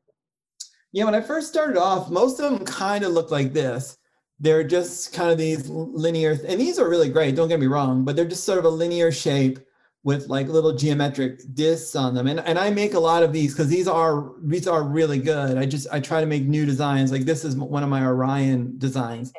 yeah, 0.91 1.05
when 1.05 1.15
I 1.15 1.21
first 1.21 1.47
started 1.47 1.77
off, 1.77 2.09
most 2.09 2.39
of 2.39 2.51
them 2.51 2.65
kind 2.65 3.05
of 3.05 3.13
looked 3.13 3.31
like 3.31 3.53
this. 3.53 3.97
They're 4.39 4.63
just 4.63 5.13
kind 5.13 5.31
of 5.31 5.37
these 5.37 5.69
linear, 5.69 6.37
and 6.47 6.59
these 6.59 6.79
are 6.79 6.89
really 6.89 7.09
great. 7.09 7.35
Don't 7.35 7.47
get 7.47 7.59
me 7.59 7.67
wrong, 7.67 8.03
but 8.03 8.15
they're 8.15 8.25
just 8.25 8.43
sort 8.43 8.59
of 8.59 8.65
a 8.65 8.69
linear 8.69 9.11
shape 9.11 9.59
with 10.07 10.29
like 10.29 10.47
little 10.47 10.71
geometric 10.71 11.41
discs 11.53 11.93
on 11.93 12.13
them. 12.15 12.27
And 12.27 12.39
and 12.39 12.57
I 12.57 12.69
make 12.69 12.93
a 12.93 12.99
lot 12.99 13.23
of 13.23 13.33
these 13.33 13.53
because 13.53 13.67
these 13.67 13.89
are 13.89 14.31
these 14.41 14.65
are 14.65 14.81
really 14.81 15.19
good. 15.19 15.57
I 15.57 15.65
just 15.65 15.85
I 15.91 15.99
try 15.99 16.21
to 16.21 16.25
make 16.25 16.45
new 16.45 16.65
designs. 16.65 17.11
Like 17.11 17.23
this 17.23 17.43
is 17.43 17.57
one 17.57 17.83
of 17.83 17.89
my 17.89 18.05
Orion 18.05 18.77
designs. 18.77 19.33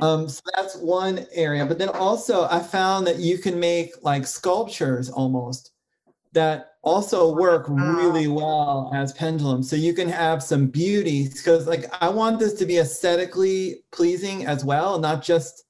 Um, 0.00 0.28
so 0.28 0.40
that's 0.56 0.76
one 0.78 1.24
area. 1.32 1.64
But 1.64 1.78
then 1.78 1.88
also 1.88 2.48
I 2.50 2.58
found 2.58 3.06
that 3.06 3.20
you 3.20 3.38
can 3.38 3.60
make 3.60 3.92
like 4.02 4.26
sculptures 4.26 5.08
almost 5.08 5.70
that 6.32 6.72
also 6.82 7.32
work 7.36 7.66
really 7.68 8.26
well 8.26 8.90
as 8.92 9.12
pendulums. 9.12 9.70
So 9.70 9.76
you 9.76 9.94
can 9.94 10.08
have 10.08 10.42
some 10.42 10.66
beauty 10.66 11.28
because 11.28 11.68
like 11.68 11.84
I 12.02 12.08
want 12.08 12.40
this 12.40 12.54
to 12.54 12.66
be 12.66 12.78
aesthetically 12.78 13.84
pleasing 13.92 14.46
as 14.46 14.64
well, 14.64 14.98
not 14.98 15.22
just 15.22 15.62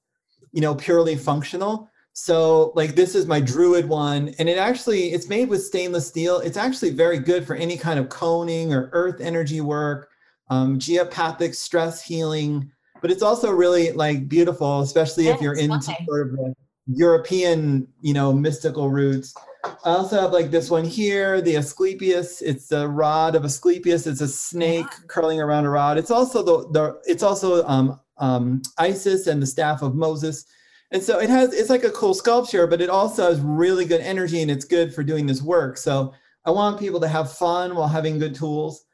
you 0.53 0.63
know 0.63 0.75
purely 0.75 1.17
functional. 1.17 1.92
So 2.15 2.73
like 2.75 2.95
this 2.95 3.15
is 3.15 3.27
my 3.27 3.41
Druid 3.41 3.89
one, 3.89 4.35
and 4.39 4.49
it 4.49 4.59
actually 4.59 5.13
it's 5.13 5.29
made 5.29 5.49
with 5.49 5.65
stainless 5.65 6.07
steel. 6.07 6.39
It's 6.39 6.57
actually 6.57 6.91
very 6.91 7.19
good 7.19 7.47
for 7.47 7.55
any 7.55 7.77
kind 7.77 7.99
of 7.99 8.09
coning 8.09 8.73
or 8.73 8.91
earth 8.93 9.21
energy 9.21 9.61
work, 9.61 10.11
um, 10.51 10.79
geopathic 10.79 11.55
stress 11.55 12.03
healing. 12.03 12.71
But 13.01 13.11
it's 13.11 13.23
also 13.23 13.51
really 13.51 13.93
like 13.93 14.29
beautiful, 14.29 14.81
especially 14.81 15.29
if 15.29 15.41
you're 15.41 15.57
into 15.57 15.81
funny. 15.81 16.07
sort 16.07 16.29
of 16.29 16.33
the 16.33 16.55
European, 16.87 17.89
you 18.01 18.13
know, 18.13 18.33
mystical 18.33 18.91
roots. 18.91 19.35
I 19.65 19.91
also 19.91 20.21
have 20.21 20.33
like 20.33 20.51
this 20.51 20.71
one 20.71 20.85
here, 20.85 21.41
the 21.41 21.57
Asclepius. 21.57 22.43
It's 22.43 22.69
the 22.69 22.89
rod 22.89 23.35
of 23.35 23.45
Asclepius. 23.45 24.07
It's 24.07 24.21
a 24.21 24.29
snake 24.29 24.87
yeah. 24.91 25.07
curling 25.09 25.41
around 25.41 25.65
a 25.65 25.71
rod. 25.71 25.99
It's 25.99 26.11
also 26.11 26.43
the, 26.43 26.69
the 26.71 27.01
it's 27.07 27.23
also 27.23 27.67
um, 27.67 27.99
um, 28.19 28.63
Isis 28.79 29.27
and 29.27 29.41
the 29.41 29.47
staff 29.47 29.83
of 29.83 29.95
Moses. 29.95 30.45
And 30.93 31.03
so 31.03 31.19
it 31.19 31.31
has 31.31 31.55
it's 31.55 31.71
like 31.71 31.85
a 31.85 31.91
cool 31.91 32.13
sculpture, 32.13 32.67
but 32.67 32.83
it 32.83 32.91
also 32.91 33.25
has 33.25 33.41
really 33.41 33.87
good 33.87 34.03
energy 34.03 34.43
and 34.43 34.51
it's 34.51 34.67
good 34.67 34.95
for 34.95 35.03
doing 35.03 35.27
this 35.27 35.41
work. 35.41 35.79
So 35.79 36.13
I 36.45 36.51
want 36.51 36.79
people 36.79 37.01
to 37.01 37.09
have 37.09 37.33
fun 37.33 37.75
while 37.75 37.89
having 37.89 38.19
good 38.19 38.35
tools. 38.35 38.85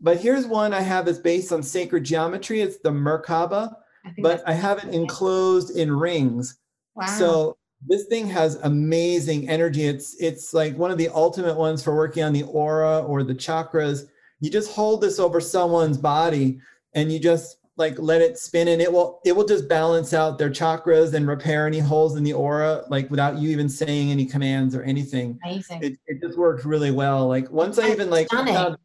But 0.00 0.18
here's 0.18 0.46
one 0.46 0.72
I 0.72 0.80
have 0.80 1.04
that's 1.04 1.18
based 1.18 1.52
on 1.52 1.62
sacred 1.62 2.04
geometry. 2.04 2.62
It's 2.62 2.78
the 2.78 2.90
Merkaba, 2.90 3.74
I 4.04 4.14
but 4.18 4.42
I 4.46 4.54
have 4.54 4.78
it 4.78 4.94
enclosed 4.94 5.76
in 5.76 5.94
rings. 5.94 6.56
Wow. 6.94 7.06
So 7.06 7.56
this 7.86 8.06
thing 8.06 8.26
has 8.28 8.56
amazing 8.56 9.48
energy. 9.48 9.84
It's 9.84 10.16
it's 10.18 10.54
like 10.54 10.76
one 10.78 10.90
of 10.90 10.98
the 10.98 11.08
ultimate 11.08 11.56
ones 11.56 11.82
for 11.82 11.94
working 11.94 12.22
on 12.22 12.32
the 12.32 12.44
aura 12.44 13.00
or 13.02 13.22
the 13.22 13.34
chakras. 13.34 14.08
You 14.40 14.50
just 14.50 14.72
hold 14.72 15.02
this 15.02 15.18
over 15.18 15.40
someone's 15.40 15.98
body 15.98 16.58
and 16.94 17.12
you 17.12 17.18
just 17.18 17.58
like 17.76 17.98
let 17.98 18.20
it 18.20 18.38
spin 18.38 18.68
and 18.68 18.80
it 18.80 18.92
will 18.92 19.20
it 19.24 19.34
will 19.34 19.46
just 19.46 19.68
balance 19.68 20.12
out 20.12 20.38
their 20.38 20.50
chakras 20.50 21.14
and 21.14 21.26
repair 21.26 21.66
any 21.66 21.80
holes 21.80 22.16
in 22.16 22.22
the 22.22 22.32
aura 22.32 22.84
like 22.88 23.10
without 23.10 23.36
you 23.38 23.50
even 23.50 23.68
saying 23.68 24.10
any 24.10 24.24
commands 24.24 24.74
or 24.74 24.82
anything. 24.82 25.38
Amazing. 25.44 25.82
It, 25.82 25.98
it 26.06 26.20
just 26.20 26.38
works 26.38 26.64
really 26.64 26.92
well. 26.92 27.26
Like 27.26 27.50
once 27.50 27.78
I 27.78 27.90
even 27.90 28.10
like 28.10 28.28
found, 28.30 28.76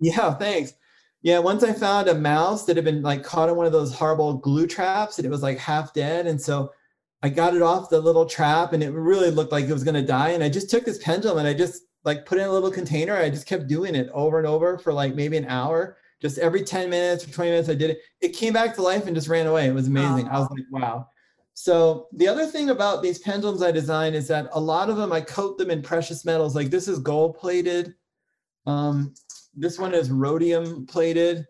yeah, 0.00 0.34
thanks. 0.34 0.74
Yeah, 1.22 1.38
once 1.38 1.62
I 1.62 1.72
found 1.72 2.08
a 2.08 2.14
mouse 2.14 2.64
that 2.66 2.74
had 2.74 2.84
been 2.84 3.02
like 3.02 3.22
caught 3.22 3.48
in 3.48 3.54
one 3.54 3.66
of 3.66 3.72
those 3.72 3.94
horrible 3.94 4.34
glue 4.34 4.66
traps 4.66 5.18
and 5.18 5.26
it 5.26 5.30
was 5.30 5.42
like 5.42 5.58
half 5.58 5.94
dead. 5.94 6.26
And 6.26 6.40
so 6.40 6.72
I 7.22 7.28
got 7.28 7.54
it 7.54 7.62
off 7.62 7.90
the 7.90 8.00
little 8.00 8.26
trap 8.26 8.72
and 8.72 8.82
it 8.82 8.90
really 8.90 9.30
looked 9.30 9.52
like 9.52 9.66
it 9.66 9.72
was 9.72 9.84
going 9.84 9.94
to 9.94 10.02
die. 10.02 10.30
And 10.30 10.42
I 10.42 10.48
just 10.48 10.68
took 10.68 10.84
this 10.84 10.98
pendulum 10.98 11.38
and 11.38 11.46
I 11.46 11.54
just 11.54 11.84
like 12.04 12.26
put 12.26 12.38
it 12.38 12.40
in 12.42 12.48
a 12.48 12.52
little 12.52 12.72
container. 12.72 13.14
I 13.14 13.30
just 13.30 13.46
kept 13.46 13.68
doing 13.68 13.94
it 13.94 14.10
over 14.12 14.38
and 14.38 14.46
over 14.48 14.78
for 14.78 14.92
like 14.92 15.14
maybe 15.14 15.36
an 15.36 15.46
hour. 15.46 15.96
Just 16.22 16.38
every 16.38 16.62
10 16.62 16.88
minutes 16.88 17.26
or 17.26 17.32
20 17.32 17.50
minutes, 17.50 17.68
I 17.68 17.74
did 17.74 17.90
it. 17.90 18.00
It 18.20 18.28
came 18.28 18.52
back 18.52 18.76
to 18.76 18.82
life 18.82 19.06
and 19.06 19.14
just 19.14 19.26
ran 19.26 19.48
away. 19.48 19.66
It 19.66 19.74
was 19.74 19.88
amazing. 19.88 20.28
I 20.28 20.38
was 20.38 20.48
like, 20.50 20.64
wow. 20.70 21.08
So 21.54 22.06
the 22.12 22.28
other 22.28 22.46
thing 22.46 22.70
about 22.70 23.02
these 23.02 23.18
pendulums 23.18 23.60
I 23.60 23.72
design 23.72 24.14
is 24.14 24.28
that 24.28 24.48
a 24.52 24.60
lot 24.60 24.88
of 24.88 24.96
them 24.96 25.12
I 25.12 25.20
coat 25.20 25.58
them 25.58 25.70
in 25.70 25.82
precious 25.82 26.24
metals. 26.24 26.54
Like 26.54 26.70
this 26.70 26.86
is 26.86 27.00
gold 27.00 27.36
plated. 27.36 27.94
Um, 28.66 29.14
this 29.52 29.80
one 29.80 29.94
is 29.94 30.12
rhodium 30.12 30.86
plated. 30.86 31.44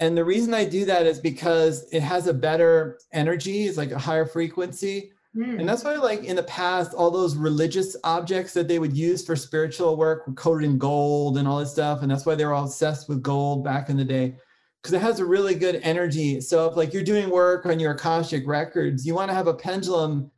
And 0.00 0.16
the 0.16 0.24
reason 0.24 0.54
I 0.54 0.64
do 0.64 0.86
that 0.86 1.06
is 1.06 1.20
because 1.20 1.86
it 1.92 2.00
has 2.00 2.26
a 2.26 2.34
better 2.34 2.98
energy, 3.12 3.66
it's 3.66 3.78
like 3.78 3.92
a 3.92 3.98
higher 3.98 4.26
frequency. 4.26 5.12
Mm. 5.36 5.60
And 5.60 5.68
that's 5.68 5.84
why, 5.84 5.96
like 5.96 6.24
in 6.24 6.36
the 6.36 6.42
past, 6.44 6.94
all 6.94 7.10
those 7.10 7.36
religious 7.36 7.94
objects 8.04 8.54
that 8.54 8.68
they 8.68 8.78
would 8.78 8.96
use 8.96 9.24
for 9.24 9.36
spiritual 9.36 9.96
work 9.96 10.26
were 10.26 10.32
coated 10.32 10.70
in 10.70 10.78
gold 10.78 11.36
and 11.36 11.46
all 11.46 11.58
this 11.58 11.72
stuff. 11.72 12.02
And 12.02 12.10
that's 12.10 12.24
why 12.24 12.34
they 12.34 12.44
were 12.44 12.54
all 12.54 12.64
obsessed 12.64 13.08
with 13.08 13.22
gold 13.22 13.62
back 13.62 13.90
in 13.90 13.96
the 13.96 14.04
day, 14.04 14.36
because 14.82 14.94
it 14.94 15.02
has 15.02 15.20
a 15.20 15.24
really 15.24 15.54
good 15.54 15.80
energy. 15.82 16.40
So 16.40 16.66
if 16.66 16.76
like 16.76 16.94
you're 16.94 17.02
doing 17.02 17.28
work 17.28 17.66
on 17.66 17.78
your 17.78 17.92
Akashic 17.92 18.46
records, 18.46 19.06
you 19.06 19.14
want 19.14 19.30
to 19.30 19.34
have 19.34 19.46
a 19.46 19.54
pendulum 19.54 20.30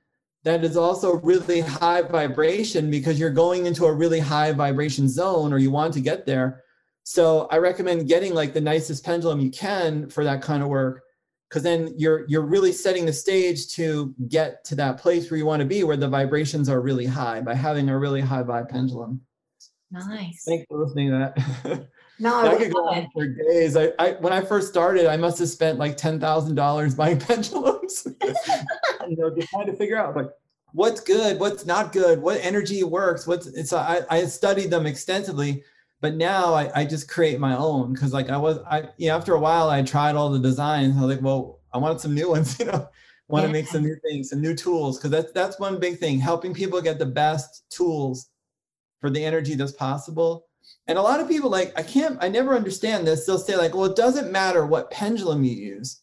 that 0.45 0.65
is 0.65 0.77
also 0.77 1.17
really 1.17 1.61
high 1.61 2.03
vibration 2.03 2.91
because 2.91 3.21
you're 3.21 3.31
going 3.31 3.67
into 3.67 3.85
a 3.85 3.93
really 3.93 4.21
high 4.21 4.53
vibration 4.53 5.09
zone 5.09 5.53
or 5.53 5.59
you 5.59 5.71
want 5.71 5.95
to 5.95 6.01
get 6.01 6.27
there. 6.27 6.65
So 7.05 7.49
I 7.51 7.59
recommend 7.59 8.09
getting 8.09 8.35
like 8.35 8.53
the 8.53 8.61
nicest 8.61 9.05
pendulum 9.05 9.41
you 9.41 9.51
can 9.51 10.09
for 10.09 10.25
that 10.25 10.43
kind 10.43 10.63
of 10.63 10.69
work 10.69 11.03
because 11.49 11.63
then 11.63 11.95
you're 11.97 12.27
you're 12.29 12.47
really 12.47 12.73
setting 12.73 13.07
the 13.07 13.13
stage 13.13 13.69
to 13.75 14.15
get 14.29 14.65
to 14.65 14.75
that 14.75 14.99
place 14.99 15.31
where 15.31 15.39
you 15.39 15.47
want 15.47 15.61
to 15.61 15.67
be 15.67 15.85
where 15.85 15.97
the 15.97 16.09
vibrations 16.09 16.69
are 16.69 16.81
really 16.81 17.07
high 17.07 17.41
by 17.41 17.55
having 17.55 17.89
a 17.89 17.99
really 17.99 18.21
high 18.21 18.43
vibe 18.43 18.69
pendulum. 18.69 19.21
Nice. 19.91 20.45
Thanks 20.47 20.67
for 20.69 20.85
listening 20.85 21.11
to 21.11 21.33
that. 21.35 21.89
No, 22.21 22.37
I, 22.37 22.55
I 22.55 22.57
could 22.57 22.73
go 22.73 22.89
on 22.89 23.09
for 23.13 23.27
days. 23.29 23.77
I, 23.77 23.93
I 23.99 24.13
when 24.13 24.33
I 24.33 24.41
first 24.41 24.69
started, 24.69 25.07
I 25.07 25.17
must 25.17 25.39
have 25.39 25.49
spent 25.49 25.79
like 25.79 25.97
ten 25.97 26.19
thousand 26.19 26.57
dollars 26.57 26.95
buying 26.95 27.19
pendulums. 27.21 28.07
you 29.09 29.17
know, 29.17 29.35
just 29.35 29.49
trying 29.51 29.67
to 29.67 29.77
figure 29.77 29.97
out 29.97 30.17
like 30.17 30.29
what's 30.73 31.01
good, 31.01 31.39
what's 31.39 31.65
not 31.65 31.93
good, 31.93 32.21
what 32.21 32.41
energy 32.41 32.83
works. 32.83 33.27
What's 33.27 33.47
it's 33.47 33.73
I, 33.73 34.01
I 34.11 34.25
studied 34.25 34.71
them 34.71 34.87
extensively 34.87 35.63
but 36.01 36.15
now 36.15 36.55
I, 36.55 36.81
I 36.81 36.85
just 36.85 37.09
create 37.09 37.41
my 37.41 37.57
own 37.57 37.93
because 37.93 38.13
like 38.13 38.31
I 38.31 38.37
was 38.37 38.59
I 38.71 38.89
you 38.97 39.09
know, 39.09 39.17
after 39.17 39.35
a 39.35 39.41
while 39.41 39.71
I 39.71 39.83
tried 39.83 40.15
all 40.15 40.31
the 40.31 40.39
designs. 40.39 40.97
I 40.97 41.01
was 41.01 41.17
like, 41.17 41.25
well, 41.25 41.61
I 41.73 41.79
wanted 41.79 42.01
some 42.01 42.15
new 42.15 42.31
ones, 42.35 42.59
you 42.59 42.67
know, 42.67 42.89
want 43.29 43.45
to 43.45 43.49
yeah. 43.49 43.53
make 43.53 43.67
some 43.67 43.83
new 43.83 43.97
things, 44.05 44.31
some 44.31 44.41
new 44.41 44.55
tools. 44.55 44.99
Cause 44.99 45.11
that's 45.11 45.33
that's 45.33 45.59
one 45.59 45.79
big 45.79 45.99
thing, 45.99 46.19
helping 46.19 46.55
people 46.55 46.81
get 46.81 46.99
the 46.99 47.07
best 47.07 47.65
tools 47.71 48.31
for 49.01 49.11
the 49.11 49.25
energy 49.25 49.55
that's 49.55 49.73
possible. 49.73 50.47
And 50.87 50.99
a 50.99 51.03
lot 51.03 51.21
of 51.21 51.29
people 51.29 51.51
like, 51.51 51.73
I 51.79 51.83
can't, 51.83 52.19
I 52.23 52.29
never 52.29 52.55
understand 52.55 53.07
this. 53.07 53.27
They'll 53.27 53.39
say, 53.39 53.57
like, 53.57 53.75
well, 53.75 53.85
it 53.85 53.97
doesn't 53.97 54.33
matter 54.33 54.67
what 54.67 54.91
pendulum 54.91 55.45
you 55.45 55.55
use, 55.55 56.01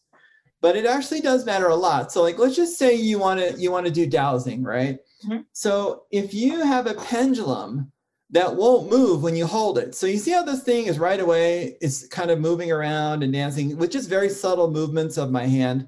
but 0.60 0.76
it 0.76 0.86
actually 0.86 1.20
does 1.20 1.44
matter 1.44 1.66
a 1.66 1.74
lot. 1.74 2.12
So, 2.12 2.22
like, 2.22 2.38
let's 2.38 2.56
just 2.56 2.78
say 2.78 2.94
you 2.94 3.18
want 3.18 3.40
to 3.40 3.60
you 3.60 3.72
want 3.72 3.86
to 3.86 3.92
do 3.92 4.06
dowsing, 4.06 4.62
right? 4.62 4.98
Mm-hmm. 5.24 5.42
So 5.52 6.04
if 6.10 6.32
you 6.34 6.62
have 6.62 6.86
a 6.86 6.94
pendulum 6.94 7.90
that 8.30 8.56
won't 8.56 8.90
move 8.90 9.22
when 9.22 9.36
you 9.36 9.46
hold 9.46 9.78
it. 9.78 9.94
So 9.94 10.06
you 10.06 10.18
see 10.18 10.32
how 10.32 10.42
this 10.42 10.62
thing 10.62 10.86
is 10.86 10.98
right 10.98 11.20
away, 11.20 11.76
it's 11.80 12.06
kind 12.08 12.30
of 12.30 12.40
moving 12.40 12.72
around 12.72 13.22
and 13.22 13.32
dancing 13.32 13.76
with 13.76 13.92
just 13.92 14.08
very 14.08 14.28
subtle 14.28 14.70
movements 14.70 15.16
of 15.16 15.30
my 15.30 15.46
hand. 15.46 15.86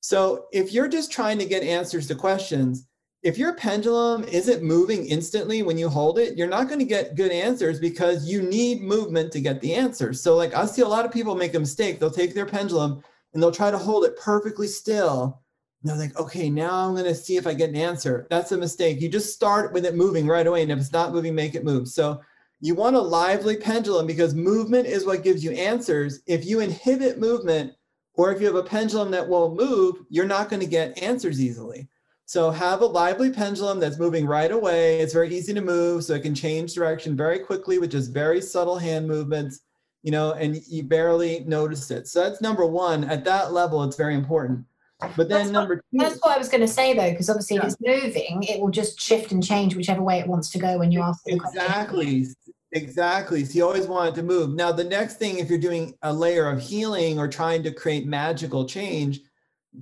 So 0.00 0.46
if 0.52 0.72
you're 0.72 0.88
just 0.88 1.12
trying 1.12 1.38
to 1.38 1.44
get 1.44 1.62
answers 1.62 2.06
to 2.08 2.14
questions, 2.14 2.86
if 3.22 3.36
your 3.36 3.54
pendulum 3.54 4.24
isn't 4.24 4.62
moving 4.62 5.06
instantly 5.06 5.62
when 5.62 5.76
you 5.76 5.88
hold 5.88 6.18
it, 6.18 6.36
you're 6.36 6.48
not 6.48 6.68
going 6.68 6.78
to 6.78 6.84
get 6.84 7.16
good 7.16 7.32
answers 7.32 7.80
because 7.80 8.28
you 8.28 8.42
need 8.42 8.80
movement 8.80 9.32
to 9.32 9.40
get 9.40 9.60
the 9.60 9.74
answers. 9.74 10.20
So 10.20 10.36
like 10.36 10.54
I 10.54 10.66
see 10.66 10.82
a 10.82 10.88
lot 10.88 11.04
of 11.04 11.12
people 11.12 11.34
make 11.34 11.54
a 11.54 11.60
mistake. 11.60 11.98
They'll 11.98 12.10
take 12.10 12.34
their 12.34 12.46
pendulum 12.46 13.02
and 13.34 13.42
they'll 13.42 13.52
try 13.52 13.70
to 13.70 13.78
hold 13.78 14.04
it 14.04 14.18
perfectly 14.18 14.68
still 14.68 15.42
they're 15.82 15.96
like, 15.96 16.18
okay, 16.18 16.50
now 16.50 16.86
I'm 16.86 16.94
going 16.94 17.04
to 17.04 17.14
see 17.14 17.36
if 17.36 17.46
I 17.46 17.54
get 17.54 17.70
an 17.70 17.76
answer. 17.76 18.26
That's 18.30 18.52
a 18.52 18.58
mistake. 18.58 19.00
You 19.00 19.08
just 19.08 19.32
start 19.32 19.72
with 19.72 19.86
it 19.86 19.94
moving 19.94 20.26
right 20.26 20.46
away. 20.46 20.62
And 20.62 20.72
if 20.72 20.78
it's 20.78 20.92
not 20.92 21.12
moving, 21.12 21.34
make 21.34 21.54
it 21.54 21.64
move. 21.64 21.88
So 21.88 22.20
you 22.60 22.74
want 22.74 22.96
a 22.96 23.00
lively 23.00 23.56
pendulum 23.56 24.06
because 24.06 24.34
movement 24.34 24.86
is 24.86 25.06
what 25.06 25.22
gives 25.22 25.44
you 25.44 25.52
answers. 25.52 26.20
If 26.26 26.44
you 26.44 26.60
inhibit 26.60 27.20
movement, 27.20 27.74
or 28.14 28.32
if 28.32 28.40
you 28.40 28.46
have 28.48 28.56
a 28.56 28.64
pendulum 28.64 29.12
that 29.12 29.28
won't 29.28 29.56
move, 29.56 29.94
you're 30.10 30.26
not 30.26 30.48
going 30.48 30.58
to 30.58 30.66
get 30.66 31.00
answers 31.00 31.40
easily. 31.40 31.88
So 32.26 32.50
have 32.50 32.82
a 32.82 32.86
lively 32.86 33.30
pendulum 33.30 33.78
that's 33.78 34.00
moving 34.00 34.26
right 34.26 34.50
away. 34.50 34.98
It's 34.98 35.12
very 35.12 35.32
easy 35.32 35.54
to 35.54 35.60
move, 35.60 36.02
so 36.02 36.14
it 36.14 36.22
can 36.22 36.34
change 36.34 36.74
direction 36.74 37.16
very 37.16 37.38
quickly 37.38 37.78
with 37.78 37.92
just 37.92 38.12
very 38.12 38.40
subtle 38.40 38.76
hand 38.76 39.06
movements, 39.06 39.60
you 40.02 40.10
know, 40.10 40.32
and 40.32 40.60
you 40.66 40.82
barely 40.82 41.44
notice 41.46 41.90
it. 41.92 42.08
So 42.08 42.28
that's 42.28 42.42
number 42.42 42.66
one. 42.66 43.04
At 43.04 43.24
that 43.24 43.52
level, 43.52 43.84
it's 43.84 43.96
very 43.96 44.16
important. 44.16 44.64
But 45.00 45.16
then 45.16 45.28
that's 45.28 45.50
number 45.50 45.76
what, 45.76 45.84
two. 46.02 46.08
That's 46.08 46.20
what 46.22 46.34
I 46.34 46.38
was 46.38 46.48
going 46.48 46.60
to 46.60 46.68
say 46.68 46.94
though, 46.94 47.10
because 47.10 47.30
obviously 47.30 47.56
yeah. 47.56 47.66
if 47.66 47.74
it's 47.74 47.76
moving, 47.80 48.42
it 48.42 48.60
will 48.60 48.70
just 48.70 49.00
shift 49.00 49.30
and 49.32 49.44
change 49.44 49.76
whichever 49.76 50.02
way 50.02 50.18
it 50.18 50.26
wants 50.26 50.50
to 50.50 50.58
go 50.58 50.78
when 50.78 50.90
you 50.90 51.00
ask 51.00 51.20
exactly. 51.26 52.26
Exactly. 52.72 53.44
So 53.44 53.54
you 53.54 53.64
always 53.64 53.86
want 53.86 54.10
it 54.10 54.14
to 54.16 54.22
move. 54.22 54.54
Now, 54.54 54.72
the 54.72 54.84
next 54.84 55.16
thing, 55.16 55.38
if 55.38 55.48
you're 55.48 55.58
doing 55.58 55.94
a 56.02 56.12
layer 56.12 56.50
of 56.50 56.60
healing 56.60 57.18
or 57.18 57.26
trying 57.26 57.62
to 57.62 57.70
create 57.70 58.06
magical 58.06 58.66
change, 58.66 59.20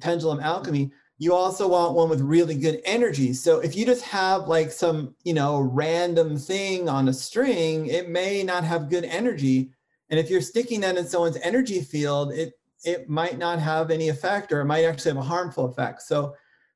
pendulum 0.00 0.38
alchemy, 0.38 0.92
you 1.18 1.34
also 1.34 1.66
want 1.66 1.94
one 1.94 2.08
with 2.08 2.20
really 2.20 2.54
good 2.54 2.80
energy. 2.84 3.32
So 3.32 3.58
if 3.58 3.74
you 3.74 3.86
just 3.86 4.04
have 4.04 4.48
like 4.48 4.70
some, 4.70 5.14
you 5.24 5.32
know, 5.32 5.60
random 5.60 6.36
thing 6.36 6.88
on 6.88 7.08
a 7.08 7.12
string, 7.12 7.86
it 7.86 8.08
may 8.08 8.42
not 8.42 8.64
have 8.64 8.90
good 8.90 9.04
energy. 9.04 9.70
And 10.10 10.20
if 10.20 10.30
you're 10.30 10.42
sticking 10.42 10.80
that 10.82 10.96
in 10.96 11.06
someone's 11.06 11.38
energy 11.38 11.80
field, 11.80 12.32
it 12.32 12.52
it 12.86 13.08
might 13.08 13.36
not 13.36 13.58
have 13.58 13.90
any 13.90 14.08
effect 14.08 14.52
or 14.52 14.60
it 14.60 14.64
might 14.64 14.84
actually 14.84 15.10
have 15.10 15.18
a 15.18 15.28
harmful 15.28 15.64
effect. 15.66 16.02
So 16.02 16.34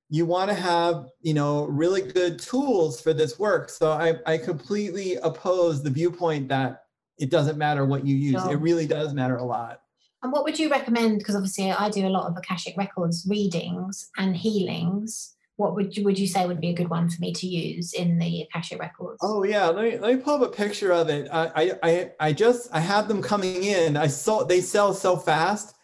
you 0.09 0.27
want 0.27 0.51
to 0.51 0.57
have, 0.57 1.07
you 1.21 1.35
know, 1.35 1.67
really 1.67 2.03
good 2.03 2.41
tools 2.41 3.01
for 3.01 3.13
this 3.13 3.39
work. 3.39 3.71
So 3.71 3.93
I, 3.93 4.15
I 4.27 4.39
completely 4.39 5.15
oppose 5.17 5.83
the 5.83 5.91
viewpoint 5.91 6.49
that 6.49 6.83
it 7.17 7.31
doesn't 7.31 7.57
matter 7.57 7.85
what 7.85 8.05
you 8.05 8.17
use. 8.17 8.45
It 8.47 8.57
really 8.57 8.89
does 8.89 9.15
matter 9.15 9.37
a 9.37 9.45
lot. 9.45 9.83
And 10.23 10.33
what 10.33 10.45
would 10.45 10.59
you 10.59 10.69
recommend? 10.69 11.19
Because 11.19 11.37
obviously, 11.37 11.71
I 11.71 11.89
do 11.89 12.07
a 12.07 12.09
lot 12.09 12.27
of 12.27 12.37
Akashic 12.37 12.77
Records 12.77 13.27
readings 13.29 14.11
and 14.19 14.37
healings. 14.37 15.37
What 15.57 15.75
would 15.75 15.97
you 15.97 16.05
would 16.05 16.19
you 16.19 16.27
say 16.27 16.47
would 16.47 16.61
be 16.61 16.71
a 16.71 16.75
good 16.75 16.91
one 16.91 17.09
for 17.09 17.21
me 17.21 17.33
to 17.35 17.47
use 17.47 17.93
in 17.93 18.19
the 18.19 18.43
Akashic 18.43 18.81
Records? 18.81 19.19
Oh 19.23 19.45
yeah, 19.45 19.67
let 19.69 19.85
me 19.85 19.99
let 19.99 20.17
me 20.17 20.23
pull 20.23 20.43
up 20.43 20.53
a 20.53 20.55
picture 20.55 20.93
of 20.93 21.09
it. 21.09 21.29
I 21.33 21.73
I 21.83 22.11
I 22.21 22.33
just 22.33 22.69
I 22.73 22.81
have 22.81 23.09
them 23.09 23.23
coming 23.23 23.65
in. 23.65 23.97
I 23.97 24.09
saw 24.09 24.45
they 24.45 24.61
sell 24.61 24.93
so 24.93 25.17
fast 25.17 25.75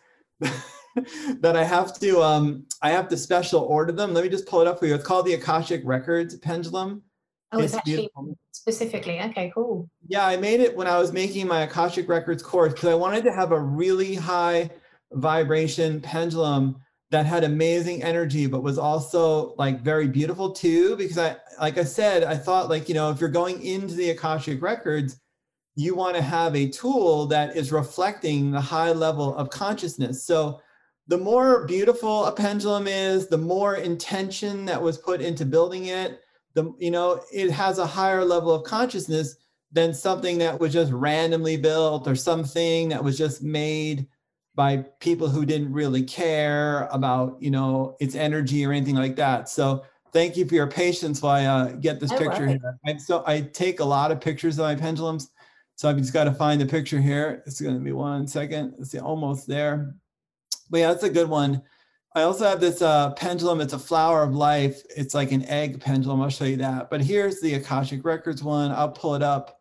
that 1.40 1.56
I 1.56 1.64
have 1.64 1.98
to 2.00 2.22
um 2.22 2.66
I 2.82 2.90
have 2.90 3.08
to 3.08 3.16
special 3.16 3.62
order 3.62 3.92
them. 3.92 4.14
Let 4.14 4.24
me 4.24 4.30
just 4.30 4.46
pull 4.46 4.60
it 4.60 4.66
up 4.66 4.78
for 4.78 4.86
you. 4.86 4.94
It's 4.94 5.04
called 5.04 5.26
the 5.26 5.34
Akashic 5.34 5.82
Records 5.84 6.36
pendulum. 6.36 7.02
Oh, 7.52 7.58
it's, 7.58 7.72
it's 7.72 7.78
actually 7.78 7.92
beautiful. 7.94 8.38
specifically 8.52 9.20
okay, 9.20 9.50
cool. 9.54 9.88
Yeah, 10.08 10.26
I 10.26 10.36
made 10.36 10.60
it 10.60 10.76
when 10.76 10.86
I 10.86 10.98
was 10.98 11.12
making 11.12 11.46
my 11.46 11.62
Akashic 11.62 12.08
Records 12.08 12.42
course 12.42 12.72
because 12.72 12.88
I 12.88 12.94
wanted 12.94 13.24
to 13.24 13.32
have 13.32 13.52
a 13.52 13.60
really 13.60 14.14
high 14.14 14.70
vibration 15.12 16.00
pendulum 16.00 16.76
that 17.10 17.24
had 17.24 17.44
amazing 17.44 18.02
energy, 18.02 18.46
but 18.46 18.62
was 18.62 18.78
also 18.78 19.54
like 19.56 19.80
very 19.80 20.08
beautiful 20.08 20.52
too. 20.52 20.96
Because 20.96 21.18
I, 21.18 21.36
like 21.60 21.78
I 21.78 21.84
said, 21.84 22.24
I 22.24 22.36
thought 22.36 22.68
like 22.68 22.88
you 22.88 22.94
know 22.94 23.10
if 23.10 23.20
you're 23.20 23.30
going 23.30 23.62
into 23.62 23.94
the 23.94 24.10
Akashic 24.10 24.60
Records, 24.60 25.20
you 25.76 25.94
want 25.94 26.16
to 26.16 26.22
have 26.22 26.56
a 26.56 26.68
tool 26.68 27.26
that 27.26 27.56
is 27.56 27.70
reflecting 27.70 28.50
the 28.50 28.60
high 28.60 28.92
level 28.92 29.36
of 29.36 29.50
consciousness. 29.50 30.24
So 30.24 30.60
the 31.06 31.18
more 31.18 31.66
beautiful 31.66 32.24
a 32.24 32.32
pendulum 32.32 32.88
is, 32.88 33.28
the 33.28 33.38
more 33.38 33.76
intention 33.76 34.64
that 34.64 34.82
was 34.82 34.98
put 34.98 35.20
into 35.20 35.44
building 35.44 35.86
it 35.86 36.20
the 36.56 36.74
you 36.78 36.90
know 36.90 37.22
it 37.32 37.50
has 37.50 37.78
a 37.78 37.86
higher 37.86 38.24
level 38.24 38.52
of 38.52 38.64
consciousness 38.64 39.36
than 39.70 39.94
something 39.94 40.38
that 40.38 40.58
was 40.58 40.72
just 40.72 40.90
randomly 40.90 41.56
built 41.56 42.08
or 42.08 42.16
something 42.16 42.88
that 42.88 43.04
was 43.04 43.16
just 43.16 43.42
made 43.42 44.08
by 44.54 44.78
people 45.00 45.28
who 45.28 45.44
didn't 45.44 45.72
really 45.72 46.02
care 46.02 46.88
about 46.90 47.36
you 47.40 47.50
know 47.50 47.94
its 48.00 48.16
energy 48.16 48.64
or 48.64 48.72
anything 48.72 48.96
like 48.96 49.14
that. 49.16 49.48
So 49.48 49.84
thank 50.12 50.36
you 50.36 50.46
for 50.46 50.54
your 50.54 50.66
patience 50.66 51.20
while 51.20 51.34
i 51.34 51.44
uh, 51.44 51.72
get 51.72 52.00
this 52.00 52.12
picture 52.12 52.48
here. 52.48 52.78
And 52.86 53.00
so 53.00 53.22
i 53.26 53.42
take 53.42 53.80
a 53.80 53.84
lot 53.84 54.10
of 54.10 54.20
pictures 54.20 54.58
of 54.58 54.64
my 54.64 54.74
pendulums 54.74 55.30
so 55.76 55.88
i've 55.88 55.96
just 55.96 56.12
got 56.12 56.24
to 56.24 56.34
find 56.34 56.60
the 56.60 56.66
picture 56.66 57.00
here 57.00 57.42
it's 57.46 57.60
going 57.60 57.74
to 57.78 57.84
be 57.84 57.92
one 57.92 58.26
second 58.26 58.74
it's 58.78 58.94
almost 58.96 59.46
there 59.46 59.94
but 60.70 60.78
yeah 60.78 60.88
that's 60.88 61.04
a 61.04 61.10
good 61.10 61.28
one 61.28 61.62
I 62.16 62.22
also 62.22 62.48
have 62.48 62.60
this 62.60 62.80
uh, 62.80 63.10
pendulum. 63.10 63.60
It's 63.60 63.74
a 63.74 63.78
flower 63.78 64.22
of 64.22 64.34
life. 64.34 64.82
It's 64.96 65.14
like 65.14 65.32
an 65.32 65.44
egg 65.44 65.82
pendulum. 65.82 66.22
I'll 66.22 66.30
show 66.30 66.46
you 66.46 66.56
that. 66.56 66.88
But 66.88 67.02
here's 67.02 67.42
the 67.42 67.52
Akashic 67.52 68.06
Records 68.06 68.42
one. 68.42 68.72
I'll 68.72 68.90
pull 68.90 69.14
it 69.16 69.22
up 69.22 69.60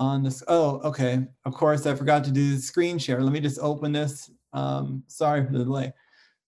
on 0.00 0.24
this. 0.24 0.42
Oh, 0.48 0.80
okay. 0.80 1.24
Of 1.44 1.54
course, 1.54 1.86
I 1.86 1.94
forgot 1.94 2.24
to 2.24 2.32
do 2.32 2.56
the 2.56 2.60
screen 2.60 2.98
share. 2.98 3.22
Let 3.22 3.32
me 3.32 3.38
just 3.38 3.60
open 3.60 3.92
this. 3.92 4.28
Um, 4.52 5.04
sorry 5.06 5.46
for 5.46 5.52
the 5.52 5.62
delay. 5.62 5.92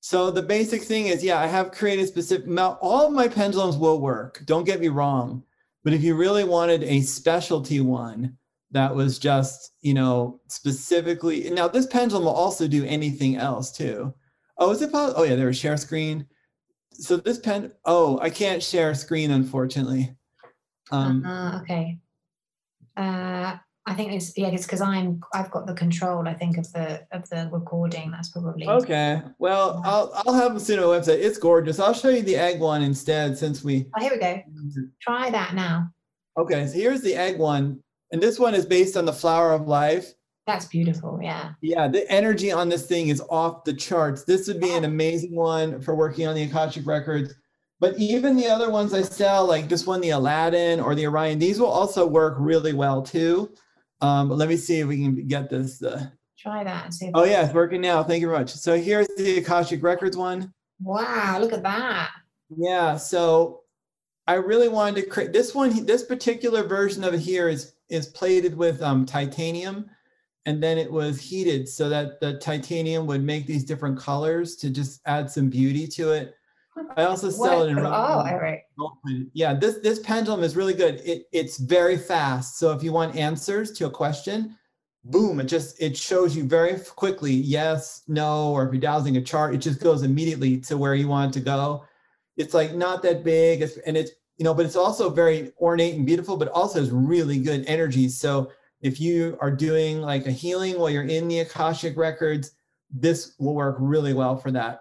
So 0.00 0.32
the 0.32 0.42
basic 0.42 0.82
thing 0.82 1.06
is, 1.06 1.22
yeah, 1.22 1.38
I 1.38 1.46
have 1.46 1.70
created 1.70 2.08
specific. 2.08 2.48
Now, 2.48 2.76
all 2.82 3.06
of 3.06 3.12
my 3.12 3.28
pendulums 3.28 3.76
will 3.76 4.00
work. 4.00 4.42
Don't 4.46 4.64
get 4.64 4.80
me 4.80 4.88
wrong. 4.88 5.44
But 5.84 5.92
if 5.92 6.02
you 6.02 6.16
really 6.16 6.42
wanted 6.42 6.82
a 6.82 7.02
specialty 7.02 7.78
one 7.80 8.36
that 8.72 8.94
was 8.94 9.18
just, 9.18 9.72
you 9.80 9.94
know, 9.94 10.40
specifically, 10.48 11.48
now 11.50 11.68
this 11.68 11.86
pendulum 11.86 12.24
will 12.24 12.32
also 12.32 12.66
do 12.66 12.84
anything 12.84 13.36
else 13.36 13.72
too. 13.72 14.12
Oh, 14.58 14.70
is 14.70 14.82
it 14.82 14.92
possible? 14.92 15.20
Oh, 15.20 15.24
yeah, 15.24 15.36
there 15.36 15.46
was 15.46 15.58
share 15.58 15.76
screen. 15.76 16.26
So 16.92 17.16
this 17.16 17.38
pen, 17.38 17.72
oh, 17.84 18.18
I 18.20 18.30
can't 18.30 18.62
share 18.62 18.94
screen, 18.94 19.30
unfortunately. 19.30 20.16
Um, 20.90 21.24
uh, 21.24 21.60
okay. 21.60 21.98
Uh, 22.96 23.56
I 23.88 23.94
think 23.94 24.12
it's 24.12 24.36
yeah, 24.36 24.48
it's 24.48 24.64
because 24.64 24.80
I'm 24.80 25.20
I've 25.32 25.50
got 25.52 25.66
the 25.66 25.74
control. 25.74 26.26
I 26.26 26.34
think 26.34 26.58
of 26.58 26.72
the 26.72 27.06
of 27.12 27.28
the 27.28 27.48
recording. 27.52 28.10
That's 28.10 28.30
probably 28.30 28.66
okay. 28.66 29.22
Well, 29.38 29.80
I'll 29.84 30.10
I'll 30.26 30.34
have 30.34 30.54
them 30.54 30.58
soon 30.58 30.80
on 30.80 30.90
the 30.90 30.98
website. 30.98 31.22
It's 31.22 31.38
gorgeous. 31.38 31.78
I'll 31.78 31.94
show 31.94 32.08
you 32.08 32.22
the 32.22 32.34
egg 32.34 32.58
one 32.58 32.82
instead, 32.82 33.38
since 33.38 33.62
we. 33.62 33.86
Oh, 33.96 34.00
here 34.00 34.10
we 34.12 34.18
go. 34.18 34.42
Try 35.00 35.30
that 35.30 35.54
now. 35.54 35.90
Okay, 36.36 36.66
so 36.66 36.74
here's 36.74 37.00
the 37.00 37.14
egg 37.14 37.38
one, 37.38 37.80
and 38.12 38.22
this 38.22 38.38
one 38.38 38.54
is 38.54 38.66
based 38.66 38.96
on 38.96 39.04
the 39.04 39.12
flower 39.12 39.52
of 39.52 39.68
life. 39.68 40.14
That's 40.46 40.66
beautiful. 40.66 41.18
Yeah. 41.20 41.52
Yeah. 41.60 41.88
The 41.88 42.10
energy 42.10 42.52
on 42.52 42.68
this 42.68 42.86
thing 42.86 43.08
is 43.08 43.20
off 43.30 43.64
the 43.64 43.74
charts. 43.74 44.24
This 44.24 44.46
would 44.46 44.60
be 44.60 44.72
an 44.72 44.84
amazing 44.84 45.34
one 45.34 45.80
for 45.80 45.96
working 45.96 46.26
on 46.28 46.36
the 46.36 46.44
Akashic 46.44 46.86
records. 46.86 47.34
But 47.80 47.98
even 47.98 48.36
the 48.36 48.46
other 48.46 48.70
ones 48.70 48.94
I 48.94 49.02
sell, 49.02 49.46
like 49.46 49.68
this 49.68 49.86
one, 49.86 50.00
the 50.00 50.10
Aladdin 50.10 50.80
or 50.80 50.94
the 50.94 51.06
Orion, 51.06 51.38
these 51.38 51.60
will 51.60 51.66
also 51.66 52.06
work 52.06 52.36
really 52.38 52.72
well 52.72 53.02
too. 53.02 53.52
Um, 54.00 54.28
but 54.28 54.38
let 54.38 54.48
me 54.48 54.56
see 54.56 54.80
if 54.80 54.86
we 54.86 55.02
can 55.02 55.26
get 55.26 55.50
this. 55.50 55.82
Uh... 55.82 56.06
Try 56.38 56.62
that. 56.62 56.94
oh, 57.14 57.24
yeah, 57.24 57.44
it's 57.44 57.54
working 57.54 57.80
now. 57.80 58.02
Thank 58.04 58.20
you 58.20 58.28
very 58.28 58.38
much. 58.38 58.50
So 58.50 58.78
here's 58.78 59.08
the 59.16 59.38
Akashic 59.38 59.82
Records 59.82 60.16
one. 60.16 60.52
Wow, 60.80 61.38
look 61.40 61.52
at 61.52 61.62
that. 61.64 62.10
Yeah. 62.56 62.96
So 62.96 63.62
I 64.26 64.34
really 64.34 64.68
wanted 64.68 65.02
to 65.02 65.06
create 65.08 65.32
this 65.32 65.54
one. 65.54 65.84
This 65.84 66.04
particular 66.04 66.62
version 66.62 67.02
of 67.04 67.14
it 67.14 67.20
here 67.20 67.48
is 67.48 67.72
is 67.88 68.08
plated 68.08 68.56
with 68.56 68.82
um, 68.82 69.06
titanium 69.06 69.88
and 70.46 70.62
then 70.62 70.78
it 70.78 70.90
was 70.90 71.20
heated 71.20 71.68
so 71.68 71.88
that 71.88 72.20
the 72.20 72.38
titanium 72.38 73.06
would 73.06 73.22
make 73.22 73.46
these 73.46 73.64
different 73.64 73.98
colors 73.98 74.54
to 74.56 74.70
just 74.70 75.00
add 75.04 75.28
some 75.28 75.50
beauty 75.50 75.88
to 75.88 76.12
it. 76.12 76.34
I 76.96 77.04
also 77.04 77.30
sell 77.30 77.60
what? 77.60 77.68
it 77.68 77.72
in 77.72 77.78
oh, 77.80 77.84
all 77.84 78.38
right. 78.38 78.60
Yeah, 79.32 79.54
this 79.54 79.78
this 79.78 79.98
pendulum 79.98 80.44
is 80.44 80.56
really 80.56 80.74
good. 80.74 81.00
It 81.04 81.24
it's 81.32 81.56
very 81.58 81.96
fast. 81.96 82.58
So 82.58 82.70
if 82.70 82.82
you 82.82 82.92
want 82.92 83.16
answers 83.16 83.72
to 83.72 83.86
a 83.86 83.90
question, 83.90 84.56
boom, 85.04 85.40
it 85.40 85.44
just 85.44 85.80
it 85.82 85.96
shows 85.96 86.36
you 86.36 86.44
very 86.44 86.78
quickly 86.78 87.32
yes, 87.32 88.02
no, 88.06 88.52
or 88.52 88.66
if 88.66 88.72
you're 88.72 88.80
dowsing 88.80 89.16
a 89.16 89.22
chart, 89.22 89.54
it 89.54 89.58
just 89.58 89.80
goes 89.80 90.02
immediately 90.02 90.58
to 90.60 90.76
where 90.76 90.94
you 90.94 91.08
want 91.08 91.34
it 91.34 91.38
to 91.40 91.44
go. 91.44 91.84
It's 92.36 92.52
like 92.52 92.74
not 92.74 93.02
that 93.02 93.24
big, 93.24 93.62
and 93.86 93.96
it's 93.96 94.10
you 94.36 94.44
know, 94.44 94.54
but 94.54 94.66
it's 94.66 94.76
also 94.76 95.08
very 95.10 95.52
ornate 95.60 95.94
and 95.94 96.06
beautiful, 96.06 96.36
but 96.36 96.48
also 96.48 96.80
has 96.80 96.90
really 96.90 97.38
good 97.38 97.64
energy. 97.66 98.08
So 98.08 98.50
if 98.82 99.00
you 99.00 99.38
are 99.40 99.50
doing 99.50 100.00
like 100.00 100.26
a 100.26 100.30
healing 100.30 100.78
while 100.78 100.90
you're 100.90 101.04
in 101.04 101.28
the 101.28 101.40
Akashic 101.40 101.96
records, 101.96 102.52
this 102.90 103.34
will 103.38 103.54
work 103.54 103.76
really 103.80 104.12
well 104.12 104.36
for 104.36 104.50
that. 104.52 104.80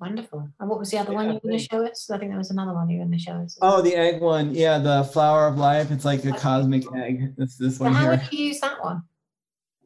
Wonderful. 0.00 0.48
And 0.58 0.68
what 0.68 0.78
was 0.78 0.90
the 0.90 0.98
other 0.98 1.12
yeah, 1.12 1.16
one 1.16 1.26
you 1.26 1.34
were 1.34 1.40
going 1.40 1.58
to 1.58 1.64
show 1.64 1.86
us? 1.86 2.10
I 2.10 2.18
think 2.18 2.30
there 2.30 2.38
was 2.38 2.50
another 2.50 2.72
one 2.72 2.88
you 2.88 2.98
were 2.98 3.04
going 3.04 3.18
to 3.18 3.22
show 3.22 3.32
us. 3.32 3.58
Oh, 3.60 3.82
the 3.82 3.94
egg 3.94 4.20
one. 4.20 4.54
Yeah, 4.54 4.78
the 4.78 5.04
flower 5.04 5.46
of 5.46 5.58
life. 5.58 5.90
It's 5.90 6.06
like 6.06 6.24
a 6.24 6.32
cosmic 6.32 6.84
egg. 6.96 7.34
It's 7.36 7.56
this 7.56 7.76
so 7.76 7.84
one 7.84 7.92
how 7.92 8.00
here. 8.02 8.10
would 8.12 8.32
you 8.32 8.46
use 8.46 8.60
that 8.60 8.82
one? 8.82 9.02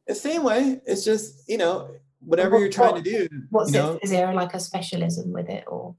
The 0.06 0.14
same 0.14 0.44
way. 0.44 0.80
It's 0.86 1.04
just, 1.04 1.48
you 1.48 1.58
know, 1.58 1.90
whatever 2.20 2.52
what, 2.52 2.60
you're 2.60 2.70
trying 2.70 2.92
what, 2.92 3.04
to 3.04 3.10
do. 3.10 3.28
What's 3.50 3.72
you? 3.72 3.78
Know? 3.78 3.98
Is 4.02 4.10
there 4.10 4.32
like 4.32 4.54
a 4.54 4.60
specialism 4.60 5.32
with 5.32 5.48
it 5.48 5.64
or? 5.66 5.96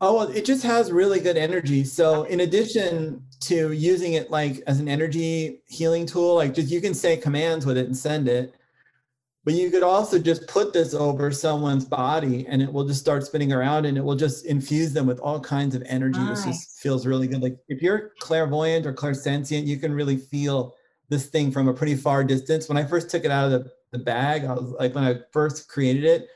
Oh, 0.00 0.14
well, 0.14 0.28
it 0.28 0.44
just 0.44 0.62
has 0.62 0.92
really 0.92 1.20
good 1.20 1.38
energy. 1.38 1.82
So 1.84 2.24
in 2.24 2.40
addition 2.40 3.22
to 3.40 3.72
using 3.72 4.12
it 4.12 4.30
like 4.30 4.62
as 4.66 4.78
an 4.78 4.88
energy 4.88 5.62
healing 5.66 6.04
tool, 6.04 6.34
like 6.34 6.54
just 6.54 6.70
you 6.70 6.82
can 6.82 6.92
say 6.92 7.16
commands 7.16 7.64
with 7.64 7.78
it 7.78 7.86
and 7.86 7.96
send 7.96 8.28
it. 8.28 8.54
But 9.44 9.54
you 9.54 9.70
could 9.70 9.84
also 9.84 10.18
just 10.18 10.46
put 10.48 10.72
this 10.72 10.92
over 10.92 11.30
someone's 11.30 11.84
body 11.84 12.46
and 12.48 12.60
it 12.60 12.70
will 12.70 12.84
just 12.84 13.00
start 13.00 13.24
spinning 13.24 13.52
around 13.52 13.86
and 13.86 13.96
it 13.96 14.02
will 14.02 14.16
just 14.16 14.44
infuse 14.44 14.92
them 14.92 15.06
with 15.06 15.20
all 15.20 15.40
kinds 15.40 15.74
of 15.74 15.84
energy. 15.86 16.18
Nice. 16.18 16.44
Just 16.44 16.80
feels 16.80 17.06
really 17.06 17.28
good. 17.28 17.40
Like 17.40 17.56
if 17.68 17.80
you're 17.80 18.10
clairvoyant 18.18 18.86
or 18.86 18.92
clairsentient, 18.92 19.64
you 19.64 19.78
can 19.78 19.94
really 19.94 20.16
feel 20.16 20.74
this 21.08 21.26
thing 21.26 21.52
from 21.52 21.68
a 21.68 21.72
pretty 21.72 21.94
far 21.94 22.24
distance. 22.24 22.68
When 22.68 22.76
I 22.76 22.84
first 22.84 23.08
took 23.08 23.24
it 23.24 23.30
out 23.30 23.50
of 23.50 23.52
the, 23.52 23.70
the 23.92 23.98
bag, 23.98 24.44
I 24.44 24.52
was 24.52 24.72
like, 24.72 24.94
when 24.94 25.04
I 25.04 25.20
first 25.32 25.68
created 25.68 26.04
it, 26.04 26.28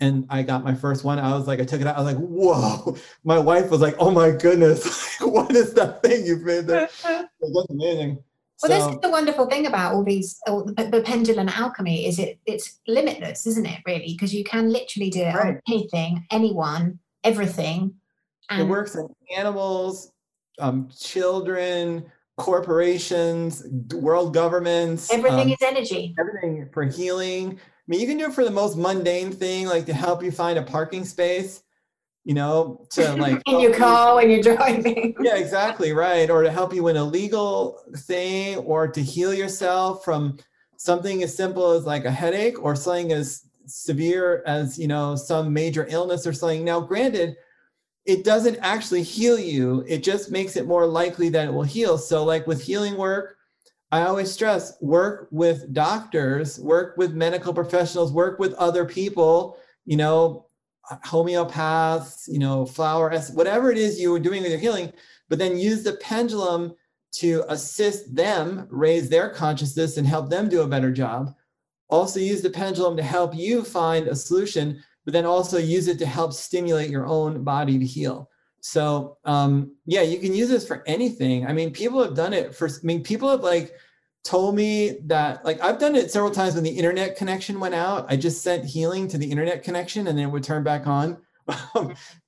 and 0.00 0.26
I 0.30 0.42
got 0.42 0.64
my 0.64 0.74
first 0.74 1.04
one. 1.04 1.18
I 1.18 1.36
was 1.36 1.46
like, 1.46 1.60
I 1.60 1.64
took 1.64 1.80
it 1.80 1.86
out. 1.86 1.96
I 1.96 2.02
was 2.02 2.14
like, 2.14 2.22
whoa. 2.22 2.96
My 3.22 3.38
wife 3.38 3.70
was 3.70 3.80
like, 3.80 3.96
oh 3.98 4.10
my 4.10 4.30
goodness, 4.30 5.16
what 5.20 5.54
is 5.54 5.74
that 5.74 6.02
thing 6.02 6.24
you've 6.24 6.42
made 6.42 6.66
there? 6.66 6.88
That's 7.02 7.70
amazing. 7.70 8.22
Well, 8.62 8.70
so, 8.70 8.86
this 8.86 8.94
is 8.94 9.00
the 9.00 9.10
wonderful 9.10 9.46
thing 9.46 9.66
about 9.66 9.94
all 9.94 10.04
these, 10.04 10.38
all 10.46 10.64
the, 10.64 10.72
the, 10.84 11.02
pendulum 11.02 11.48
alchemy 11.48 12.06
is 12.06 12.18
it 12.18 12.38
it's 12.44 12.78
limitless, 12.86 13.46
isn't 13.46 13.64
it? 13.64 13.80
Really, 13.86 14.12
because 14.12 14.34
you 14.34 14.44
can 14.44 14.70
literally 14.70 15.08
do 15.08 15.20
it 15.20 15.34
right. 15.34 15.46
on 15.46 15.60
anything, 15.66 16.26
anyone, 16.30 16.98
everything. 17.24 17.94
And 18.50 18.62
it 18.62 18.64
works 18.64 18.96
in 18.96 19.08
animals, 19.34 20.12
um, 20.58 20.90
children, 20.94 22.04
corporations, 22.36 23.64
world 23.94 24.34
governments. 24.34 25.10
Everything 25.12 25.40
um, 25.40 25.50
is 25.50 25.62
energy. 25.62 26.14
Everything 26.18 26.68
for 26.72 26.84
healing. 26.84 27.58
Mean, 27.90 27.98
you 27.98 28.06
can 28.06 28.18
do 28.18 28.26
it 28.26 28.34
for 28.34 28.44
the 28.44 28.52
most 28.52 28.76
mundane 28.76 29.32
thing, 29.32 29.66
like 29.66 29.84
to 29.86 29.92
help 29.92 30.22
you 30.22 30.30
find 30.30 30.56
a 30.56 30.62
parking 30.62 31.04
space, 31.04 31.64
you 32.22 32.34
know, 32.34 32.86
to 32.90 33.16
like 33.16 33.42
in 33.46 33.58
your 33.58 33.74
car 33.74 34.14
when 34.14 34.30
you're 34.30 34.40
driving. 34.40 35.12
yeah, 35.20 35.34
exactly, 35.34 35.92
right. 35.92 36.30
Or 36.30 36.44
to 36.44 36.52
help 36.52 36.72
you 36.72 36.86
in 36.86 36.96
a 36.96 37.02
legal 37.02 37.82
thing, 37.96 38.58
or 38.58 38.86
to 38.86 39.02
heal 39.02 39.34
yourself 39.34 40.04
from 40.04 40.38
something 40.76 41.24
as 41.24 41.36
simple 41.36 41.72
as 41.72 41.84
like 41.84 42.04
a 42.04 42.12
headache, 42.12 42.62
or 42.62 42.76
something 42.76 43.10
as 43.10 43.42
severe 43.66 44.44
as 44.46 44.78
you 44.78 44.86
know 44.86 45.16
some 45.16 45.52
major 45.52 45.84
illness 45.90 46.28
or 46.28 46.32
something. 46.32 46.64
Now, 46.64 46.78
granted 46.78 47.38
it 48.06 48.22
doesn't 48.22 48.58
actually 48.58 49.02
heal 49.02 49.36
you. 49.36 49.84
It 49.88 50.04
just 50.04 50.30
makes 50.30 50.54
it 50.56 50.68
more 50.68 50.86
likely 50.86 51.28
that 51.30 51.48
it 51.48 51.52
will 51.52 51.64
heal. 51.64 51.98
So, 51.98 52.22
like 52.22 52.46
with 52.46 52.62
healing 52.62 52.96
work, 52.96 53.36
I 53.92 54.02
always 54.02 54.30
stress 54.30 54.74
work 54.80 55.28
with 55.30 55.72
doctors, 55.72 56.60
work 56.60 56.96
with 56.96 57.12
medical 57.12 57.52
professionals, 57.52 58.12
work 58.12 58.38
with 58.38 58.54
other 58.54 58.84
people, 58.84 59.58
you 59.84 59.96
know, 59.96 60.46
uh, 60.90 60.96
homeopaths, 61.04 62.28
you 62.28 62.38
know, 62.38 62.64
flower, 62.64 63.12
whatever 63.32 63.70
it 63.70 63.78
is 63.78 64.00
you 64.00 64.14
are 64.14 64.20
doing 64.20 64.42
with 64.42 64.52
your 64.52 64.60
healing, 64.60 64.92
but 65.28 65.38
then 65.38 65.58
use 65.58 65.82
the 65.82 65.94
pendulum 65.94 66.74
to 67.12 67.44
assist 67.48 68.14
them 68.14 68.68
raise 68.70 69.08
their 69.08 69.28
consciousness 69.28 69.96
and 69.96 70.06
help 70.06 70.30
them 70.30 70.48
do 70.48 70.62
a 70.62 70.68
better 70.68 70.92
job. 70.92 71.34
Also, 71.88 72.20
use 72.20 72.40
the 72.40 72.50
pendulum 72.50 72.96
to 72.96 73.02
help 73.02 73.34
you 73.34 73.64
find 73.64 74.06
a 74.06 74.14
solution 74.14 74.80
but 75.04 75.12
then 75.12 75.26
also 75.26 75.58
use 75.58 75.88
it 75.88 75.98
to 75.98 76.06
help 76.06 76.32
stimulate 76.32 76.88
your 76.88 77.04
own 77.04 77.42
body 77.42 77.80
to 77.80 77.84
heal. 77.84 78.29
So 78.60 79.16
um, 79.24 79.74
yeah, 79.86 80.02
you 80.02 80.18
can 80.18 80.34
use 80.34 80.48
this 80.48 80.66
for 80.66 80.82
anything. 80.86 81.46
I 81.46 81.52
mean, 81.52 81.72
people 81.72 82.02
have 82.02 82.14
done 82.14 82.32
it 82.32 82.54
for. 82.54 82.68
I 82.68 82.72
mean, 82.82 83.02
people 83.02 83.30
have 83.30 83.40
like 83.40 83.74
told 84.22 84.54
me 84.54 84.98
that 85.06 85.44
like 85.44 85.60
I've 85.60 85.78
done 85.78 85.96
it 85.96 86.10
several 86.10 86.30
times 86.30 86.54
when 86.54 86.64
the 86.64 86.70
internet 86.70 87.16
connection 87.16 87.58
went 87.58 87.74
out. 87.74 88.06
I 88.08 88.16
just 88.16 88.42
sent 88.42 88.64
healing 88.64 89.08
to 89.08 89.18
the 89.18 89.30
internet 89.30 89.62
connection 89.62 90.06
and 90.06 90.18
then 90.18 90.26
it 90.26 90.30
would 90.30 90.44
turn 90.44 90.62
back 90.62 90.86
on. 90.86 91.18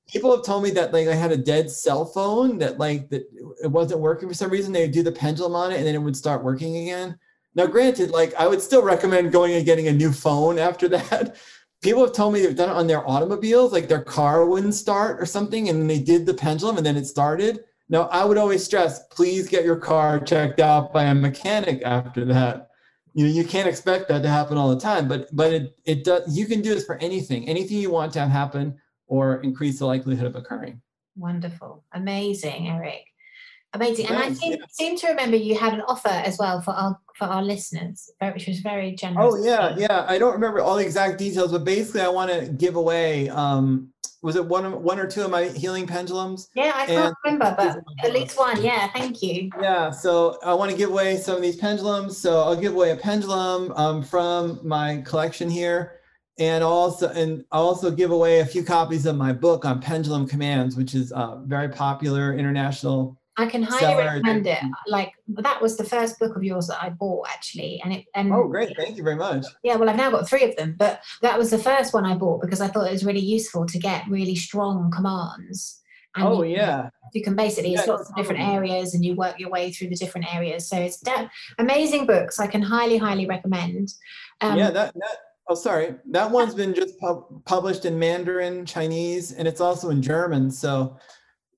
people 0.09 0.35
have 0.35 0.45
told 0.45 0.63
me 0.63 0.71
that 0.71 0.93
like 0.93 1.09
I 1.09 1.15
had 1.15 1.33
a 1.33 1.37
dead 1.37 1.71
cell 1.71 2.05
phone 2.07 2.59
that 2.59 2.79
like 2.79 3.09
that 3.11 3.23
it 3.63 3.71
wasn't 3.71 4.01
working 4.01 4.29
for 4.29 4.35
some 4.35 4.51
reason. 4.51 4.73
They 4.73 4.83
would 4.83 4.93
do 4.93 5.03
the 5.03 5.13
pendulum 5.13 5.55
on 5.55 5.73
it 5.73 5.77
and 5.77 5.87
then 5.87 5.95
it 5.95 6.03
would 6.03 6.17
start 6.17 6.45
working 6.45 6.77
again. 6.77 7.19
Now, 7.55 7.67
granted, 7.67 8.11
like 8.11 8.35
I 8.35 8.47
would 8.47 8.63
still 8.63 8.83
recommend 8.83 9.33
going 9.33 9.55
and 9.55 9.67
getting 9.67 9.89
a 9.89 9.93
new 9.93 10.13
phone 10.13 10.59
after 10.59 10.89
that 10.89 11.37
people 11.83 12.03
have 12.03 12.15
told 12.15 12.33
me 12.33 12.41
they've 12.41 12.57
done 12.57 12.71
it 12.71 12.77
on 12.77 12.87
their 12.87 13.07
automobiles, 13.09 13.73
like 13.73 13.89
their 13.89 14.03
car 14.03 14.47
wouldn't 14.47 14.75
start 14.75 15.21
or 15.21 15.27
something, 15.27 15.69
and 15.69 15.91
they 15.91 15.99
did 15.99 16.25
the 16.25 16.35
pendulum 16.35 16.77
and 16.77 16.87
then 16.87 16.97
it 16.97 17.07
started. 17.07 17.65
Now, 17.89 18.03
I 18.05 18.25
would 18.25 18.39
always 18.39 18.65
stress, 18.65 19.07
please 19.09 19.49
get 19.49 19.65
your 19.65 19.77
car 19.77 20.19
checked 20.19 20.61
out 20.61 20.93
by 20.93 21.05
a 21.05 21.15
mechanic 21.15 21.83
after 21.85 22.25
that. 22.27 22.71
You 23.13 23.27
know, 23.27 23.33
you 23.33 23.45
can't 23.45 23.69
expect 23.69 24.09
that 24.09 24.23
to 24.23 24.29
happen 24.29 24.57
all 24.57 24.71
the 24.71 24.81
time, 24.81 25.07
but 25.07 25.29
but 25.33 25.53
it 25.53 25.77
it 25.85 26.03
does. 26.03 26.35
You 26.35 26.47
can 26.47 26.63
do 26.63 26.75
this 26.75 26.87
for 26.87 26.97
anything, 26.97 27.47
anything 27.47 27.77
you 27.77 27.91
want 27.91 28.15
to 28.15 28.21
have 28.21 28.31
happen 28.31 28.79
or 29.07 29.43
increase 29.43 29.79
the 29.79 29.85
likelihood 29.85 30.27
of 30.27 30.37
occurring. 30.37 30.81
Wonderful, 31.15 31.85
amazing, 31.93 32.69
Erich. 32.69 33.12
Amazing. 33.75 34.07
And 34.07 34.19
I 34.19 34.33
seem, 34.33 34.53
yeah. 34.53 34.65
seem 34.71 34.99
to 34.99 35.09
remember 35.09 35.37
you 35.37 35.57
had 35.57 35.73
an 35.73 35.83
offer 35.83 36.09
as 36.09 36.39
well 36.39 36.61
for 36.61 36.73
our 36.73 36.99
for 37.17 37.25
our 37.25 37.43
listeners, 37.43 38.11
which 38.21 38.47
was 38.47 38.61
very 38.61 38.95
generous. 38.95 39.35
Oh 39.35 39.45
yeah, 39.45 39.75
yeah. 39.79 40.05
I 40.09 40.19
don't 40.19 40.33
remember 40.33 40.61
all 40.61 40.77
the 40.77 40.85
exact 40.85 41.19
details, 41.19 41.53
but 41.53 41.65
basically 41.65 42.03
I 42.03 42.09
want 42.09 42.31
to 42.31 42.49
give 42.49 42.77
away 42.77 43.29
um 43.31 43.93
was 44.23 44.37
it 44.37 44.45
one 44.45 44.83
one 44.83 44.99
or 44.99 45.07
two 45.07 45.23
of 45.23 45.31
my 45.31 45.47
healing 45.49 45.87
pendulums? 45.87 46.49
Yeah, 46.55 46.73
I 46.75 46.87
can't 46.87 47.17
and, 47.25 47.41
remember, 47.41 47.55
but 47.57 48.07
at 48.07 48.13
least 48.13 48.39
one. 48.39 48.63
Yeah, 48.63 48.89
thank 48.93 49.21
you. 49.23 49.51
Yeah, 49.61 49.91
so 49.91 50.39
I 50.45 50.55
want 50.55 50.71
to 50.71 50.77
give 50.77 50.91
away 50.91 51.17
some 51.17 51.37
of 51.37 51.43
these 51.43 51.57
pendulums. 51.57 52.19
So 52.19 52.41
I'll 52.41 52.57
give 52.57 52.75
away 52.75 52.91
a 52.93 52.97
pendulum 52.97 53.73
um, 53.73 54.03
from 54.03 54.61
my 54.63 55.03
collection 55.05 55.51
here, 55.51 56.01
and 56.39 56.63
also 56.63 57.09
and 57.09 57.45
I'll 57.51 57.65
also 57.65 57.91
give 57.91 58.13
away 58.13 58.41
a 58.41 58.47
few 58.47 58.63
copies 58.63 59.07
of 59.07 59.17
my 59.17 59.33
book 59.33 59.65
on 59.65 59.81
pendulum 59.81 60.29
commands, 60.29 60.77
which 60.77 60.95
is 60.95 61.11
uh, 61.13 61.41
very 61.45 61.69
popular 61.69 62.33
international 62.33 63.19
I 63.37 63.47
can 63.47 63.63
highly 63.63 63.97
recommend 63.97 64.47
it. 64.47 64.59
Like 64.87 65.13
that 65.29 65.63
was 65.63 65.77
the 65.77 65.85
first 65.85 66.19
book 66.19 66.37
of 66.37 66.45
yours 66.45 66.67
that 66.67 66.83
I 66.83 66.91
bought 66.91 67.29
actually, 67.29 67.81
and 67.83 67.93
it 67.93 68.05
and 68.15 68.33
oh 68.33 68.47
great, 68.47 68.77
thank 68.77 68.97
you 68.97 69.03
very 69.03 69.17
much. 69.17 69.47
Yeah, 69.63 69.77
well 69.77 69.89
I've 69.89 69.97
now 69.97 70.11
got 70.11 70.29
three 70.29 70.45
of 70.45 70.55
them, 70.57 70.75
but 70.79 71.01
that 71.23 71.39
was 71.39 71.51
the 71.51 71.59
first 71.59 71.95
one 71.95 72.05
I 72.05 72.15
bought 72.15 72.43
because 72.43 72.61
I 72.61 72.69
thought 72.69 72.89
it 72.89 72.93
was 72.93 73.05
really 73.05 73.21
useful 73.21 73.65
to 73.67 73.79
get 73.79 74.09
really 74.09 74.35
strong 74.37 74.91
commands. 74.91 75.81
And 76.15 76.27
oh 76.27 76.43
you, 76.43 76.57
yeah. 76.57 76.91
You 77.15 77.23
can 77.23 77.35
basically 77.35 77.73
yeah, 77.73 77.85
lots 77.85 78.11
of 78.11 78.17
different 78.17 78.41
areas, 78.41 78.95
and 78.95 79.05
you 79.05 79.15
work 79.15 79.39
your 79.39 79.51
way 79.51 79.73
through 79.73 79.89
the 79.89 79.97
different 79.97 80.35
areas. 80.35 80.69
So 80.69 80.77
it's 80.77 80.99
de- 80.99 81.31
amazing 81.59 82.07
books. 82.07 82.39
I 82.39 82.47
can 82.47 82.61
highly, 82.61 82.99
highly 82.99 83.27
recommend. 83.27 83.95
Um, 84.43 84.59
yeah, 84.59 84.71
that 84.71 84.95
that 84.95 85.17
Oh, 85.49 85.55
sorry. 85.55 85.97
That 86.11 86.31
one's 86.31 86.55
been 86.55 86.73
just 86.73 86.99
pub- 86.99 87.45
published 87.45 87.85
in 87.85 87.99
Mandarin, 87.99 88.65
Chinese, 88.65 89.33
and 89.33 89.49
it's 89.49 89.61
also 89.61 89.91
in 89.91 90.01
German. 90.01 90.51
So 90.51 90.97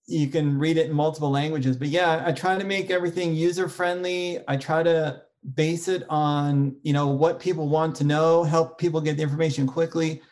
you 0.07 0.29
can 0.29 0.59
read 0.59 0.77
it 0.77 0.91
in 0.91 0.93
multiple 0.95 1.31
languages. 1.31 1.77
But 1.77 1.89
yeah, 1.89 2.23
I 2.27 2.33
try 2.33 2.59
to 2.59 2.65
make 2.65 2.91
everything 2.91 3.35
user 3.35 3.69
friendly. 3.69 4.39
I 4.49 4.57
try 4.57 4.83
to 4.83 5.23
base 5.55 5.89
it 5.89 6.05
on 6.09 6.75
you 6.83 6.93
know 6.93 7.09
what 7.09 7.39
people 7.39 7.69
want 7.69 7.95
to 7.97 8.05
know, 8.05 8.45
help 8.45 8.79
people 8.79 9.01
get 9.01 9.17
the 9.17 9.23
information 9.23 9.67
quickly. 9.67 10.23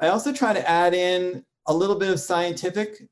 I 0.00 0.08
also 0.08 0.32
try 0.32 0.52
to 0.52 0.68
add 0.68 0.94
in 0.94 1.44
a 1.66 1.74
little 1.74 1.96
bit 1.96 2.10
of 2.10 2.20
scientific 2.20 3.08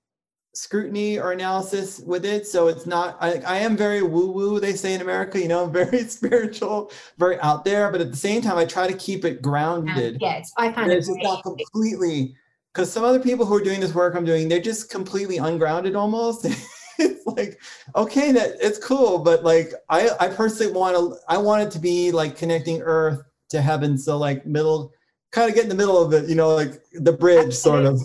scrutiny 0.56 1.18
or 1.18 1.32
analysis 1.32 2.00
with 2.00 2.24
it. 2.24 2.46
So 2.46 2.68
it's 2.68 2.86
not, 2.86 3.16
I, 3.20 3.40
I 3.46 3.58
am 3.58 3.76
very 3.76 4.02
woo 4.02 4.32
woo, 4.32 4.58
they 4.58 4.72
say 4.72 4.94
in 4.94 5.02
America, 5.02 5.38
you 5.38 5.48
know, 5.48 5.66
very 5.82 6.04
spiritual, 6.04 6.90
very 7.18 7.38
out 7.40 7.64
there. 7.64 7.90
But 7.92 8.00
at 8.00 8.10
the 8.10 8.16
same 8.16 8.42
time, 8.42 8.56
I 8.56 8.64
try 8.64 8.86
to 8.86 8.96
keep 8.96 9.24
it 9.24 9.42
grounded. 9.42 10.18
Yes, 10.20 10.52
I 10.56 10.72
find 10.72 10.90
it's 10.90 11.08
not 11.08 11.42
completely 11.42 12.34
because 12.76 12.92
some 12.92 13.04
other 13.04 13.18
people 13.18 13.46
who 13.46 13.54
are 13.54 13.62
doing 13.62 13.80
this 13.80 13.94
work 13.94 14.14
I'm 14.14 14.26
doing, 14.26 14.50
they're 14.50 14.60
just 14.60 14.90
completely 14.90 15.38
ungrounded 15.38 15.96
almost. 15.96 16.44
it's 16.98 17.26
like, 17.26 17.58
okay, 17.94 18.32
that 18.32 18.56
it's 18.60 18.78
cool, 18.78 19.18
but 19.18 19.42
like 19.42 19.72
I, 19.88 20.10
I 20.20 20.28
personally 20.28 20.74
want 20.74 20.94
to, 20.94 21.16
I 21.26 21.38
want 21.38 21.62
it 21.62 21.70
to 21.70 21.78
be 21.78 22.12
like 22.12 22.36
connecting 22.36 22.82
earth 22.82 23.22
to 23.48 23.62
heaven. 23.62 23.96
So 23.96 24.18
like 24.18 24.44
middle, 24.44 24.92
kind 25.32 25.48
of 25.48 25.54
get 25.54 25.62
in 25.62 25.70
the 25.70 25.74
middle 25.74 25.96
of 25.96 26.12
it, 26.12 26.28
you 26.28 26.34
know, 26.34 26.54
like 26.54 26.74
the 26.92 27.14
bridge 27.14 27.54
sort 27.54 27.86
of. 27.86 27.98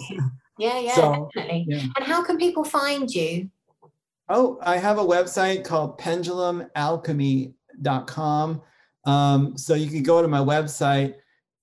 Yeah, 0.58 0.80
yeah, 0.80 0.96
so, 0.96 1.30
definitely. 1.36 1.66
Yeah. 1.68 1.84
And 1.98 2.06
how 2.06 2.24
can 2.24 2.38
people 2.38 2.64
find 2.64 3.14
you? 3.14 3.50
Oh, 4.30 4.58
I 4.62 4.78
have 4.78 5.00
a 5.00 5.04
website 5.04 5.66
called 5.66 6.00
pendulumalchemy.com. 6.00 8.62
Um, 9.04 9.58
so 9.58 9.74
you 9.74 9.90
can 9.90 10.04
go 10.04 10.22
to 10.22 10.30
my 10.30 10.40
website. 10.40 11.16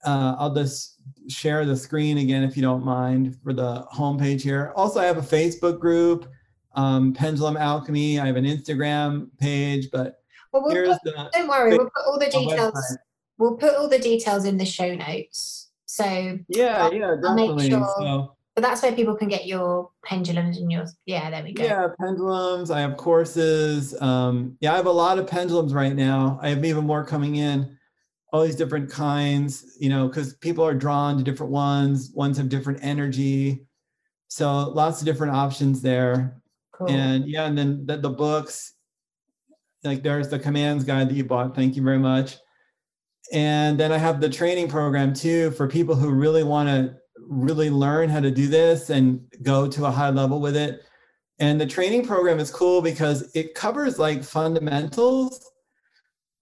Uh, 0.04 0.36
I'll 0.38 0.54
just 0.54 0.96
share 1.28 1.64
the 1.64 1.76
screen 1.76 2.18
again 2.18 2.42
if 2.42 2.56
you 2.56 2.62
don't 2.62 2.84
mind 2.84 3.36
for 3.42 3.52
the 3.52 3.86
homepage 3.92 4.40
here. 4.40 4.72
Also, 4.76 5.00
I 5.00 5.04
have 5.04 5.18
a 5.18 5.22
Facebook 5.22 5.80
group, 5.80 6.30
um, 6.74 7.12
Pendulum 7.12 7.56
Alchemy. 7.56 8.20
I 8.20 8.26
have 8.26 8.36
an 8.36 8.44
Instagram 8.44 9.28
page, 9.38 9.88
but 9.90 10.20
well, 10.52 10.62
we'll 10.64 10.86
put, 10.86 11.02
the, 11.04 11.30
don't 11.32 11.48
worry, 11.48 11.76
we'll 11.76 11.90
put 11.90 12.06
all 12.06 12.18
the 12.18 12.26
details. 12.26 12.98
We'll 13.38 13.56
put 13.56 13.74
all 13.74 13.88
the 13.88 13.98
details 13.98 14.44
in 14.44 14.56
the 14.56 14.64
show 14.64 14.94
notes. 14.94 15.70
So 15.86 16.38
yeah, 16.48 16.84
I'll, 16.84 16.94
yeah, 16.94 17.16
definitely. 17.20 17.70
Sure, 17.70 17.94
so, 17.98 18.36
but 18.54 18.62
that's 18.62 18.82
where 18.82 18.92
people 18.92 19.14
can 19.14 19.28
get 19.28 19.46
your 19.46 19.90
pendulums 20.04 20.58
and 20.58 20.70
your 20.70 20.86
yeah. 21.06 21.30
There 21.30 21.42
we 21.44 21.52
go. 21.52 21.62
Yeah, 21.62 21.88
pendulums. 22.00 22.70
I 22.70 22.80
have 22.80 22.96
courses. 22.96 24.00
Um, 24.00 24.56
yeah, 24.60 24.72
I 24.72 24.76
have 24.76 24.86
a 24.86 24.92
lot 24.92 25.18
of 25.18 25.26
pendulums 25.26 25.72
right 25.72 25.94
now. 25.94 26.38
I 26.42 26.48
have 26.50 26.64
even 26.64 26.84
more 26.84 27.04
coming 27.04 27.36
in 27.36 27.77
all 28.32 28.42
these 28.42 28.56
different 28.56 28.90
kinds, 28.90 29.76
you 29.80 29.88
know, 29.88 30.06
because 30.06 30.34
people 30.34 30.64
are 30.64 30.74
drawn 30.74 31.16
to 31.16 31.24
different 31.24 31.52
ones. 31.52 32.10
Ones 32.14 32.36
have 32.36 32.48
different 32.48 32.80
energy. 32.82 33.66
So 34.28 34.68
lots 34.70 35.00
of 35.00 35.06
different 35.06 35.34
options 35.34 35.80
there. 35.80 36.40
Cool. 36.72 36.90
And 36.90 37.26
yeah, 37.26 37.46
and 37.46 37.56
then 37.56 37.86
the, 37.86 37.96
the 37.96 38.10
books, 38.10 38.74
like 39.82 40.02
there's 40.02 40.28
the 40.28 40.38
commands 40.38 40.84
guide 40.84 41.08
that 41.08 41.14
you 41.14 41.24
bought. 41.24 41.54
Thank 41.54 41.76
you 41.76 41.82
very 41.82 41.98
much. 41.98 42.36
And 43.32 43.78
then 43.78 43.92
I 43.92 43.98
have 43.98 44.20
the 44.20 44.28
training 44.28 44.68
program 44.68 45.12
too 45.14 45.50
for 45.52 45.66
people 45.66 45.94
who 45.94 46.10
really 46.10 46.44
want 46.44 46.68
to 46.68 46.94
really 47.16 47.70
learn 47.70 48.08
how 48.08 48.20
to 48.20 48.30
do 48.30 48.46
this 48.46 48.90
and 48.90 49.20
go 49.42 49.66
to 49.68 49.86
a 49.86 49.90
high 49.90 50.10
level 50.10 50.40
with 50.40 50.56
it. 50.56 50.82
And 51.38 51.60
the 51.60 51.66
training 51.66 52.06
program 52.06 52.40
is 52.40 52.50
cool 52.50 52.82
because 52.82 53.30
it 53.34 53.54
covers 53.54 53.98
like 53.98 54.24
fundamentals 54.24 55.44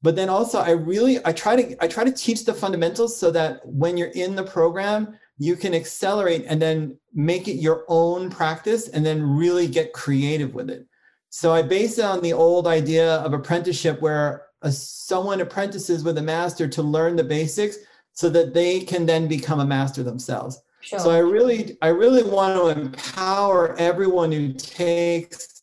but 0.06 0.14
then 0.14 0.28
also 0.28 0.60
i 0.60 0.70
really 0.70 1.18
i 1.24 1.32
try 1.32 1.56
to 1.56 1.84
i 1.84 1.88
try 1.88 2.04
to 2.04 2.12
teach 2.12 2.44
the 2.44 2.54
fundamentals 2.54 3.18
so 3.18 3.28
that 3.28 3.60
when 3.64 3.96
you're 3.96 4.14
in 4.14 4.36
the 4.36 4.42
program 4.44 5.18
you 5.36 5.56
can 5.56 5.74
accelerate 5.74 6.44
and 6.46 6.62
then 6.62 6.96
make 7.12 7.48
it 7.48 7.56
your 7.56 7.84
own 7.88 8.30
practice 8.30 8.86
and 8.90 9.04
then 9.04 9.20
really 9.20 9.66
get 9.66 9.92
creative 9.92 10.54
with 10.54 10.70
it 10.70 10.86
so 11.30 11.52
i 11.52 11.60
base 11.60 11.98
it 11.98 12.04
on 12.04 12.22
the 12.22 12.32
old 12.32 12.68
idea 12.68 13.16
of 13.16 13.32
apprenticeship 13.32 14.00
where 14.00 14.46
a, 14.62 14.70
someone 14.70 15.40
apprentices 15.40 16.04
with 16.04 16.18
a 16.18 16.22
master 16.22 16.68
to 16.68 16.82
learn 16.82 17.16
the 17.16 17.24
basics 17.24 17.76
so 18.12 18.28
that 18.30 18.54
they 18.54 18.78
can 18.78 19.06
then 19.06 19.26
become 19.26 19.58
a 19.58 19.66
master 19.66 20.04
themselves 20.04 20.62
sure. 20.82 21.00
so 21.00 21.10
i 21.10 21.18
really 21.18 21.76
i 21.82 21.88
really 21.88 22.22
want 22.22 22.54
to 22.54 22.80
empower 22.80 23.74
everyone 23.76 24.30
who 24.30 24.52
takes 24.52 25.56